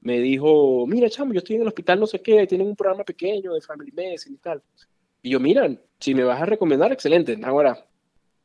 me 0.00 0.20
dijo, 0.20 0.86
mira, 0.86 1.10
chamo, 1.10 1.32
yo 1.32 1.38
estoy 1.38 1.56
en 1.56 1.62
el 1.62 1.68
hospital 1.68 1.98
no 1.98 2.06
sé 2.06 2.22
qué, 2.22 2.46
tienen 2.46 2.68
un 2.68 2.76
programa 2.76 3.02
pequeño 3.02 3.52
de 3.52 3.60
Family 3.60 3.90
Medicine 3.90 4.36
y 4.36 4.38
tal. 4.38 4.62
Y 5.22 5.30
yo, 5.30 5.40
mira, 5.40 5.68
si 5.98 6.14
me 6.14 6.22
vas 6.22 6.40
a 6.40 6.46
recomendar, 6.46 6.92
excelente. 6.92 7.36
Ahora, 7.42 7.84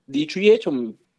dicho 0.07 0.39
y 0.39 0.49
hecho, 0.49 0.71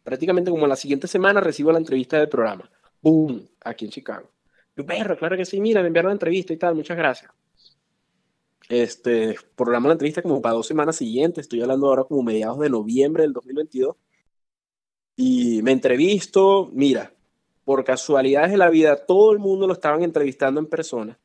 prácticamente 0.03 0.51
como 0.51 0.67
la 0.67 0.75
siguiente 0.75 1.07
semana 1.07 1.39
recibo 1.39 1.71
la 1.71 1.77
entrevista 1.77 2.19
del 2.19 2.27
programa. 2.27 2.69
¡Boom! 3.01 3.47
Aquí 3.63 3.85
en 3.85 3.91
Chicago. 3.91 4.29
Yo, 4.75 4.85
perro, 4.85 5.17
claro 5.17 5.37
que 5.37 5.45
sí, 5.45 5.61
mira, 5.61 5.81
me 5.81 5.87
enviaron 5.87 6.09
la 6.09 6.15
entrevista 6.15 6.51
y 6.51 6.57
tal, 6.57 6.75
muchas 6.75 6.97
gracias. 6.97 7.31
Este, 8.69 9.35
programa 9.55 9.89
la 9.89 9.93
entrevista 9.93 10.21
como 10.21 10.41
para 10.41 10.55
dos 10.55 10.67
semanas 10.67 10.95
siguientes, 10.95 11.43
estoy 11.43 11.61
hablando 11.61 11.87
ahora 11.87 12.03
como 12.03 12.23
mediados 12.23 12.59
de 12.59 12.69
noviembre 12.69 13.23
del 13.23 13.33
2022. 13.33 13.95
Y 15.17 15.61
me 15.61 15.71
entrevisto, 15.71 16.69
mira, 16.73 17.11
por 17.63 17.83
casualidades 17.83 18.51
de 18.51 18.57
la 18.57 18.69
vida, 18.69 19.05
todo 19.05 19.31
el 19.31 19.39
mundo 19.39 19.67
lo 19.67 19.73
estaban 19.73 20.03
entrevistando 20.03 20.59
en 20.59 20.67
persona. 20.67 21.17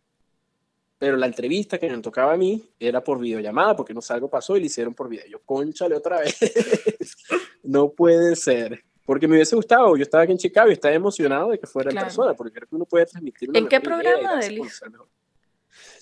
Pero 0.99 1.17
la 1.17 1.27
entrevista 1.27 1.79
que 1.79 1.89
me 1.89 1.99
tocaba 2.03 2.35
a 2.35 2.37
mí 2.37 2.63
era 2.79 3.03
por 3.03 3.19
videollamada, 3.19 3.75
porque 3.75 3.95
no 3.95 4.03
sé, 4.03 4.13
algo 4.13 4.29
pasó 4.29 4.57
y 4.57 4.61
le 4.61 4.67
hicieron 4.67 4.95
por 4.95 5.09
video. 5.09 5.27
Yo, 5.27 5.41
conchale 5.41 5.97
otra 5.97 6.21
vez. 6.21 6.39
no 7.63 7.91
puede 7.91 8.37
ser. 8.37 8.85
Porque 9.07 9.27
me 9.27 9.35
hubiese 9.35 9.57
gustado, 9.57 9.97
yo 9.97 10.03
estaba 10.03 10.25
aquí 10.25 10.33
en 10.33 10.39
Chicago 10.39 10.69
y 10.69 10.75
estaba 10.75 10.95
emocionado 10.95 11.51
de 11.51 11.59
que 11.59 11.67
fuera 11.67 11.91
en 11.91 11.97
persona, 11.97 12.35
porque 12.35 12.53
creo 12.53 12.69
que 12.69 12.77
uno 12.77 12.85
puede 12.85 13.07
transmitir. 13.07 13.51
¿En 13.55 13.67
qué 13.67 13.81
programa, 13.81 14.37
Delis? 14.37 14.81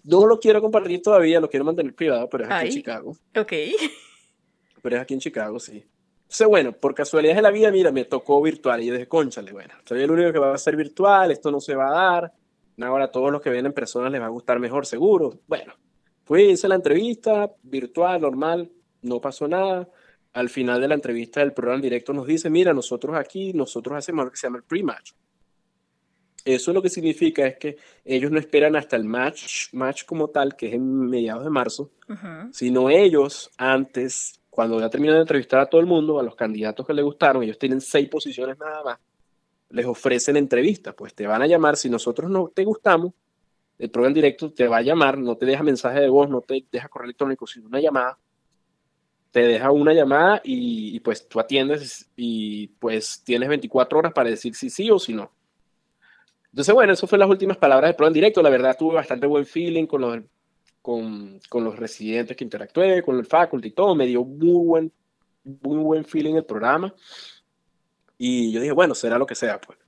No 0.05 0.27
lo 0.27 0.39
quiero 0.39 0.61
compartir 0.61 1.03
todavía, 1.03 1.41
lo 1.41 1.49
quiero 1.49 1.65
mantener 1.65 1.95
privado, 1.95 2.29
pero 2.29 2.45
es 2.45 2.51
aquí 2.51 2.67
en 2.67 2.73
Chicago. 2.73 3.17
Ok. 3.37 3.53
Pero 4.83 4.95
es 4.95 5.03
aquí 5.03 5.15
en 5.15 5.21
Chicago, 5.21 5.59
sí. 5.59 5.85
Entonces, 6.29 6.47
bueno, 6.47 6.73
por 6.73 6.95
casualidades 6.95 7.37
de 7.37 7.43
la 7.43 7.51
vida, 7.51 7.71
mira, 7.71 7.91
me 7.91 8.05
tocó 8.05 8.41
virtual 8.41 8.83
y 8.83 8.87
yo 8.87 8.93
dije, 8.93 9.09
conchale, 9.09 9.51
bueno, 9.51 9.75
soy 9.85 10.03
el 10.03 10.11
único 10.11 10.33
que 10.33 10.39
va 10.39 10.55
a 10.55 10.59
ser 10.59 10.77
virtual, 10.77 11.33
esto 11.33 11.51
no 11.51 11.61
se 11.61 11.75
va 11.75 11.89
a 11.89 12.13
dar. 12.13 12.33
Ahora 12.81 13.07
a 13.07 13.11
todos 13.11 13.33
los 13.33 13.41
que 13.41 13.51
vienen 13.51 13.71
en 13.71 13.73
persona 13.73 14.09
les 14.09 14.21
va 14.21 14.27
a 14.27 14.29
gustar 14.31 14.61
mejor, 14.61 14.87
seguro. 14.87 15.41
Bueno, 15.47 15.75
fui, 16.25 16.43
hice 16.43 16.69
la 16.69 16.77
entrevista, 16.77 17.51
virtual, 17.63 18.21
normal, 18.21 18.71
no 19.03 19.21
pasó 19.21 19.49
nada. 19.49 19.89
Al 20.33 20.49
final 20.49 20.81
de 20.81 20.89
la 20.89 20.95
entrevista 20.95 21.41
del 21.41 21.53
programa 21.53 21.83
directo 21.83 22.13
nos 22.13 22.27
dice, 22.27 22.51
mira, 22.51 22.73
nosotros 22.73 23.17
aquí, 23.17 23.53
nosotros 23.53 23.97
hacemos 23.97 24.27
lo 24.27 24.31
que 24.31 24.37
se 24.37 24.47
llama 24.47 24.59
el 24.59 24.65
pre-match. 24.65 25.13
Eso 26.55 26.73
lo 26.73 26.81
que 26.81 26.89
significa 26.89 27.47
es 27.47 27.59
que 27.59 27.77
ellos 28.07 28.31
no 28.31 28.39
esperan 28.39 28.75
hasta 28.75 28.97
el 28.97 29.05
match, 29.05 29.71
match 29.73 30.07
como 30.07 30.29
tal, 30.29 30.57
que 30.57 30.69
es 30.69 30.73
en 30.73 31.07
mediados 31.07 31.45
de 31.45 31.51
marzo, 31.51 31.91
sino 32.53 32.89
ellos 32.89 33.51
antes 33.59 34.41
cuando 34.49 34.81
ya 34.81 34.89
terminan 34.89 35.17
de 35.17 35.21
entrevistar 35.21 35.61
a 35.61 35.67
todo 35.67 35.83
el 35.83 35.87
mundo, 35.87 36.19
a 36.19 36.23
los 36.23 36.35
candidatos 36.35 36.87
que 36.87 36.95
les 36.95 37.05
gustaron, 37.05 37.43
ellos 37.43 37.59
tienen 37.59 37.83
seis 37.83 38.09
posiciones 38.09 38.59
nada 38.59 38.83
más, 38.83 38.99
les 39.69 39.85
ofrecen 39.85 40.39
entrevistas, 40.39 40.95
pues 40.95 41.15
te 41.15 41.27
van 41.27 41.43
a 41.43 41.47
llamar, 41.47 41.77
si 41.77 41.91
nosotros 41.91 42.31
no 42.31 42.49
te 42.49 42.65
gustamos, 42.65 43.13
el 43.79 43.91
programa 43.91 44.15
directo 44.15 44.51
te 44.51 44.67
va 44.67 44.79
a 44.79 44.83
llamar, 44.83 45.19
no 45.19 45.37
te 45.37 45.45
deja 45.45 45.63
mensaje 45.63 46.01
de 46.01 46.09
voz, 46.09 46.31
no 46.31 46.41
te 46.41 46.65
deja 46.73 46.89
correo 46.89 47.05
electrónico, 47.05 47.47
sino 47.47 47.67
una 47.67 47.79
llamada, 47.79 48.19
te 49.33 49.41
deja 49.41 49.71
una 49.71 49.93
llamada 49.93 50.41
y, 50.43 50.99
pues 51.01 51.29
tú 51.29 51.41
atiendes 51.41 52.11
y 52.17 52.69
pues 52.79 53.23
tienes 53.23 53.51
24 53.51 53.99
horas 53.99 54.13
para 54.15 54.31
decir 54.31 54.55
si 54.55 54.71
sí 54.71 54.91
o 54.91 54.99
si 54.99 55.13
no. 55.13 55.31
Entonces, 56.51 56.75
bueno, 56.75 56.93
eso 56.93 57.07
fue 57.07 57.19
las 57.19 57.29
últimas 57.29 57.57
palabras 57.57 57.89
del 57.89 57.97
programa 57.97 58.15
directo. 58.15 58.43
La 58.43 58.51
verdad, 58.51 58.77
tuve 58.79 58.95
bastante 58.95 59.27
buen 59.27 59.47
feeling 59.47 59.87
con 59.87 60.01
los 60.01 60.19
con, 60.83 61.39
con, 61.49 61.65
los 61.65 61.77
residentes 61.77 62.37
que 62.37 62.45
interactué, 62.45 63.03
con 63.03 63.19
el 63.19 63.27
faculty 63.27 63.69
y 63.69 63.73
todo, 63.73 63.95
me 63.95 64.07
dio 64.07 64.25
muy 64.25 64.67
buen, 64.67 64.93
muy 65.45 65.77
buen 65.79 66.05
feeling 66.05 66.37
el 66.37 66.45
programa. 66.45 66.95
Y 68.17 68.53
yo 68.53 68.61
dije, 68.61 68.73
bueno, 68.73 68.95
será 68.95 69.19
lo 69.19 69.27
que 69.27 69.35
sea, 69.35 69.61
pues. 69.61 69.79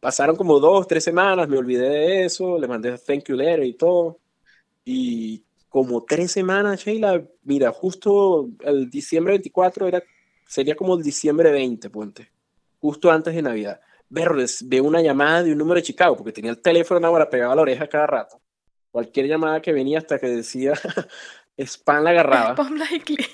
Pasaron 0.00 0.36
como 0.36 0.60
dos, 0.60 0.86
tres 0.86 1.04
semanas, 1.04 1.48
me 1.48 1.58
olvidé 1.58 1.88
de 1.88 2.24
eso, 2.24 2.58
le 2.58 2.68
mandé 2.68 2.96
thank 2.98 3.24
you 3.24 3.36
letter 3.36 3.64
y 3.64 3.74
todo. 3.74 4.20
Y 4.84 5.44
como 5.68 6.04
tres 6.04 6.32
semanas, 6.32 6.80
Sheila, 6.80 7.22
mira, 7.42 7.72
justo 7.72 8.48
el 8.60 8.88
diciembre 8.88 9.32
24 9.34 9.88
era, 9.88 10.02
sería 10.46 10.76
como 10.76 10.96
el 10.96 11.02
diciembre 11.02 11.50
20, 11.50 11.90
ponte, 11.90 12.30
justo 12.80 13.10
antes 13.10 13.34
de 13.34 13.42
Navidad. 13.42 13.80
Verles, 14.10 14.66
veo 14.66 14.84
una 14.84 15.02
llamada 15.02 15.42
de 15.42 15.52
un 15.52 15.58
número 15.58 15.76
de 15.76 15.82
Chicago, 15.82 16.16
porque 16.16 16.32
tenía 16.32 16.50
el 16.50 16.60
teléfono 16.60 17.06
ahora 17.06 17.28
pegado 17.28 17.52
a 17.52 17.56
la 17.56 17.62
oreja 17.62 17.86
cada 17.88 18.06
rato 18.06 18.40
cualquier 18.90 19.26
llamada 19.26 19.62
que 19.62 19.72
venía 19.72 19.98
hasta 19.98 20.18
que 20.18 20.28
decía 20.28 20.72
spam 21.56 22.02
la 22.02 22.10
agarraba. 22.10 22.52
Spam 22.52 22.76
likely. 22.76 23.16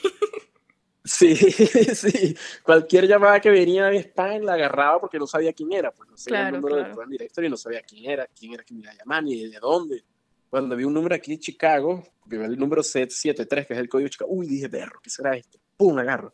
Sí, 1.06 1.36
sí. 1.94 2.34
Cualquier 2.62 3.06
llamada 3.06 3.38
que 3.38 3.50
venía 3.50 3.84
de 3.88 3.98
spam 3.98 4.40
la 4.40 4.54
agarraba 4.54 5.00
porque 5.00 5.18
no 5.18 5.26
sabía 5.26 5.52
quién 5.52 5.70
era. 5.70 5.90
Pues 5.90 6.08
no 6.08 6.16
sabía 6.16 6.48
el 6.48 6.54
número 6.54 6.76
del 6.76 7.10
directorio 7.10 7.48
y 7.48 7.50
no 7.50 7.58
sabía 7.58 7.82
quién 7.82 8.10
era, 8.10 8.26
quién 8.28 8.54
era 8.54 8.64
quien 8.64 8.78
me 8.78 8.84
iba 8.84 8.92
a 8.92 8.94
llamar, 8.94 9.22
ni 9.22 9.46
de 9.46 9.58
dónde. 9.60 10.02
Cuando 10.48 10.74
vi 10.74 10.84
un 10.84 10.94
número 10.94 11.14
aquí 11.14 11.34
en 11.34 11.40
Chicago, 11.40 12.02
porque 12.20 12.38
vi 12.38 12.44
el 12.44 12.58
número 12.58 12.82
773, 12.82 13.66
que 13.66 13.74
es 13.74 13.80
el 13.80 13.88
código 13.90 14.06
de 14.06 14.10
Chicago, 14.12 14.30
uy, 14.32 14.46
dije, 14.46 14.70
perro, 14.70 14.98
¿qué 15.02 15.10
será 15.10 15.36
esto? 15.36 15.58
¡Pum! 15.76 15.98
Agarro. 15.98 16.32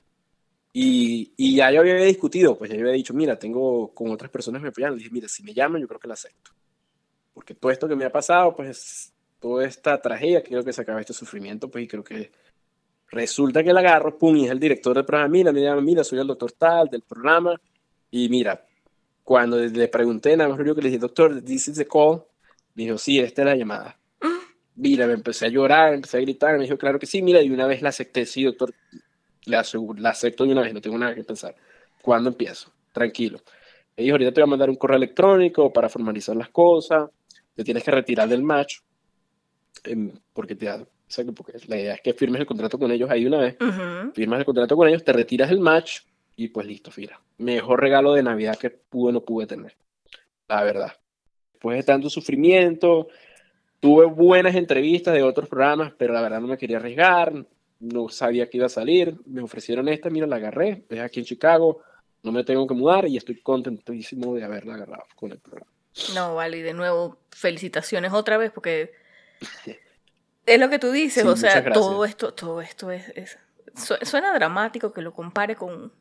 Y, 0.73 1.33
y 1.37 1.57
ya 1.57 1.73
yo 1.73 1.81
había 1.81 1.97
discutido, 1.97 2.57
pues 2.57 2.71
ya 2.71 2.77
yo 2.77 2.83
había 2.83 2.95
dicho, 2.95 3.13
mira, 3.13 3.39
tengo 3.39 3.93
con 3.93 4.11
otras 4.11 4.31
personas 4.31 4.63
me 4.63 4.69
apoyan. 4.69 4.93
Le 4.93 4.99
dije, 4.99 5.11
mira, 5.11 5.29
si 5.29 5.43
me 5.43 5.53
llaman, 5.53 5.81
yo 5.81 5.89
creo 5.89 6.01
que 6.01 6.09
la 6.09 6.15
acepto. 6.15 6.53
Porque 7.35 7.55
todo 7.55 7.73
esto 7.73 7.89
que 7.89 7.97
me 7.97 8.05
ha 8.05 8.13
pasado, 8.13 8.55
pues 8.55 9.13
toda 9.41 9.65
esta 9.67 10.01
tragedia, 10.01 10.43
creo 10.43 10.63
que 10.63 10.73
se 10.73 10.83
acaba 10.83 11.01
este 11.01 11.13
sufrimiento, 11.13 11.71
pues 11.71 11.85
y 11.85 11.89
creo 11.89 12.05
que 12.05 12.31
resulta 13.11 13.65
que 13.65 13.71
el 13.71 13.77
agarro, 13.77 14.17
pum, 14.17 14.37
y 14.37 14.45
es 14.45 14.51
el 14.51 14.61
director 14.61 14.95
del 14.95 15.05
programa, 15.05 15.31
mira, 15.31 15.53
me 15.53 15.63
llama, 15.63 15.81
mira, 15.81 16.05
soy 16.05 16.21
el 16.21 16.27
doctor 16.27 16.53
tal 16.53 16.89
del 16.89 17.03
programa, 17.03 17.61
y 18.11 18.29
mira, 18.29 18.65
cuando 19.25 19.59
le 19.59 19.89
pregunté, 19.89 20.37
nada 20.37 20.51
más 20.51 20.59
lo 20.59 20.75
que 20.75 20.83
le 20.83 20.89
dije, 20.89 20.99
doctor, 20.99 21.43
this 21.43 21.69
is 21.69 21.77
the 21.77 21.87
call, 21.87 22.23
me 22.75 22.85
dijo, 22.85 22.99
sí, 22.99 23.19
esta 23.19 23.43
es 23.43 23.47
la 23.47 23.57
llamada. 23.57 23.99
Mira, 24.77 25.07
me 25.07 25.15
empecé 25.15 25.47
a 25.47 25.49
llorar, 25.49 25.95
empecé 25.95 26.19
a 26.19 26.21
gritar, 26.21 26.57
me 26.57 26.65
dijo, 26.65 26.79
claro 26.79 26.99
que 26.99 27.07
sí, 27.07 27.23
mira, 27.23 27.43
y 27.43 27.51
una 27.51 27.67
vez 27.67 27.83
la 27.83 27.89
acepté, 27.89 28.27
sí, 28.27 28.45
doctor, 28.45 28.75
la, 29.47 29.65
la 29.97 30.11
acepto 30.11 30.45
de 30.45 30.53
una 30.53 30.63
vez, 30.63 30.75
no 30.75 30.81
tengo 30.81 30.99
nada 30.99 31.15
que 31.15 31.25
pensar. 31.25 31.55
¿Cuándo 32.03 32.31
empiezo? 32.31 32.71
Tranquilo. 32.93 33.41
Me 33.97 34.05
dijo, 34.05 34.15
ahorita 34.15 34.33
te 34.33 34.41
voy 34.41 34.49
a 34.49 34.51
mandar 34.51 34.71
un 34.71 34.77
correo 34.77 34.97
electrónico 34.97 35.73
para 35.73 35.89
formalizar 35.89 36.37
las 36.37 36.49
cosas, 36.49 37.11
te 37.55 37.65
tienes 37.65 37.83
que 37.83 37.91
retirar 37.91 38.29
del 38.29 38.43
match, 38.43 38.79
porque 40.33 40.55
te 40.55 40.69
porque 41.35 41.55
la 41.67 41.77
idea 41.77 41.95
es 41.95 42.01
que 42.03 42.13
firmes 42.13 42.41
el 42.41 42.47
contrato 42.47 42.79
con 42.79 42.91
ellos 42.93 43.11
ahí 43.11 43.27
una 43.27 43.39
vez, 43.39 43.57
firmas 44.15 44.39
el 44.39 44.45
contrato 44.45 44.77
con 44.77 44.89
ellos, 44.89 45.05
te 45.05 45.13
retiras 45.13 45.51
el 45.51 45.59
match 45.59 46.03
y 46.37 46.49
pues 46.49 46.67
listo, 46.67 46.91
fira. 46.91 47.21
Mejor 47.39 47.81
regalo 47.81 48.15
de 48.15 48.23
Navidad 48.23 48.57
que 48.57 48.71
pude 48.71 49.13
no 49.13 49.21
pude 49.23 49.47
tener, 49.47 49.77
la 50.49 50.63
verdad. 50.63 50.93
Después 51.53 51.77
de 51.77 51.83
tanto 51.83 52.09
sufrimiento, 52.09 53.09
tuve 53.81 54.07
buenas 54.07 54.55
entrevistas 54.55 55.13
de 55.13 55.23
otros 55.23 55.49
programas, 55.49 55.93
pero 55.99 56.15
la 56.15 56.23
verdad 56.23 56.41
no 56.41 56.47
me 56.47 56.57
quería 56.57 56.79
arriesgar, 56.79 57.45
no 57.81 58.09
sabía 58.09 58.49
que 58.49 58.59
iba 58.59 58.67
a 58.67 58.71
salir, 58.71 59.17
me 59.27 59.43
ofrecieron 59.43 59.89
esta, 59.89 60.11
mira, 60.11 60.27
la 60.27 60.37
agarré, 60.37 60.85
es 60.89 61.01
aquí 61.01 61.21
en 61.21 61.27
Chicago, 61.27 61.83
no 62.23 62.33
me 62.33 62.45
tengo 62.45 62.67
que 62.67 62.75
mudar 62.75 63.09
y 63.09 63.17
estoy 63.17 63.41
contentísimo 63.41 64.35
de 64.35 64.45
haberla 64.45 64.75
agarrado 64.75 65.07
con 65.17 65.33
el 65.33 65.39
programa. 65.39 65.71
No, 66.15 66.35
vale, 66.35 66.59
y 66.59 66.63
de 66.63 66.75
nuevo, 66.75 67.19
felicitaciones 67.31 68.13
otra 68.13 68.37
vez 68.37 68.53
porque 68.53 68.93
es 70.47 70.61
lo 70.61 70.69
que 70.69 70.79
tú 70.79 70.93
dices, 70.93 71.25
o 71.25 71.37
sea, 71.37 71.73
todo 71.73 72.05
esto, 72.05 72.35
todo 72.35 72.61
esto 72.61 72.91
es, 72.91 73.39
suena 74.03 74.33
dramático 74.35 74.93
que 74.93 75.03
lo 75.03 75.15
compare 75.15 75.57
con, 75.57 75.93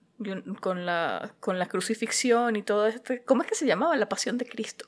con, 0.59 0.85
la, 0.85 1.33
con 1.39 1.57
la 1.57 1.67
crucifixión 1.67 2.55
y 2.55 2.63
todo 2.63 2.87
esto. 2.87 3.13
¿Cómo 3.25 3.43
es 3.43 3.47
que 3.47 3.55
se 3.55 3.65
llamaba? 3.65 3.95
La 3.95 4.09
pasión 4.09 4.37
de 4.37 4.45
Cristo. 4.45 4.85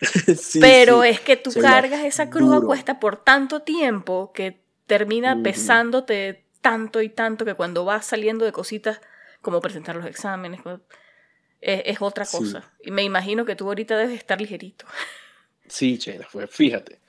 Pero 0.60 1.04
es 1.04 1.20
que 1.20 1.36
tú 1.36 1.50
cargas 1.52 2.04
esa 2.04 2.30
cruz 2.30 2.52
a 2.52 2.60
cuesta 2.60 3.00
por 3.00 3.16
tanto 3.16 3.62
tiempo 3.62 4.32
que 4.32 4.63
termina 4.86 5.42
pesándote 5.42 6.44
tanto 6.60 7.02
y 7.02 7.08
tanto 7.08 7.44
que 7.44 7.54
cuando 7.54 7.84
vas 7.84 8.06
saliendo 8.06 8.44
de 8.44 8.52
cositas 8.52 9.00
como 9.42 9.60
presentar 9.60 9.96
los 9.96 10.06
exámenes, 10.06 10.60
es, 11.60 12.00
otra 12.00 12.26
cosa. 12.26 12.72
Y 12.82 12.90
me 12.90 13.02
imagino 13.02 13.44
que 13.44 13.56
tú 13.56 13.66
ahorita 13.68 13.96
debes 13.96 14.16
estar 14.16 14.40
ligerito. 14.40 14.86
Sí, 15.66 15.98
Chela, 15.98 16.26
fue, 16.26 16.46
fíjate. 16.46 17.00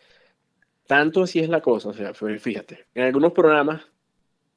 Tanto 0.88 1.24
así 1.24 1.40
es 1.40 1.50
la 1.50 1.62
cosa, 1.62 1.90
o 1.90 1.94
sea, 1.94 2.14
fíjate, 2.14 2.86
en 2.94 3.06
algunos 3.06 3.34
programas 3.34 3.82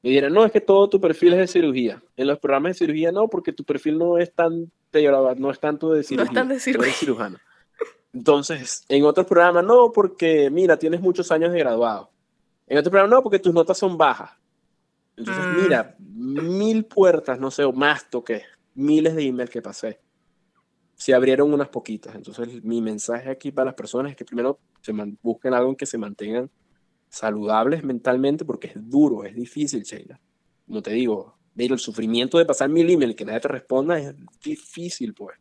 me 0.01 0.11
dirán, 0.11 0.33
no, 0.33 0.45
es 0.45 0.51
que 0.51 0.61
todo 0.61 0.87
tu 0.89 1.01
perfil 1.01 1.33
es 1.33 1.39
de 1.39 1.47
cirugía. 1.47 2.01
En 2.15 2.27
los 2.27 2.39
programas 2.39 2.71
de 2.71 2.85
cirugía 2.85 3.11
no, 3.11 3.27
porque 3.27 3.51
tu 3.51 3.63
perfil 3.63 3.97
no 3.97 4.17
es 4.17 4.33
tan 4.33 4.71
no 4.91 5.51
es 5.51 5.59
tanto 5.59 5.91
de 5.91 6.03
cirugía. 6.03 6.25
No 6.25 6.31
es 6.31 6.33
tan 6.33 6.47
de 6.47 6.59
cirugía. 6.59 6.93
cirujano. 6.93 7.37
Entonces, 8.13 8.85
en 8.89 9.03
otros 9.03 9.27
programas 9.27 9.63
no, 9.63 9.91
porque 9.91 10.49
mira, 10.49 10.77
tienes 10.77 11.01
muchos 11.01 11.31
años 11.31 11.51
de 11.51 11.59
graduado. 11.59 12.09
En 12.69 12.77
otros 12.77 12.91
programas 12.91 13.17
no, 13.17 13.23
porque 13.23 13.39
tus 13.39 13.53
notas 13.53 13.77
son 13.77 13.97
bajas. 13.97 14.31
Entonces, 15.17 15.43
mm. 15.43 15.61
mira, 15.63 15.95
mil 15.99 16.85
puertas, 16.85 17.39
no 17.39 17.51
sé, 17.51 17.65
o 17.65 17.73
más 17.73 18.09
toqué, 18.09 18.43
miles 18.73 19.15
de 19.15 19.25
emails 19.25 19.49
que 19.49 19.61
pasé 19.61 19.99
se 20.99 21.13
abrieron 21.13 21.53
unas 21.53 21.69
poquitas. 21.69 22.13
Entonces, 22.13 22.61
mi 22.61 22.81
mensaje 22.81 23.29
aquí 23.29 23.53
para 23.53 23.67
las 23.67 23.73
personas 23.73 24.11
es 24.11 24.17
que 24.17 24.25
primero 24.25 24.59
se 24.81 24.91
busquen 25.21 25.53
algo 25.53 25.69
en 25.69 25.77
que 25.77 25.85
se 25.85 25.97
mantengan 25.97 26.51
saludables 27.07 27.85
mentalmente, 27.85 28.43
porque 28.43 28.67
es 28.67 28.73
duro, 28.75 29.23
es 29.23 29.33
difícil, 29.33 29.83
Sheila. 29.83 30.19
Como 30.67 30.81
te 30.81 30.91
digo, 30.91 31.37
Pero 31.55 31.73
el 31.73 31.79
sufrimiento 31.79 32.37
de 32.37 32.45
pasar 32.45 32.69
mil 32.69 32.89
emails 32.89 33.13
y 33.13 33.15
que 33.15 33.25
nadie 33.25 33.39
te 33.39 33.47
responda 33.47 33.97
es 33.97 34.13
difícil, 34.43 35.13
pues. 35.13 35.37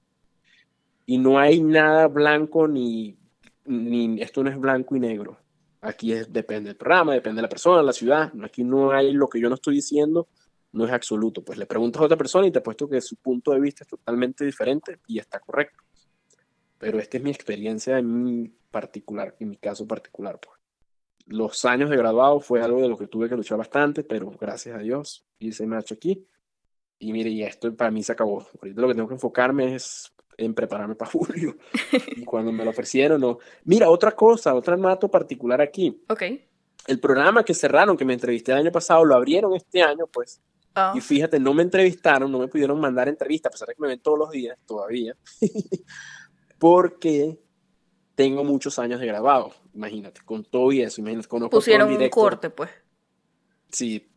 Y 1.06 1.18
no 1.18 1.40
hay 1.40 1.60
nada 1.60 2.06
blanco 2.06 2.68
ni, 2.68 3.18
ni 3.64 4.22
esto 4.22 4.44
no 4.44 4.50
es 4.50 4.58
blanco 4.58 4.94
y 4.94 5.00
negro. 5.00 5.38
Aquí 5.80 6.12
es, 6.12 6.32
depende 6.32 6.70
del 6.70 6.76
programa, 6.76 7.14
depende 7.14 7.38
de 7.38 7.42
la 7.42 7.48
persona, 7.48 7.82
la 7.82 7.92
ciudad. 7.92 8.32
Aquí 8.42 8.64
no 8.64 8.90
hay 8.90 9.12
lo 9.12 9.28
que 9.28 9.40
yo 9.40 9.48
no 9.48 9.54
estoy 9.54 9.76
diciendo, 9.76 10.28
no 10.72 10.84
es 10.84 10.92
absoluto. 10.92 11.44
Pues 11.44 11.58
le 11.58 11.66
preguntas 11.66 12.02
a 12.02 12.06
otra 12.06 12.16
persona 12.16 12.46
y 12.46 12.50
te 12.50 12.60
puesto 12.60 12.88
que 12.88 13.00
su 13.00 13.16
punto 13.16 13.52
de 13.52 13.60
vista 13.60 13.84
es 13.84 13.88
totalmente 13.88 14.44
diferente 14.44 14.98
y 15.06 15.18
está 15.18 15.38
correcto. 15.38 15.84
Pero 16.78 16.98
esta 16.98 17.16
es 17.16 17.22
mi 17.22 17.30
experiencia 17.30 17.98
en 17.98 18.22
mi 18.22 18.48
particular, 18.70 19.36
en 19.38 19.50
mi 19.50 19.56
caso 19.56 19.86
particular. 19.86 20.38
Pues. 20.40 20.58
Los 21.26 21.64
años 21.64 21.90
de 21.90 21.96
graduado 21.96 22.40
fue 22.40 22.62
algo 22.62 22.80
de 22.80 22.88
lo 22.88 22.96
que 22.96 23.06
tuve 23.06 23.28
que 23.28 23.36
luchar 23.36 23.58
bastante, 23.58 24.02
pero 24.02 24.30
gracias 24.30 24.76
a 24.76 24.78
Dios 24.78 25.26
hice 25.38 25.66
macho 25.66 25.94
aquí. 25.94 26.26
Y 26.98 27.12
mire, 27.12 27.30
y 27.30 27.44
esto 27.44 27.74
para 27.76 27.90
mí 27.90 28.02
se 28.02 28.12
acabó. 28.12 28.46
Ahorita 28.60 28.80
lo 28.80 28.88
que 28.88 28.94
tengo 28.94 29.08
que 29.08 29.14
enfocarme 29.14 29.74
es 29.74 30.12
en 30.38 30.54
prepararme 30.54 30.94
para 30.94 31.10
julio. 31.12 31.56
y 32.16 32.24
cuando 32.24 32.52
me 32.52 32.64
lo 32.64 32.70
ofrecieron, 32.70 33.20
no. 33.20 33.38
Mira, 33.64 33.90
otra 33.90 34.12
cosa, 34.12 34.54
otro 34.54 34.78
mato 34.78 35.10
particular 35.10 35.60
aquí. 35.60 36.00
Ok. 36.08 36.22
El 36.86 37.00
programa 37.00 37.44
que 37.44 37.52
cerraron, 37.52 37.96
que 37.96 38.04
me 38.06 38.14
entrevisté 38.14 38.52
el 38.52 38.58
año 38.58 38.72
pasado, 38.72 39.04
lo 39.04 39.14
abrieron 39.14 39.54
este 39.54 39.82
año, 39.82 40.06
pues. 40.06 40.40
Ah, 40.74 40.94
Y 40.96 41.00
fíjate, 41.00 41.38
no 41.38 41.52
me 41.52 41.62
entrevistaron, 41.62 42.30
no 42.30 42.38
me 42.38 42.48
pudieron 42.48 42.80
mandar 42.80 43.08
entrevista, 43.08 43.48
a 43.48 43.52
pesar 43.52 43.68
de 43.68 43.74
que 43.74 43.82
me 43.82 43.88
ven 43.88 44.00
todos 44.00 44.18
los 44.18 44.30
días, 44.30 44.56
todavía. 44.64 45.14
porque 46.58 47.38
tengo 48.14 48.44
muchos 48.44 48.78
años 48.78 49.00
de 49.00 49.06
grabado. 49.06 49.52
Imagínate, 49.74 50.20
con 50.24 50.44
todo 50.44 50.72
y 50.72 50.82
eso. 50.82 51.00
Imagínate, 51.00 51.28
conozco 51.28 51.56
pusieron 51.56 51.92
un 51.92 52.08
corte, 52.08 52.50
pues. 52.50 52.70
Sí, 53.70 54.08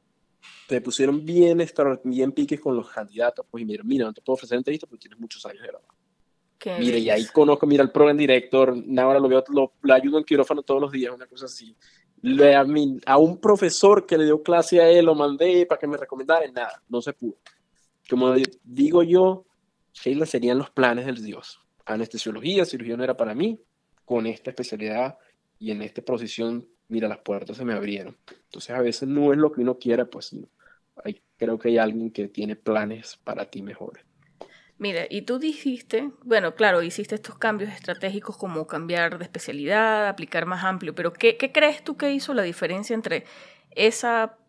te 0.67 0.79
pusieron 0.81 1.25
bien, 1.25 1.63
bien 2.05 2.31
piques 2.31 2.59
con 2.59 2.75
los 2.75 2.89
candidatos. 2.89 3.45
Pues 3.49 3.63
y 3.63 3.65
mira, 3.65 3.83
mira, 3.83 4.05
no 4.05 4.13
te 4.13 4.21
puedo 4.21 4.35
ofrecer 4.35 4.57
entrevista 4.57 4.87
porque 4.87 5.01
tienes 5.01 5.19
muchos 5.19 5.45
años 5.45 5.61
de 5.61 5.67
grabado. 5.67 5.93
Qué 6.61 6.77
Mire, 6.77 6.99
y 6.99 7.09
ahí 7.09 7.25
conozco, 7.33 7.65
mira, 7.65 7.81
el 7.83 7.89
program 7.91 8.15
director, 8.15 8.75
ahora 8.99 9.19
lo 9.19 9.27
veo, 9.27 9.43
lo, 9.49 9.73
lo 9.81 9.93
ayudo 9.95 10.19
en 10.19 10.23
quirófano 10.23 10.61
todos 10.61 10.79
los 10.79 10.91
días, 10.91 11.11
una 11.11 11.25
cosa 11.25 11.45
así. 11.45 11.75
Le, 12.21 12.55
a, 12.55 12.63
mí- 12.63 12.99
a 13.07 13.17
un 13.17 13.39
profesor 13.39 14.05
que 14.05 14.15
le 14.15 14.25
dio 14.25 14.43
clase 14.43 14.79
a 14.79 14.87
él, 14.87 15.05
lo 15.05 15.15
mandé 15.15 15.65
para 15.65 15.79
que 15.79 15.87
me 15.87 15.97
recomendara, 15.97 16.45
nada, 16.51 16.79
no 16.87 17.01
se 17.01 17.13
pudo. 17.13 17.37
Como 18.07 18.31
di- 18.33 18.43
digo 18.63 19.01
yo, 19.01 19.45
Sheila 19.91 20.27
serían 20.27 20.59
los 20.59 20.69
planes 20.69 21.07
del 21.07 21.23
Dios. 21.23 21.59
Anestesiología, 21.85 22.63
cirugía 22.63 22.95
no 22.95 23.03
era 23.03 23.17
para 23.17 23.33
mí, 23.33 23.59
con 24.05 24.27
esta 24.27 24.51
especialidad 24.51 25.17
y 25.57 25.71
en 25.71 25.81
esta 25.81 26.03
posición, 26.03 26.67
mira, 26.89 27.07
las 27.07 27.19
puertas 27.19 27.57
se 27.57 27.65
me 27.65 27.73
abrieron. 27.73 28.15
Entonces 28.43 28.69
a 28.69 28.81
veces 28.81 29.09
no 29.09 29.33
es 29.33 29.39
lo 29.39 29.51
que 29.51 29.61
uno 29.61 29.79
quiera, 29.79 30.05
pues 30.05 30.31
no. 30.33 30.47
Hay, 31.03 31.23
creo 31.37 31.57
que 31.57 31.69
hay 31.69 31.79
alguien 31.79 32.11
que 32.11 32.27
tiene 32.27 32.55
planes 32.55 33.19
para 33.23 33.49
ti 33.49 33.63
mejores. 33.63 34.03
Mira, 34.81 35.05
y 35.11 35.21
tú 35.21 35.37
dijiste, 35.37 36.09
bueno, 36.23 36.55
claro, 36.55 36.81
hiciste 36.81 37.13
estos 37.13 37.37
cambios 37.37 37.71
estratégicos 37.71 38.35
como 38.35 38.65
cambiar 38.65 39.19
de 39.19 39.25
especialidad, 39.25 40.07
aplicar 40.07 40.47
más 40.47 40.63
amplio, 40.63 40.95
pero 40.95 41.13
¿qué, 41.13 41.37
crees 41.37 41.83
tú 41.83 41.97
que 41.97 42.11
hizo 42.11 42.33
la 42.33 42.41
diferencia 42.41 42.95
entre 42.95 43.25
esa 43.75 44.39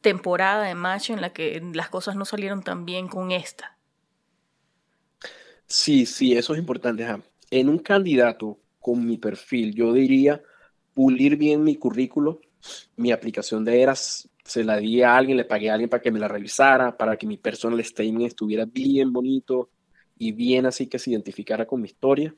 temporada 0.00 0.64
de 0.64 0.74
match 0.74 1.10
en 1.10 1.20
la 1.20 1.32
que 1.32 1.62
las 1.72 1.88
cosas 1.88 2.16
no 2.16 2.24
salieron 2.24 2.64
tan 2.64 2.84
bien 2.84 3.06
con 3.06 3.30
esta? 3.30 3.78
Sí, 5.68 6.04
sí, 6.04 6.36
eso 6.36 6.54
es 6.54 6.58
importante. 6.58 7.06
En 7.52 7.68
un 7.68 7.78
candidato 7.78 8.58
con 8.80 9.06
mi 9.06 9.18
perfil, 9.18 9.72
yo 9.72 9.92
diría 9.92 10.42
pulir 10.94 11.36
bien 11.36 11.62
mi 11.62 11.76
currículo, 11.76 12.40
mi 12.96 13.12
aplicación 13.12 13.64
de 13.64 13.82
eras, 13.82 14.28
se 14.50 14.64
la 14.64 14.78
di 14.78 15.00
a 15.00 15.16
alguien, 15.16 15.36
le 15.36 15.44
pagué 15.44 15.70
a 15.70 15.74
alguien 15.74 15.88
para 15.88 16.02
que 16.02 16.10
me 16.10 16.18
la 16.18 16.26
revisara, 16.26 16.96
para 16.96 17.16
que 17.16 17.24
mi 17.24 17.36
personal 17.36 17.84
statement 17.84 18.26
estuviera 18.26 18.64
bien 18.64 19.12
bonito 19.12 19.70
y 20.18 20.32
bien 20.32 20.66
así 20.66 20.88
que 20.88 20.98
se 20.98 21.12
identificara 21.12 21.66
con 21.66 21.80
mi 21.80 21.86
historia. 21.86 22.34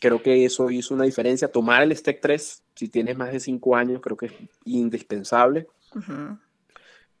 Creo 0.00 0.22
que 0.22 0.42
eso 0.46 0.70
hizo 0.70 0.94
una 0.94 1.04
diferencia. 1.04 1.52
Tomar 1.52 1.82
el 1.82 1.94
STEC 1.94 2.22
3, 2.22 2.62
si 2.74 2.88
tienes 2.88 3.14
más 3.18 3.30
de 3.30 3.40
cinco 3.40 3.76
años, 3.76 4.00
creo 4.00 4.16
que 4.16 4.26
es 4.26 4.32
indispensable. 4.64 5.66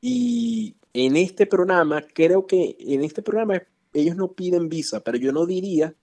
Y 0.00 0.74
en 0.94 1.16
este 1.16 1.44
programa, 1.44 2.00
creo 2.00 2.46
que 2.46 2.78
en 2.80 3.04
este 3.04 3.20
programa 3.20 3.62
ellos 3.92 4.16
no 4.16 4.32
piden 4.32 4.70
visa, 4.70 5.00
pero 5.00 5.18
yo 5.18 5.32
no 5.32 5.44
diría 5.44 5.94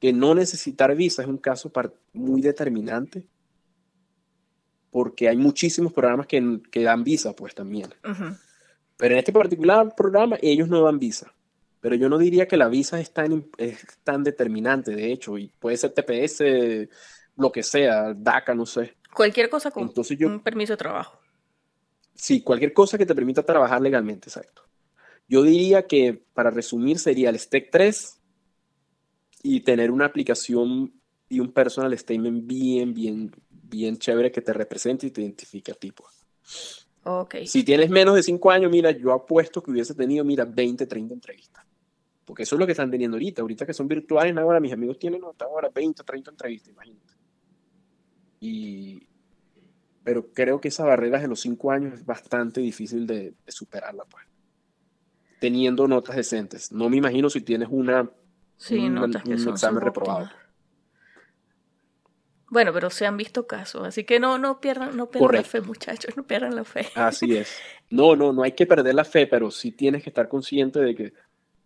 que 0.00 0.14
no 0.14 0.34
necesitar 0.34 0.96
visa 0.96 1.20
es 1.20 1.28
un 1.28 1.36
caso 1.36 1.70
muy 2.14 2.40
determinante, 2.40 3.26
porque 4.92 5.26
hay 5.26 5.38
muchísimos 5.38 5.92
programas 5.92 6.26
que, 6.26 6.60
que 6.70 6.82
dan 6.82 7.02
visa, 7.02 7.32
pues 7.34 7.54
también. 7.54 7.92
Ujú. 8.08 8.36
Pero 8.98 9.14
en 9.14 9.18
este 9.18 9.32
particular 9.32 9.94
programa 9.96 10.36
ellos 10.42 10.68
no 10.68 10.82
dan 10.82 10.98
visa. 10.98 11.32
Pero 11.80 11.96
yo 11.96 12.08
no 12.10 12.18
diría 12.18 12.46
que 12.46 12.58
la 12.58 12.68
visa 12.68 13.00
es 13.00 13.10
tan, 13.12 13.46
es 13.56 13.84
tan 14.04 14.22
determinante, 14.22 14.94
de 14.94 15.10
hecho, 15.10 15.38
y 15.38 15.48
puede 15.58 15.78
ser 15.78 15.92
TPS, 15.92 16.88
lo 17.36 17.50
que 17.50 17.62
sea, 17.62 18.12
DACA, 18.14 18.54
no 18.54 18.66
sé. 18.66 18.94
Cualquier 19.12 19.48
cosa 19.48 19.70
con 19.70 19.84
Entonces 19.84 20.16
yo, 20.18 20.28
un 20.28 20.40
permiso 20.40 20.74
de 20.74 20.76
trabajo. 20.76 21.18
Sí, 22.14 22.42
cualquier 22.42 22.74
cosa 22.74 22.98
que 22.98 23.06
te 23.06 23.14
permita 23.14 23.42
trabajar 23.42 23.80
legalmente, 23.80 24.28
exacto. 24.28 24.62
Yo 25.26 25.42
diría 25.42 25.86
que, 25.86 26.22
para 26.34 26.50
resumir, 26.50 26.98
sería 26.98 27.30
el 27.30 27.38
STEC 27.38 27.70
3 27.70 28.20
y 29.42 29.60
tener 29.60 29.90
una 29.90 30.04
aplicación 30.04 30.92
y 31.30 31.40
un 31.40 31.50
personal 31.50 31.98
statement 31.98 32.46
bien, 32.46 32.92
bien, 32.92 33.34
bien 33.72 33.96
chévere 33.96 34.30
que 34.30 34.42
te 34.42 34.52
represente 34.52 35.06
y 35.06 35.10
te 35.10 35.22
identifique 35.22 35.72
a 35.72 35.74
ti. 35.74 35.90
pues. 35.92 36.86
Ok. 37.04 37.34
Si 37.46 37.64
tienes 37.64 37.90
menos 37.90 38.14
de 38.14 38.22
5 38.22 38.50
años, 38.50 38.70
mira, 38.70 38.90
yo 38.92 39.12
apuesto 39.12 39.62
que 39.62 39.70
hubiese 39.72 39.94
tenido, 39.94 40.24
mira, 40.24 40.44
20, 40.44 40.86
30 40.86 41.14
entrevistas. 41.14 41.64
Porque 42.24 42.44
eso 42.44 42.54
es 42.54 42.60
lo 42.60 42.66
que 42.66 42.72
están 42.72 42.90
teniendo 42.90 43.16
ahorita. 43.16 43.42
Ahorita 43.42 43.66
que 43.66 43.74
son 43.74 43.88
virtuales, 43.88 44.36
ahora 44.36 44.60
mis 44.60 44.72
amigos 44.72 44.98
tienen 44.98 45.22
hasta 45.24 45.46
ahora 45.46 45.68
20, 45.74 46.04
30 46.04 46.30
entrevistas, 46.30 46.70
imagínate. 46.72 47.14
Y, 48.40 49.06
pero 50.04 50.28
creo 50.32 50.60
que 50.60 50.68
esa 50.68 50.84
barrera 50.84 51.18
de 51.18 51.28
los 51.28 51.40
5 51.40 51.70
años 51.72 51.94
es 51.94 52.04
bastante 52.06 52.60
difícil 52.60 53.06
de, 53.06 53.34
de 53.44 53.52
superarla, 53.52 54.04
pues. 54.04 54.24
Teniendo 55.40 55.88
notas 55.88 56.14
decentes. 56.14 56.70
No 56.70 56.88
me 56.88 56.98
imagino 56.98 57.28
si 57.30 57.40
tienes 57.40 57.68
una, 57.70 58.08
Sí, 58.56 58.78
un- 58.78 58.94
notas 58.94 59.24
un 59.24 59.32
examen 59.48 59.82
reprobado. 59.82 60.20
subóptimas. 60.26 60.41
Bueno, 62.52 62.70
pero 62.74 62.90
se 62.90 63.06
han 63.06 63.16
visto 63.16 63.46
casos, 63.46 63.86
así 63.86 64.04
que 64.04 64.20
no, 64.20 64.36
no 64.36 64.60
pierdan, 64.60 64.94
no 64.94 65.08
pierdan 65.08 65.36
la 65.36 65.42
fe, 65.42 65.62
muchachos, 65.62 66.14
no 66.18 66.22
pierdan 66.26 66.54
la 66.54 66.64
fe. 66.64 66.86
Así 66.94 67.34
es. 67.36 67.48
No, 67.90 68.16
no, 68.16 68.32
no 68.32 68.42
hay 68.42 68.52
que 68.52 68.66
perder 68.66 68.94
la 68.94 69.04
fe, 69.04 69.26
pero 69.26 69.50
sí 69.50 69.70
tienes 69.72 70.02
que 70.02 70.08
estar 70.08 70.26
consciente 70.26 70.80
de 70.80 70.94
que 70.94 71.12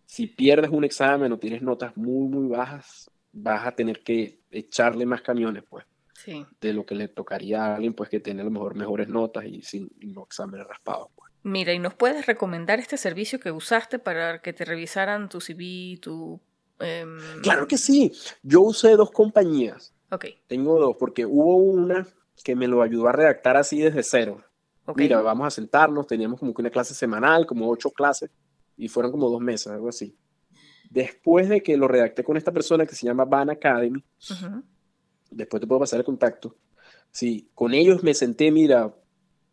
si 0.05 0.27
pierdes 0.27 0.69
un 0.71 0.83
examen 0.83 1.31
o 1.31 1.37
tienes 1.39 1.61
notas 1.61 1.95
muy, 1.95 2.27
muy 2.27 2.47
bajas, 2.49 3.09
vas 3.31 3.65
a 3.65 3.71
tener 3.73 4.01
que 4.03 4.39
echarle 4.51 5.05
más 5.05 5.21
camiones, 5.21 5.63
pues, 5.69 5.85
Sí. 6.13 6.45
de 6.59 6.73
lo 6.73 6.85
que 6.85 6.95
le 6.95 7.07
tocaría 7.07 7.63
a 7.65 7.75
alguien, 7.75 7.93
pues, 7.93 8.09
que 8.09 8.19
tiene 8.19 8.41
a 8.41 8.43
lo 8.45 8.51
mejor 8.51 8.75
mejores 8.75 9.07
notas 9.07 9.45
y 9.45 9.61
sin 9.61 9.89
los 10.01 10.25
exámenes 10.25 10.67
raspados, 10.67 11.07
pues. 11.15 11.31
Mira, 11.43 11.71
¿y 11.73 11.79
nos 11.79 11.93
puedes 11.93 12.25
recomendar 12.25 12.79
este 12.79 12.97
servicio 12.97 13.39
que 13.39 13.51
usaste 13.51 13.97
para 13.99 14.41
que 14.41 14.51
te 14.51 14.65
revisaran 14.65 15.29
tu 15.29 15.39
CV, 15.39 15.97
tu... 16.01 16.41
em, 16.79 17.17
Claro 17.41 17.67
que 17.69 17.77
sí. 17.77 18.11
Yo 18.43 18.61
usé 18.61 18.97
dos 18.97 19.11
compañías. 19.11 19.93
Ok, 20.11 20.25
Tengo 20.47 20.79
dos, 20.79 20.95
porque 20.97 21.25
hubo 21.25 21.55
una 21.57 22.07
que 22.43 22.55
me 22.55 22.67
lo 22.67 22.81
ayudó 22.81 23.07
a 23.07 23.11
redactar 23.11 23.57
así 23.57 23.79
desde 23.81 24.03
cero. 24.03 24.43
ok. 24.85 24.97
Mira, 24.97 25.21
vamos 25.21 25.47
a 25.47 25.51
sentarnos, 25.51 26.07
teníamos 26.07 26.39
como 26.39 26.53
que 26.53 26.61
una 26.61 26.69
clase 26.69 26.93
semanal, 26.93 27.45
como 27.45 27.69
ocho 27.69 27.89
clases, 27.91 28.29
y 28.77 28.87
fueron 28.87 29.11
como 29.11 29.29
dos 29.29 29.41
meses, 29.41 29.67
algo 29.67 29.89
así. 29.89 30.15
Después 30.89 31.49
de 31.49 31.61
que 31.61 31.75
lo 31.75 31.87
redacté 31.87 32.23
con 32.23 32.37
esta 32.37 32.51
persona 32.53 32.85
que 32.85 32.95
se 32.95 33.05
llama 33.05 33.25
Van 33.25 33.49
Academy, 33.49 34.01
Ujú. 34.31 34.63
después 35.31 35.59
te 35.59 35.67
puedo 35.67 35.79
pasar 35.81 35.99
el 35.99 36.05
contacto. 36.05 36.55
Sí, 37.11 37.49
con 37.53 37.73
ellos 37.73 38.03
me 38.03 38.13
senté, 38.13 38.51
mira, 38.51 38.93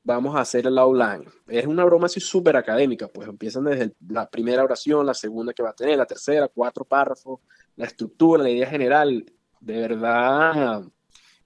vamos 0.05 0.37
a 0.37 0.41
hacer 0.41 0.67
el 0.67 0.79
outline. 0.79 1.25
Es 1.49 1.67
una 1.67 1.85
broma 1.85 2.07
así 2.07 2.21
súper 2.21 2.57
académica, 2.57 3.09
pues 3.09 3.27
empiezan 3.29 3.65
desde 3.65 3.93
la 4.09 4.29
primera 4.31 4.63
oración, 4.63 5.05
la 5.07 5.15
segunda 5.15 5.53
que 5.53 5.63
va 5.63 5.71
a 5.71 5.75
tener, 5.75 5.97
la 5.99 6.07
tercera, 6.07 6.47
cuatro 6.49 6.85
párrafos, 6.85 7.41
la 7.77 7.87
estructura, 7.87 8.43
la 8.43 8.51
idea 8.51 8.69
general. 8.69 9.25
De 9.65 9.81
verdad, 9.81 10.83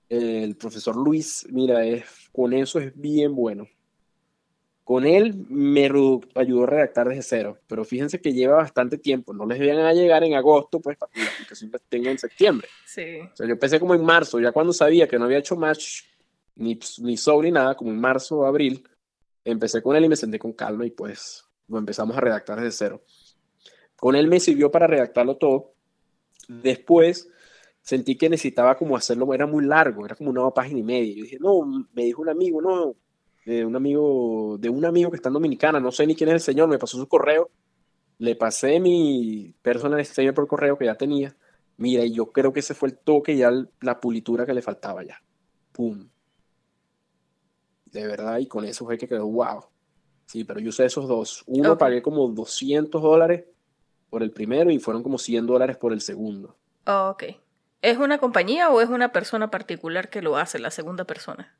el 0.08 0.56
profesor 0.56 0.96
Luis, 0.96 1.46
mira, 1.50 1.84
es, 1.86 2.04
con 2.32 2.52
eso 2.52 2.80
es 2.80 2.92
bien 3.00 3.32
bueno. 3.32 3.68
Con 4.82 5.06
él 5.06 5.46
me 5.48 5.84
ayudó 6.34 6.64
a 6.64 6.66
redactar 6.66 7.08
desde 7.08 7.22
cero, 7.22 7.58
pero 7.68 7.84
fíjense 7.84 8.20
que 8.20 8.32
lleva 8.32 8.56
bastante 8.56 8.98
tiempo. 8.98 9.32
No 9.32 9.46
les 9.46 9.60
van 9.60 9.86
a 9.86 9.92
llegar 9.92 10.24
en 10.24 10.34
agosto, 10.34 10.80
pues, 10.80 10.96
para 10.96 11.12
que 11.12 11.20
la 11.20 11.30
aplicación 11.30 11.70
la 11.72 11.78
tenga 11.78 12.10
en 12.10 12.18
septiembre. 12.18 12.66
Sí. 12.84 13.20
O 13.20 13.36
sea, 13.36 13.46
yo 13.46 13.52
empecé 13.52 13.78
como 13.78 13.94
en 13.94 14.04
marzo, 14.04 14.40
ya 14.40 14.50
cuando 14.50 14.72
sabía 14.72 15.06
que 15.06 15.16
no 15.16 15.26
había 15.26 15.38
hecho 15.38 15.54
match, 15.54 16.02
ni, 16.56 16.76
ni 16.98 17.16
show 17.16 17.40
ni 17.40 17.52
nada, 17.52 17.76
como 17.76 17.90
en 17.92 18.00
marzo 18.00 18.38
o 18.38 18.46
abril, 18.46 18.82
empecé 19.44 19.80
con 19.80 19.94
él 19.94 20.06
y 20.06 20.08
me 20.08 20.16
senté 20.16 20.40
con 20.40 20.54
calma 20.54 20.84
y 20.86 20.90
pues 20.90 21.44
lo 21.68 21.78
empezamos 21.78 22.16
a 22.16 22.20
redactar 22.20 22.60
desde 22.60 22.72
cero. 22.72 23.04
Con 23.94 24.16
él 24.16 24.26
me 24.26 24.40
sirvió 24.40 24.72
para 24.72 24.88
redactarlo 24.88 25.36
todo. 25.36 25.74
Después 26.48 27.28
sentí 27.88 28.16
que 28.16 28.28
necesitaba 28.28 28.76
como 28.76 28.98
hacerlo, 28.98 29.32
era 29.32 29.46
muy 29.46 29.64
largo, 29.64 30.04
era 30.04 30.14
como 30.14 30.28
una 30.28 30.50
página 30.50 30.78
y 30.78 30.82
media. 30.82 31.14
Yo 31.14 31.22
dije, 31.22 31.38
no, 31.40 31.86
me 31.94 32.04
dijo 32.04 32.20
un 32.20 32.28
amigo, 32.28 32.60
no, 32.60 32.94
de 33.46 33.64
un 33.64 33.74
amigo, 33.76 34.58
de 34.58 34.68
un 34.68 34.84
amigo 34.84 35.10
que 35.10 35.16
está 35.16 35.30
en 35.30 35.32
Dominicana, 35.32 35.80
no 35.80 35.90
sé 35.90 36.06
ni 36.06 36.14
quién 36.14 36.28
es 36.28 36.34
el 36.34 36.40
señor, 36.40 36.68
me 36.68 36.76
pasó 36.76 36.98
su 36.98 37.08
correo, 37.08 37.48
le 38.18 38.36
pasé 38.36 38.78
mi 38.78 39.54
personal 39.62 40.04
statement 40.04 40.36
por 40.36 40.46
correo 40.46 40.76
que 40.76 40.84
ya 40.84 40.96
tenía. 40.96 41.34
Mira, 41.78 42.04
y 42.04 42.12
yo 42.12 42.30
creo 42.30 42.52
que 42.52 42.60
ese 42.60 42.74
fue 42.74 42.90
el 42.90 42.98
toque 42.98 43.32
y 43.32 43.38
ya 43.38 43.50
la 43.80 43.98
pulitura 43.98 44.44
que 44.44 44.52
le 44.52 44.60
faltaba 44.60 45.02
ya. 45.02 45.22
¡Pum! 45.72 46.10
De 47.86 48.06
verdad, 48.06 48.36
y 48.36 48.48
con 48.48 48.66
eso 48.66 48.84
fue 48.84 48.98
que 48.98 49.08
quedó 49.08 49.26
wow. 49.28 49.64
Sí, 50.26 50.44
pero 50.44 50.60
yo 50.60 50.68
usé 50.68 50.84
esos 50.84 51.08
dos. 51.08 51.42
Uno 51.46 51.78
pagué 51.78 52.02
como 52.02 52.28
200 52.28 53.00
dólares 53.00 53.46
por 54.10 54.22
el 54.22 54.30
primero 54.30 54.70
y 54.70 54.78
fueron 54.78 55.02
como 55.02 55.16
100 55.16 55.46
dólares 55.46 55.78
por 55.78 55.94
el 55.94 56.02
segundo. 56.02 56.54
ok. 56.84 57.47
¿Es 57.80 57.98
una 57.98 58.18
compañía 58.18 58.70
o 58.70 58.80
es 58.80 58.88
una 58.88 59.12
persona 59.12 59.50
particular 59.50 60.10
que 60.10 60.22
lo 60.22 60.36
hace, 60.36 60.58
la 60.58 60.70
segunda 60.70 61.04
persona? 61.04 61.54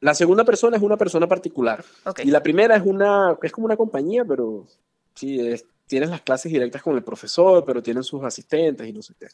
La 0.00 0.14
segunda 0.14 0.44
persona 0.44 0.76
es 0.76 0.82
una 0.82 0.96
persona 0.96 1.26
particular. 1.26 1.84
Y 2.22 2.30
la 2.30 2.42
primera 2.42 2.76
es 2.76 2.82
una, 2.84 3.36
es 3.42 3.52
como 3.52 3.66
una 3.66 3.76
compañía, 3.76 4.24
pero 4.24 4.66
sí, 5.14 5.38
tienes 5.86 6.10
las 6.10 6.22
clases 6.22 6.52
directas 6.52 6.82
con 6.82 6.96
el 6.96 7.02
profesor, 7.02 7.64
pero 7.64 7.82
tienen 7.82 8.02
sus 8.02 8.22
asistentes 8.22 8.86
y 8.86 8.92
no 8.92 9.02
sé 9.02 9.14
qué. 9.18 9.26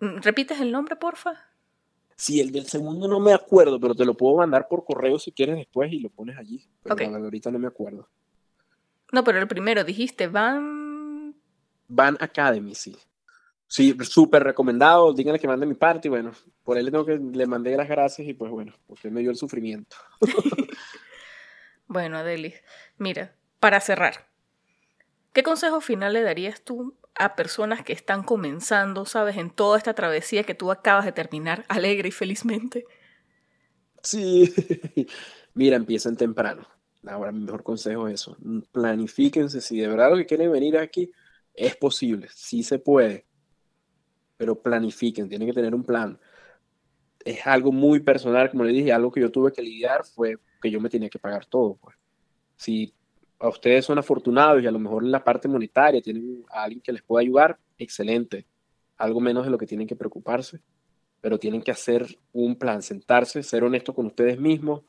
Mm, 0.00 0.20
¿Repites 0.20 0.60
el 0.60 0.72
nombre, 0.72 0.96
porfa? 0.96 1.34
Sí, 2.16 2.40
el 2.40 2.50
del 2.50 2.66
segundo 2.66 3.06
no 3.06 3.20
me 3.20 3.32
acuerdo, 3.32 3.78
pero 3.78 3.94
te 3.94 4.04
lo 4.04 4.14
puedo 4.14 4.36
mandar 4.36 4.66
por 4.66 4.84
correo 4.84 5.20
si 5.20 5.30
quieres 5.30 5.56
después 5.56 5.92
y 5.92 6.00
lo 6.00 6.10
pones 6.10 6.36
allí. 6.36 6.66
Pero 6.82 7.16
ahorita 7.16 7.50
no 7.52 7.60
me 7.60 7.68
acuerdo. 7.68 8.08
No, 9.12 9.22
pero 9.22 9.38
el 9.38 9.46
primero 9.46 9.84
dijiste 9.84 10.26
Van. 10.26 11.34
Van 11.86 12.16
Academy, 12.20 12.74
sí. 12.74 12.96
Sí, 13.68 13.94
súper 14.00 14.42
recomendado. 14.44 15.12
Díganle 15.12 15.38
que 15.38 15.46
mande 15.46 15.66
mi 15.66 15.74
parte 15.74 16.08
y 16.08 16.10
bueno, 16.10 16.32
por 16.64 16.78
él 16.78 16.86
le 16.86 16.90
tengo 16.90 17.04
que 17.04 17.18
le 17.18 17.46
mandé 17.46 17.76
las 17.76 17.88
gracias 17.88 18.26
y 18.26 18.32
pues 18.32 18.50
bueno, 18.50 18.74
porque 18.86 19.10
me 19.10 19.20
dio 19.20 19.30
el 19.30 19.36
sufrimiento. 19.36 19.96
bueno, 21.86 22.16
Adeli, 22.16 22.54
mira, 22.96 23.34
para 23.60 23.80
cerrar, 23.80 24.26
¿qué 25.34 25.42
consejo 25.42 25.82
final 25.82 26.14
le 26.14 26.22
darías 26.22 26.62
tú 26.62 26.96
a 27.14 27.36
personas 27.36 27.84
que 27.84 27.92
están 27.92 28.22
comenzando, 28.22 29.04
sabes, 29.04 29.36
en 29.36 29.50
toda 29.50 29.76
esta 29.76 29.92
travesía 29.92 30.44
que 30.44 30.54
tú 30.54 30.70
acabas 30.70 31.04
de 31.04 31.12
terminar 31.12 31.66
alegre 31.68 32.08
y 32.08 32.12
felizmente? 32.12 32.86
Sí, 34.02 34.50
mira, 35.54 35.76
empiecen 35.76 36.16
temprano. 36.16 36.66
Ahora 37.06 37.32
mi 37.32 37.40
mejor 37.40 37.62
consejo 37.62 38.08
es 38.08 38.14
eso. 38.14 38.38
Planifíquense. 38.72 39.60
Si 39.60 39.78
de 39.78 39.88
verdad 39.88 40.10
lo 40.10 40.16
que 40.16 40.26
quieren 40.26 40.50
venir 40.50 40.78
aquí 40.78 41.10
es 41.54 41.76
posible, 41.76 42.28
sí 42.32 42.62
se 42.62 42.78
puede 42.78 43.27
pero 44.38 44.62
planifiquen, 44.62 45.28
tienen 45.28 45.48
que 45.48 45.52
tener 45.52 45.74
un 45.74 45.84
plan. 45.84 46.18
Es 47.24 47.46
algo 47.46 47.72
muy 47.72 48.00
personal, 48.00 48.48
como 48.50 48.64
le 48.64 48.72
dije, 48.72 48.92
algo 48.92 49.10
que 49.10 49.20
yo 49.20 49.30
tuve 49.30 49.52
que 49.52 49.60
lidiar 49.60 50.04
fue 50.04 50.38
que 50.62 50.70
yo 50.70 50.80
me 50.80 50.88
tenía 50.88 51.10
que 51.10 51.18
pagar 51.18 51.44
todo. 51.44 51.76
Pues. 51.76 51.96
Si 52.56 52.94
a 53.40 53.48
ustedes 53.48 53.84
son 53.84 53.98
afortunados 53.98 54.62
y 54.62 54.66
a 54.66 54.70
lo 54.70 54.78
mejor 54.78 55.04
en 55.04 55.10
la 55.10 55.22
parte 55.22 55.48
monetaria 55.48 56.00
tienen 56.00 56.44
a 56.50 56.62
alguien 56.62 56.80
que 56.80 56.92
les 56.92 57.02
pueda 57.02 57.20
ayudar, 57.20 57.58
excelente. 57.76 58.46
Algo 58.96 59.20
menos 59.20 59.44
de 59.44 59.50
lo 59.50 59.58
que 59.58 59.66
tienen 59.66 59.86
que 59.86 59.96
preocuparse, 59.96 60.60
pero 61.20 61.38
tienen 61.38 61.62
que 61.62 61.72
hacer 61.72 62.06
un 62.32 62.56
plan, 62.56 62.80
sentarse, 62.80 63.42
ser 63.42 63.64
honestos 63.64 63.94
con 63.94 64.06
ustedes 64.06 64.38
mismos. 64.38 64.82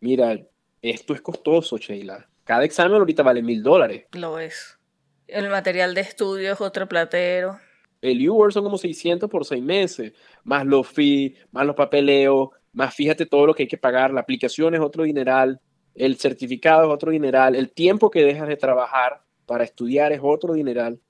Mira, 0.00 0.38
esto 0.82 1.14
es 1.14 1.22
costoso, 1.22 1.78
Sheila. 1.78 2.28
Cada 2.44 2.64
examen 2.64 2.98
ahorita 2.98 3.22
vale 3.22 3.42
mil 3.42 3.62
dólares. 3.62 4.06
Lo 4.12 4.38
es. 4.38 4.78
El 5.26 5.48
material 5.48 5.94
de 5.94 6.02
estudio 6.02 6.52
es 6.52 6.60
otro 6.60 6.88
platero. 6.88 7.58
El 8.00 8.28
U-Word 8.28 8.52
son 8.52 8.64
como 8.64 8.78
600 8.78 9.28
por 9.28 9.44
seis 9.44 9.62
meses, 9.62 10.12
más 10.44 10.64
los 10.64 10.88
fees, 10.88 11.34
más 11.52 11.66
los 11.66 11.76
papeleos, 11.76 12.48
más 12.72 12.94
fíjate 12.94 13.26
todo 13.26 13.46
lo 13.46 13.54
que 13.54 13.64
hay 13.64 13.68
que 13.68 13.76
pagar. 13.76 14.12
La 14.12 14.20
aplicación 14.20 14.74
es 14.74 14.80
otro 14.80 15.04
dineral, 15.04 15.60
el 15.94 16.16
certificado 16.16 16.84
es 16.84 16.94
otro 16.94 17.10
dineral, 17.10 17.54
el 17.54 17.72
tiempo 17.72 18.10
que 18.10 18.24
dejas 18.24 18.48
de 18.48 18.56
trabajar 18.56 19.22
para 19.46 19.64
estudiar 19.64 20.12
es 20.12 20.20
otro 20.22 20.54
dineral. 20.54 21.00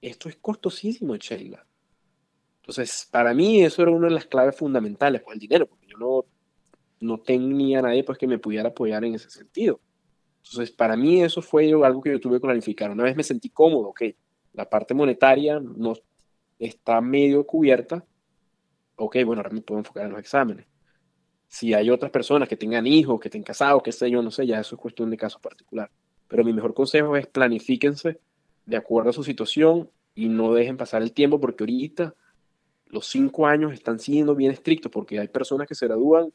Esto 0.00 0.28
es 0.28 0.36
costosísimo, 0.36 1.14
Sheila. 1.16 1.64
Entonces, 2.62 3.08
para 3.10 3.34
mí 3.34 3.62
eso 3.62 3.82
era 3.82 3.90
una 3.90 4.08
de 4.08 4.14
las 4.14 4.26
claves 4.26 4.56
fundamentales, 4.56 5.22
pues 5.22 5.34
el 5.34 5.40
dinero, 5.40 5.66
porque 5.66 5.86
yo 5.86 5.98
no, 5.98 6.24
no 7.00 7.18
tenía 7.18 7.82
nadie 7.82 8.04
pues, 8.04 8.18
que 8.18 8.26
me 8.26 8.38
pudiera 8.38 8.70
apoyar 8.70 9.04
en 9.04 9.14
ese 9.14 9.30
sentido. 9.30 9.80
Entonces, 10.44 10.70
para 10.72 10.96
mí 10.96 11.22
eso 11.22 11.42
fue 11.42 11.70
algo 11.84 12.00
que 12.00 12.10
yo 12.10 12.20
tuve 12.20 12.36
que 12.36 12.46
planificar. 12.46 12.90
Una 12.90 13.04
vez 13.04 13.14
me 13.14 13.22
sentí 13.22 13.50
cómodo, 13.50 13.88
ok, 13.88 14.02
la 14.54 14.68
parte 14.68 14.94
monetaria 14.94 15.60
no, 15.60 15.94
está 16.66 17.00
medio 17.00 17.46
cubierta, 17.46 18.04
ok, 18.96 19.16
bueno, 19.24 19.40
ahora 19.40 19.50
me 19.50 19.62
puedo 19.62 19.80
enfocar 19.80 20.04
en 20.06 20.12
los 20.12 20.20
exámenes. 20.20 20.66
Si 21.48 21.74
hay 21.74 21.90
otras 21.90 22.10
personas 22.10 22.48
que 22.48 22.56
tengan 22.56 22.86
hijos, 22.86 23.20
que 23.20 23.28
estén 23.28 23.42
casados, 23.42 23.82
qué 23.82 23.92
sé 23.92 24.10
yo, 24.10 24.22
no 24.22 24.30
sé, 24.30 24.46
ya 24.46 24.60
eso 24.60 24.76
es 24.76 24.80
cuestión 24.80 25.10
de 25.10 25.16
caso 25.16 25.38
particular. 25.38 25.90
Pero 26.28 26.44
mi 26.44 26.52
mejor 26.52 26.72
consejo 26.72 27.16
es 27.16 27.26
planifíquense 27.26 28.20
de 28.64 28.76
acuerdo 28.76 29.10
a 29.10 29.12
su 29.12 29.24
situación 29.24 29.90
y 30.14 30.28
no 30.28 30.54
dejen 30.54 30.76
pasar 30.76 31.02
el 31.02 31.12
tiempo 31.12 31.40
porque 31.40 31.64
ahorita 31.64 32.14
los 32.86 33.06
cinco 33.06 33.46
años 33.46 33.72
están 33.72 33.98
siendo 33.98 34.34
bien 34.34 34.52
estrictos 34.52 34.90
porque 34.90 35.18
hay 35.18 35.28
personas 35.28 35.66
que 35.66 35.74
se 35.74 35.86
gradúan 35.86 36.32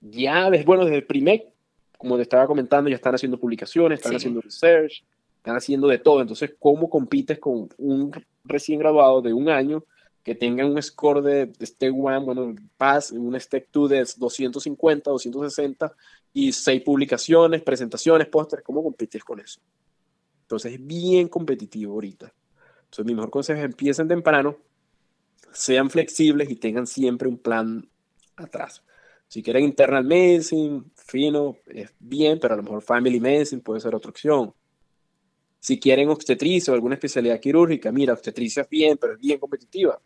ya, 0.00 0.50
bueno, 0.64 0.84
desde 0.84 0.96
el 0.96 1.06
primer, 1.06 1.52
como 1.98 2.16
te 2.16 2.22
estaba 2.22 2.46
comentando, 2.46 2.88
ya 2.88 2.96
están 2.96 3.14
haciendo 3.14 3.38
publicaciones, 3.38 3.98
están 3.98 4.16
haciendo 4.16 4.40
research, 4.40 5.04
están 5.40 5.56
haciendo 5.56 5.88
de 5.88 5.98
todo. 5.98 6.20
Entonces, 6.20 6.54
¿cómo 6.58 6.88
compites 6.90 7.38
con 7.38 7.68
un 7.78 8.12
recién 8.44 8.78
graduado 8.78 9.22
de 9.22 9.32
un 9.32 9.48
año 9.48 9.84
que 10.22 10.34
tenga 10.34 10.66
un 10.66 10.80
score 10.82 11.22
de, 11.22 11.50
Step 11.64 11.94
1, 11.94 12.24
bueno, 12.24 12.54
Pass, 12.76 13.10
un 13.12 13.38
Step 13.40 13.68
2 13.72 13.90
de 13.90 13.98
250, 14.18 15.10
260 15.10 15.94
y 16.34 16.52
seis 16.52 16.82
publicaciones, 16.82 17.62
presentaciones, 17.62 18.28
pósteres? 18.28 18.64
¿Cómo 18.64 18.82
compites 18.82 19.24
con 19.24 19.40
eso? 19.40 19.60
Entonces, 20.42 20.74
es 20.74 20.86
bien 20.86 21.28
competitivo 21.28 21.94
ahorita. 21.94 22.32
Entonces, 22.84 23.06
mi 23.06 23.14
mejor 23.14 23.30
consejo 23.30 23.60
es 23.60 23.64
empiecen 23.64 24.08
temprano, 24.08 24.58
sean 25.52 25.88
flexibles 25.88 26.50
y 26.50 26.56
tengan 26.56 26.86
siempre 26.86 27.28
un 27.28 27.38
plan 27.38 27.88
atrás. 28.36 28.84
Si 29.26 29.42
quieren 29.42 29.64
internal 29.64 30.04
medicine, 30.04 30.82
fino, 30.96 31.56
es 31.66 31.94
bien, 31.98 32.38
pero 32.38 32.54
a 32.54 32.56
lo 32.58 32.62
mejor 32.62 32.82
family 32.82 33.20
medicine 33.20 33.62
puede 33.62 33.80
ser 33.80 33.94
otra 33.94 34.10
opción. 34.10 34.52
Si 35.60 35.78
quieren 35.78 36.08
obstetricia 36.08 36.72
o 36.72 36.74
alguna 36.74 36.94
especialidad 36.94 37.38
quirúrgica, 37.38 37.92
mira, 37.92 38.14
obstetricia 38.14 38.62
es 38.62 38.68
bien, 38.68 38.96
pero 38.98 39.12
es 39.12 39.18
bien 39.20 39.38
competitiva. 39.38 40.00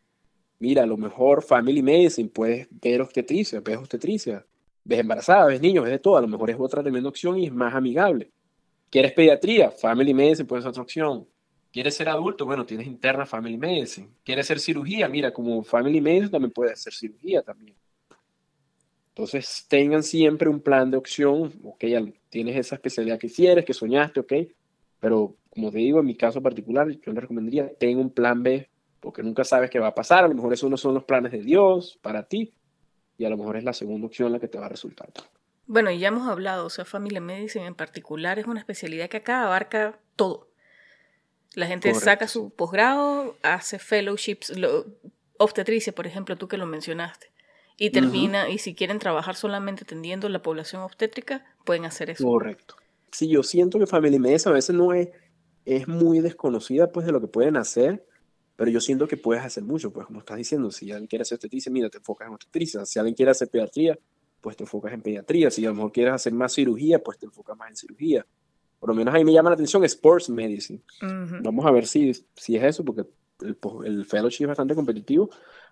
Mira, 0.59 0.82
a 0.82 0.86
lo 0.86 0.96
mejor 0.96 1.42
Family 1.42 1.80
Medicine, 1.80 2.28
puedes 2.28 2.66
ver 2.70 3.00
obstetricia, 3.00 3.61
ves 3.61 3.76
obstetricia, 3.76 4.44
ves 4.82 4.98
embarazada, 4.98 5.46
ves 5.46 5.61
niños, 5.61 5.84
ves 5.84 5.92
de 5.92 5.98
todo. 6.00 6.16
A 6.16 6.20
lo 6.20 6.26
mejor 6.26 6.50
es 6.50 6.57
otra 6.59 6.82
tremenda 6.82 7.09
opción 7.09 7.38
y 7.38 7.46
es 7.46 7.52
más 7.52 7.72
amigable. 7.72 8.32
¿Quieres 8.90 9.12
pediatría? 9.12 9.70
Family 9.70 10.12
Medicine 10.12 10.46
puede 10.46 10.62
ser 10.62 10.70
otra 10.70 10.82
opción. 10.82 11.26
¿Quieres 11.72 11.94
ser 11.94 12.09
adulto? 12.09 12.46
Bueno, 12.46 12.66
tienes 12.66 12.86
interna 12.86 13.24
Family 13.24 13.57
Medicine. 13.57 14.09
¿Quieres 14.24 14.46
hacer 14.46 14.59
cirugía? 14.59 15.09
Mira, 15.09 15.32
como 15.32 15.62
Family 15.62 16.00
Medicine 16.00 16.30
también 16.30 16.52
puede 16.52 16.72
hacer 16.72 16.92
cirugía 16.92 17.42
también. 17.42 17.76
Entonces, 19.09 19.66
tengan 19.68 20.02
siempre 20.02 20.48
un 20.48 20.61
plan 20.61 20.90
de 20.90 20.96
opción. 20.96 21.52
Ok, 21.62 21.84
tienes 22.28 22.57
esa 22.57 22.74
especialidad 22.74 23.18
que 23.18 23.30
quieres, 23.30 23.64
que 23.64 23.72
soñaste, 23.72 24.18
ok. 24.18 24.32
Pero 25.05 25.36
como 25.50 25.70
te 25.70 25.76
digo, 25.76 26.00
en 26.00 26.07
mi 26.07 26.16
caso 26.16 26.40
particular, 26.40 26.88
yo 26.88 27.12
le 27.12 27.20
recomendaría, 27.20 27.70
ten 27.74 27.98
un 27.98 28.09
plan 28.09 28.42
B, 28.42 28.70
porque 29.00 29.22
nunca 29.22 29.44
sabes 29.44 29.68
qué 29.68 29.78
va 29.78 29.88
a 29.88 29.94
pasar. 29.94 30.24
A 30.24 30.28
lo 30.28 30.34
mejor 30.34 30.55
esos 30.55 30.70
no 30.70 30.78
son 30.78 30.94
los 30.94 31.05
planes 31.05 31.30
de 31.30 31.42
Dios 31.42 31.98
para 32.00 32.22
ti, 32.22 32.55
y 33.18 33.26
a 33.26 33.28
lo 33.28 33.36
mejor 33.36 33.59
es 33.59 33.64
la 33.64 33.74
segunda 33.74 34.07
opción 34.07 34.32
la 34.32 34.40
que 34.40 34.48
te 34.48 34.59
va 34.59 34.64
a 34.64 34.70
resultar. 34.70 35.11
Bueno, 35.66 35.90
y 35.90 35.98
ya 35.98 36.09
hemos 36.09 36.26
hablado, 36.26 36.64
o 36.64 36.70
sea, 36.70 36.86
Family 36.86 37.20
Medicine 37.20 37.66
en 37.66 37.74
particular 37.74 38.38
es 38.38 38.46
una 38.46 38.61
especialidad 38.61 39.11
que 39.11 39.18
acá 39.18 39.44
abarca 39.44 39.98
todo. 40.16 40.48
La 41.55 41.66
gente 41.66 41.92
saca 41.92 42.26
su 42.26 42.48
posgrado, 42.48 43.36
hace 43.42 43.78
fellowships, 43.78 44.57
lo, 44.57 44.86
obstetricia, 45.36 45.94
por 45.94 46.07
ejemplo, 46.07 46.36
tú 46.36 46.48
que 46.48 46.57
lo 46.57 46.64
mencionaste, 46.64 47.30
y 47.76 47.90
termina, 47.90 48.48
y 48.48 48.57
si 48.57 48.74
quieren 48.74 49.00
trabajar 49.00 49.36
solamente 49.36 49.84
atendiendo 49.84 50.30
la 50.30 50.40
población 50.40 50.80
obstétrica, 50.80 51.44
pueden 51.66 51.84
hacer 51.84 52.09
eso. 52.09 52.24
Correcto. 52.24 52.76
Sí, 53.15 53.29
yo 53.29 53.43
siento 53.43 53.79
que 53.79 53.87
Family 53.87 54.19
Medicine 54.19 54.51
a 54.51 54.55
veces 54.55 54.75
no 54.75 54.93
es 54.93 55.09
es 55.65 55.89
muy 55.89 56.21
desconocida 56.21 56.91
pues 56.91 57.07
de 57.07 57.12
lo 57.12 57.21
que 57.21 57.27
pueden 57.27 57.57
hacer, 57.57 58.05
pero 58.57 58.71
yo 58.71 58.81
siento 58.81 59.09
que 59.09 59.17
puedes 59.17 59.43
hacer 59.45 59.65
mucho, 59.65 59.93
pues 59.93 60.07
como 60.07 60.21
estás 60.21 60.37
diciendo, 60.37 60.71
si 60.71 60.91
alguien 60.91 61.09
quiere 61.09 61.23
hacer 61.23 61.37
obstetricia, 61.37 61.73
mira, 61.73 61.89
te 61.89 61.99
enfocas 61.99 62.29
en 62.29 62.35
obstetricia, 62.35 62.85
si 62.85 62.99
alguien 62.99 63.15
quiere 63.15 63.31
hacer 63.31 63.49
pediatría, 63.49 63.99
pues 64.41 64.57
te 64.57 64.65
enfocas 64.65 64.93
en 64.93 65.03
pediatría, 65.03 65.51
si 65.51 65.65
a 65.65 65.71
lo 65.71 65.75
mejor 65.77 65.93
quieres 65.93 66.15
hacer 66.15 66.33
más 66.35 66.53
cirugía, 66.53 66.99
pues 66.99 67.19
te 67.19 67.27
enfocas 67.27 67.57
más 67.57 67.71
en 67.71 67.77
cirugía. 67.77 68.27
Por 68.79 68.91
lo 68.91 68.95
menos 68.95 69.15
ahí 69.15 69.25
me 69.25 69.33
llama 69.33 69.49
la 69.49 69.55
atención 69.55 69.83
Sports 69.85 70.29
Medicine. 70.29 70.83
Vamos 71.43 71.65
a 71.65 71.71
ver 71.71 71.87
si, 71.87 72.12
si 72.37 72.57
es 72.57 72.62
eso, 72.62 72.85
porque 72.85 73.07
el, 73.41 73.57
el, 73.87 74.05
fellowship 74.05 74.45
es 74.45 74.49
bastante 74.49 74.75
competitivo, 74.75 75.31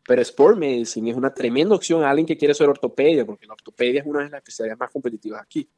pero 0.08 0.22
Sports 0.22 0.58
Medicine 0.58 1.10
es 1.10 1.16
una 1.16 1.32
tremenda 1.34 1.74
opción 1.74 2.02
a 2.02 2.08
alguien 2.08 2.26
que 2.26 2.38
quiere 2.38 2.54
ser 2.54 2.70
ortopedia, 2.70 3.26
porque 3.26 3.46
la 3.46 3.52
ortopedia 3.52 4.00
es 4.00 4.06
una 4.06 4.20
de 4.20 4.30
las 4.30 4.38
especialidades 4.38 4.80
más 4.80 4.90
competitivas 4.90 5.42
aquí. 5.42 5.68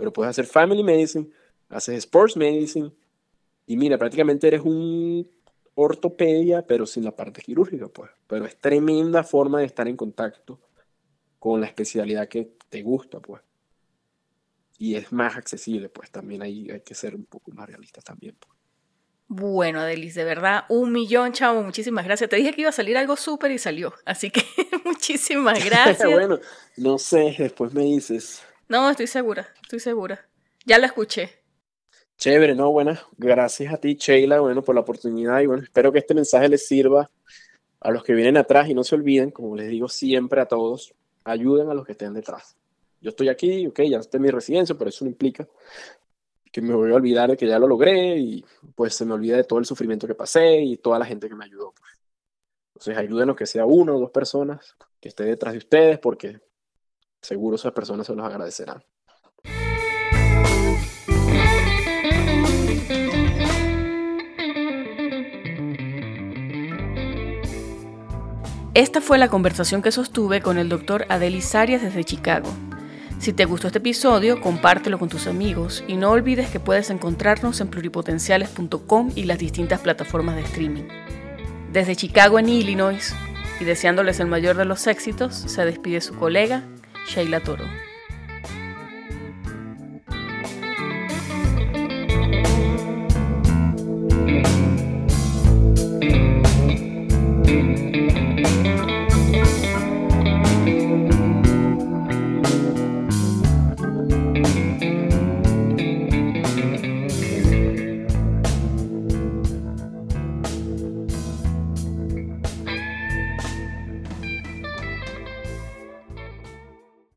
Pero 0.00 0.12
puedes 0.12 0.30
hacer 0.30 0.46
Family 0.46 0.82
Medicine, 0.82 1.28
haces 1.68 1.98
Sports 1.98 2.36
Medicine, 2.36 2.90
y 3.66 3.76
mira, 3.76 3.98
prácticamente 3.98 4.48
eres 4.48 4.62
un 4.62 5.30
ortopedia, 5.74 6.66
pero 6.66 6.86
sin 6.86 7.04
la 7.04 7.14
parte 7.14 7.42
quirúrgica, 7.42 7.86
pues. 7.88 8.10
Pero 8.26 8.46
es 8.46 8.56
tremenda 8.56 9.22
forma 9.22 9.60
de 9.60 9.66
estar 9.66 9.86
en 9.86 9.96
contacto 9.96 10.58
con 11.38 11.60
la 11.60 11.66
especialidad 11.66 12.28
que 12.28 12.56
te 12.68 12.82
gusta, 12.82 13.20
pues. 13.20 13.42
y 14.78 14.94
es 14.94 15.12
más 15.12 15.36
accesible, 15.36 15.90
pues 15.90 16.10
también 16.10 16.42
hay, 16.42 16.70
hay 16.70 16.80
que 16.80 16.94
ser 16.94 17.14
un 17.14 17.26
poco 17.26 17.52
más 17.52 17.68
realistas 17.68 18.02
también. 18.02 18.34
Pues. 18.40 18.58
Bueno, 19.28 19.78
Adelis, 19.78 20.16
de 20.16 20.24
verdad, 20.24 20.64
un 20.68 20.90
millón, 20.90 21.32
chavo, 21.32 21.62
muchísimas 21.62 22.04
gracias. 22.04 22.28
Te 22.28 22.34
dije 22.34 22.52
que 22.52 22.62
iba 22.62 22.70
a 22.70 22.72
salir 22.72 22.96
algo 22.96 23.14
súper 23.14 23.52
y 23.52 23.58
salió, 23.58 23.94
así 24.04 24.32
que 24.32 24.42
muchísimas 24.84 25.64
gracias. 25.64 26.10
bueno, 26.10 26.40
no 26.76 26.98
sé, 26.98 27.36
después 27.38 27.72
me 27.72 27.84
dices. 27.84 28.42
No, 28.70 28.88
estoy 28.88 29.08
segura, 29.08 29.48
estoy 29.60 29.80
segura. 29.80 30.28
Ya 30.64 30.78
la 30.78 30.86
escuché. 30.86 31.42
Chévere, 32.16 32.54
no, 32.54 32.70
bueno, 32.70 32.96
gracias 33.18 33.74
a 33.74 33.78
ti, 33.78 33.96
Sheila, 33.96 34.38
bueno, 34.38 34.62
por 34.62 34.76
la 34.76 34.82
oportunidad 34.82 35.40
y 35.40 35.46
bueno, 35.46 35.64
espero 35.64 35.90
que 35.90 35.98
este 35.98 36.14
mensaje 36.14 36.48
les 36.48 36.68
sirva 36.68 37.10
a 37.80 37.90
los 37.90 38.04
que 38.04 38.14
vienen 38.14 38.36
atrás 38.36 38.68
y 38.68 38.74
no 38.74 38.84
se 38.84 38.94
olviden, 38.94 39.32
como 39.32 39.56
les 39.56 39.68
digo 39.70 39.88
siempre 39.88 40.40
a 40.40 40.46
todos, 40.46 40.94
ayuden 41.24 41.68
a 41.68 41.74
los 41.74 41.84
que 41.84 41.92
estén 41.92 42.14
detrás. 42.14 42.56
Yo 43.00 43.10
estoy 43.10 43.28
aquí, 43.28 43.66
ok, 43.66 43.80
ya 43.80 43.98
estoy 43.98 44.18
en 44.18 44.22
mi 44.22 44.30
residencia, 44.30 44.76
pero 44.78 44.88
eso 44.88 45.04
no 45.04 45.10
implica 45.10 45.48
que 46.52 46.60
me 46.60 46.72
voy 46.72 46.92
a 46.92 46.94
olvidar 46.94 47.28
de 47.30 47.36
que 47.36 47.48
ya 47.48 47.58
lo 47.58 47.66
logré 47.66 48.18
y 48.18 48.44
pues 48.76 48.94
se 48.94 49.04
me 49.04 49.14
olvida 49.14 49.36
de 49.36 49.44
todo 49.44 49.58
el 49.58 49.64
sufrimiento 49.64 50.06
que 50.06 50.14
pasé 50.14 50.60
y 50.60 50.76
toda 50.76 51.00
la 51.00 51.06
gente 51.06 51.28
que 51.28 51.34
me 51.34 51.44
ayudó. 51.44 51.72
Pues. 51.72 51.90
Entonces 52.74 52.96
ayúdenos 52.96 53.34
que 53.34 53.46
sea 53.46 53.66
uno 53.66 53.96
o 53.96 53.98
dos 53.98 54.12
personas 54.12 54.76
que 55.00 55.08
esté 55.08 55.24
detrás 55.24 55.54
de 55.54 55.58
ustedes 55.58 55.98
porque 55.98 56.40
seguro 57.20 57.56
esas 57.56 57.72
personas 57.72 58.06
se 58.06 58.14
los 58.14 58.26
agradecerán. 58.26 58.82
Esta 68.74 69.00
fue 69.00 69.18
la 69.18 69.28
conversación 69.28 69.82
que 69.82 69.90
sostuve 69.90 70.40
con 70.40 70.56
el 70.56 70.68
doctor 70.68 71.04
Adelis 71.08 71.54
Arias 71.54 71.82
desde 71.82 72.04
Chicago. 72.04 72.48
Si 73.18 73.32
te 73.32 73.44
gustó 73.44 73.66
este 73.66 73.80
episodio, 73.80 74.40
compártelo 74.40 74.98
con 74.98 75.08
tus 75.08 75.26
amigos 75.26 75.84
y 75.86 75.96
no 75.96 76.10
olvides 76.10 76.48
que 76.48 76.60
puedes 76.60 76.88
encontrarnos 76.88 77.60
en 77.60 77.68
pluripotenciales.com 77.68 79.10
y 79.14 79.24
las 79.24 79.38
distintas 79.38 79.80
plataformas 79.80 80.36
de 80.36 80.42
streaming. 80.42 80.84
Desde 81.72 81.96
Chicago 81.96 82.38
en 82.38 82.48
Illinois 82.48 83.14
y 83.58 83.64
deseándoles 83.64 84.20
el 84.20 84.28
mayor 84.28 84.56
de 84.56 84.64
los 84.64 84.86
éxitos, 84.86 85.34
se 85.34 85.64
despide 85.64 86.00
su 86.00 86.14
colega 86.14 86.62
Sheila 87.06 87.40
Toro. 87.40 87.66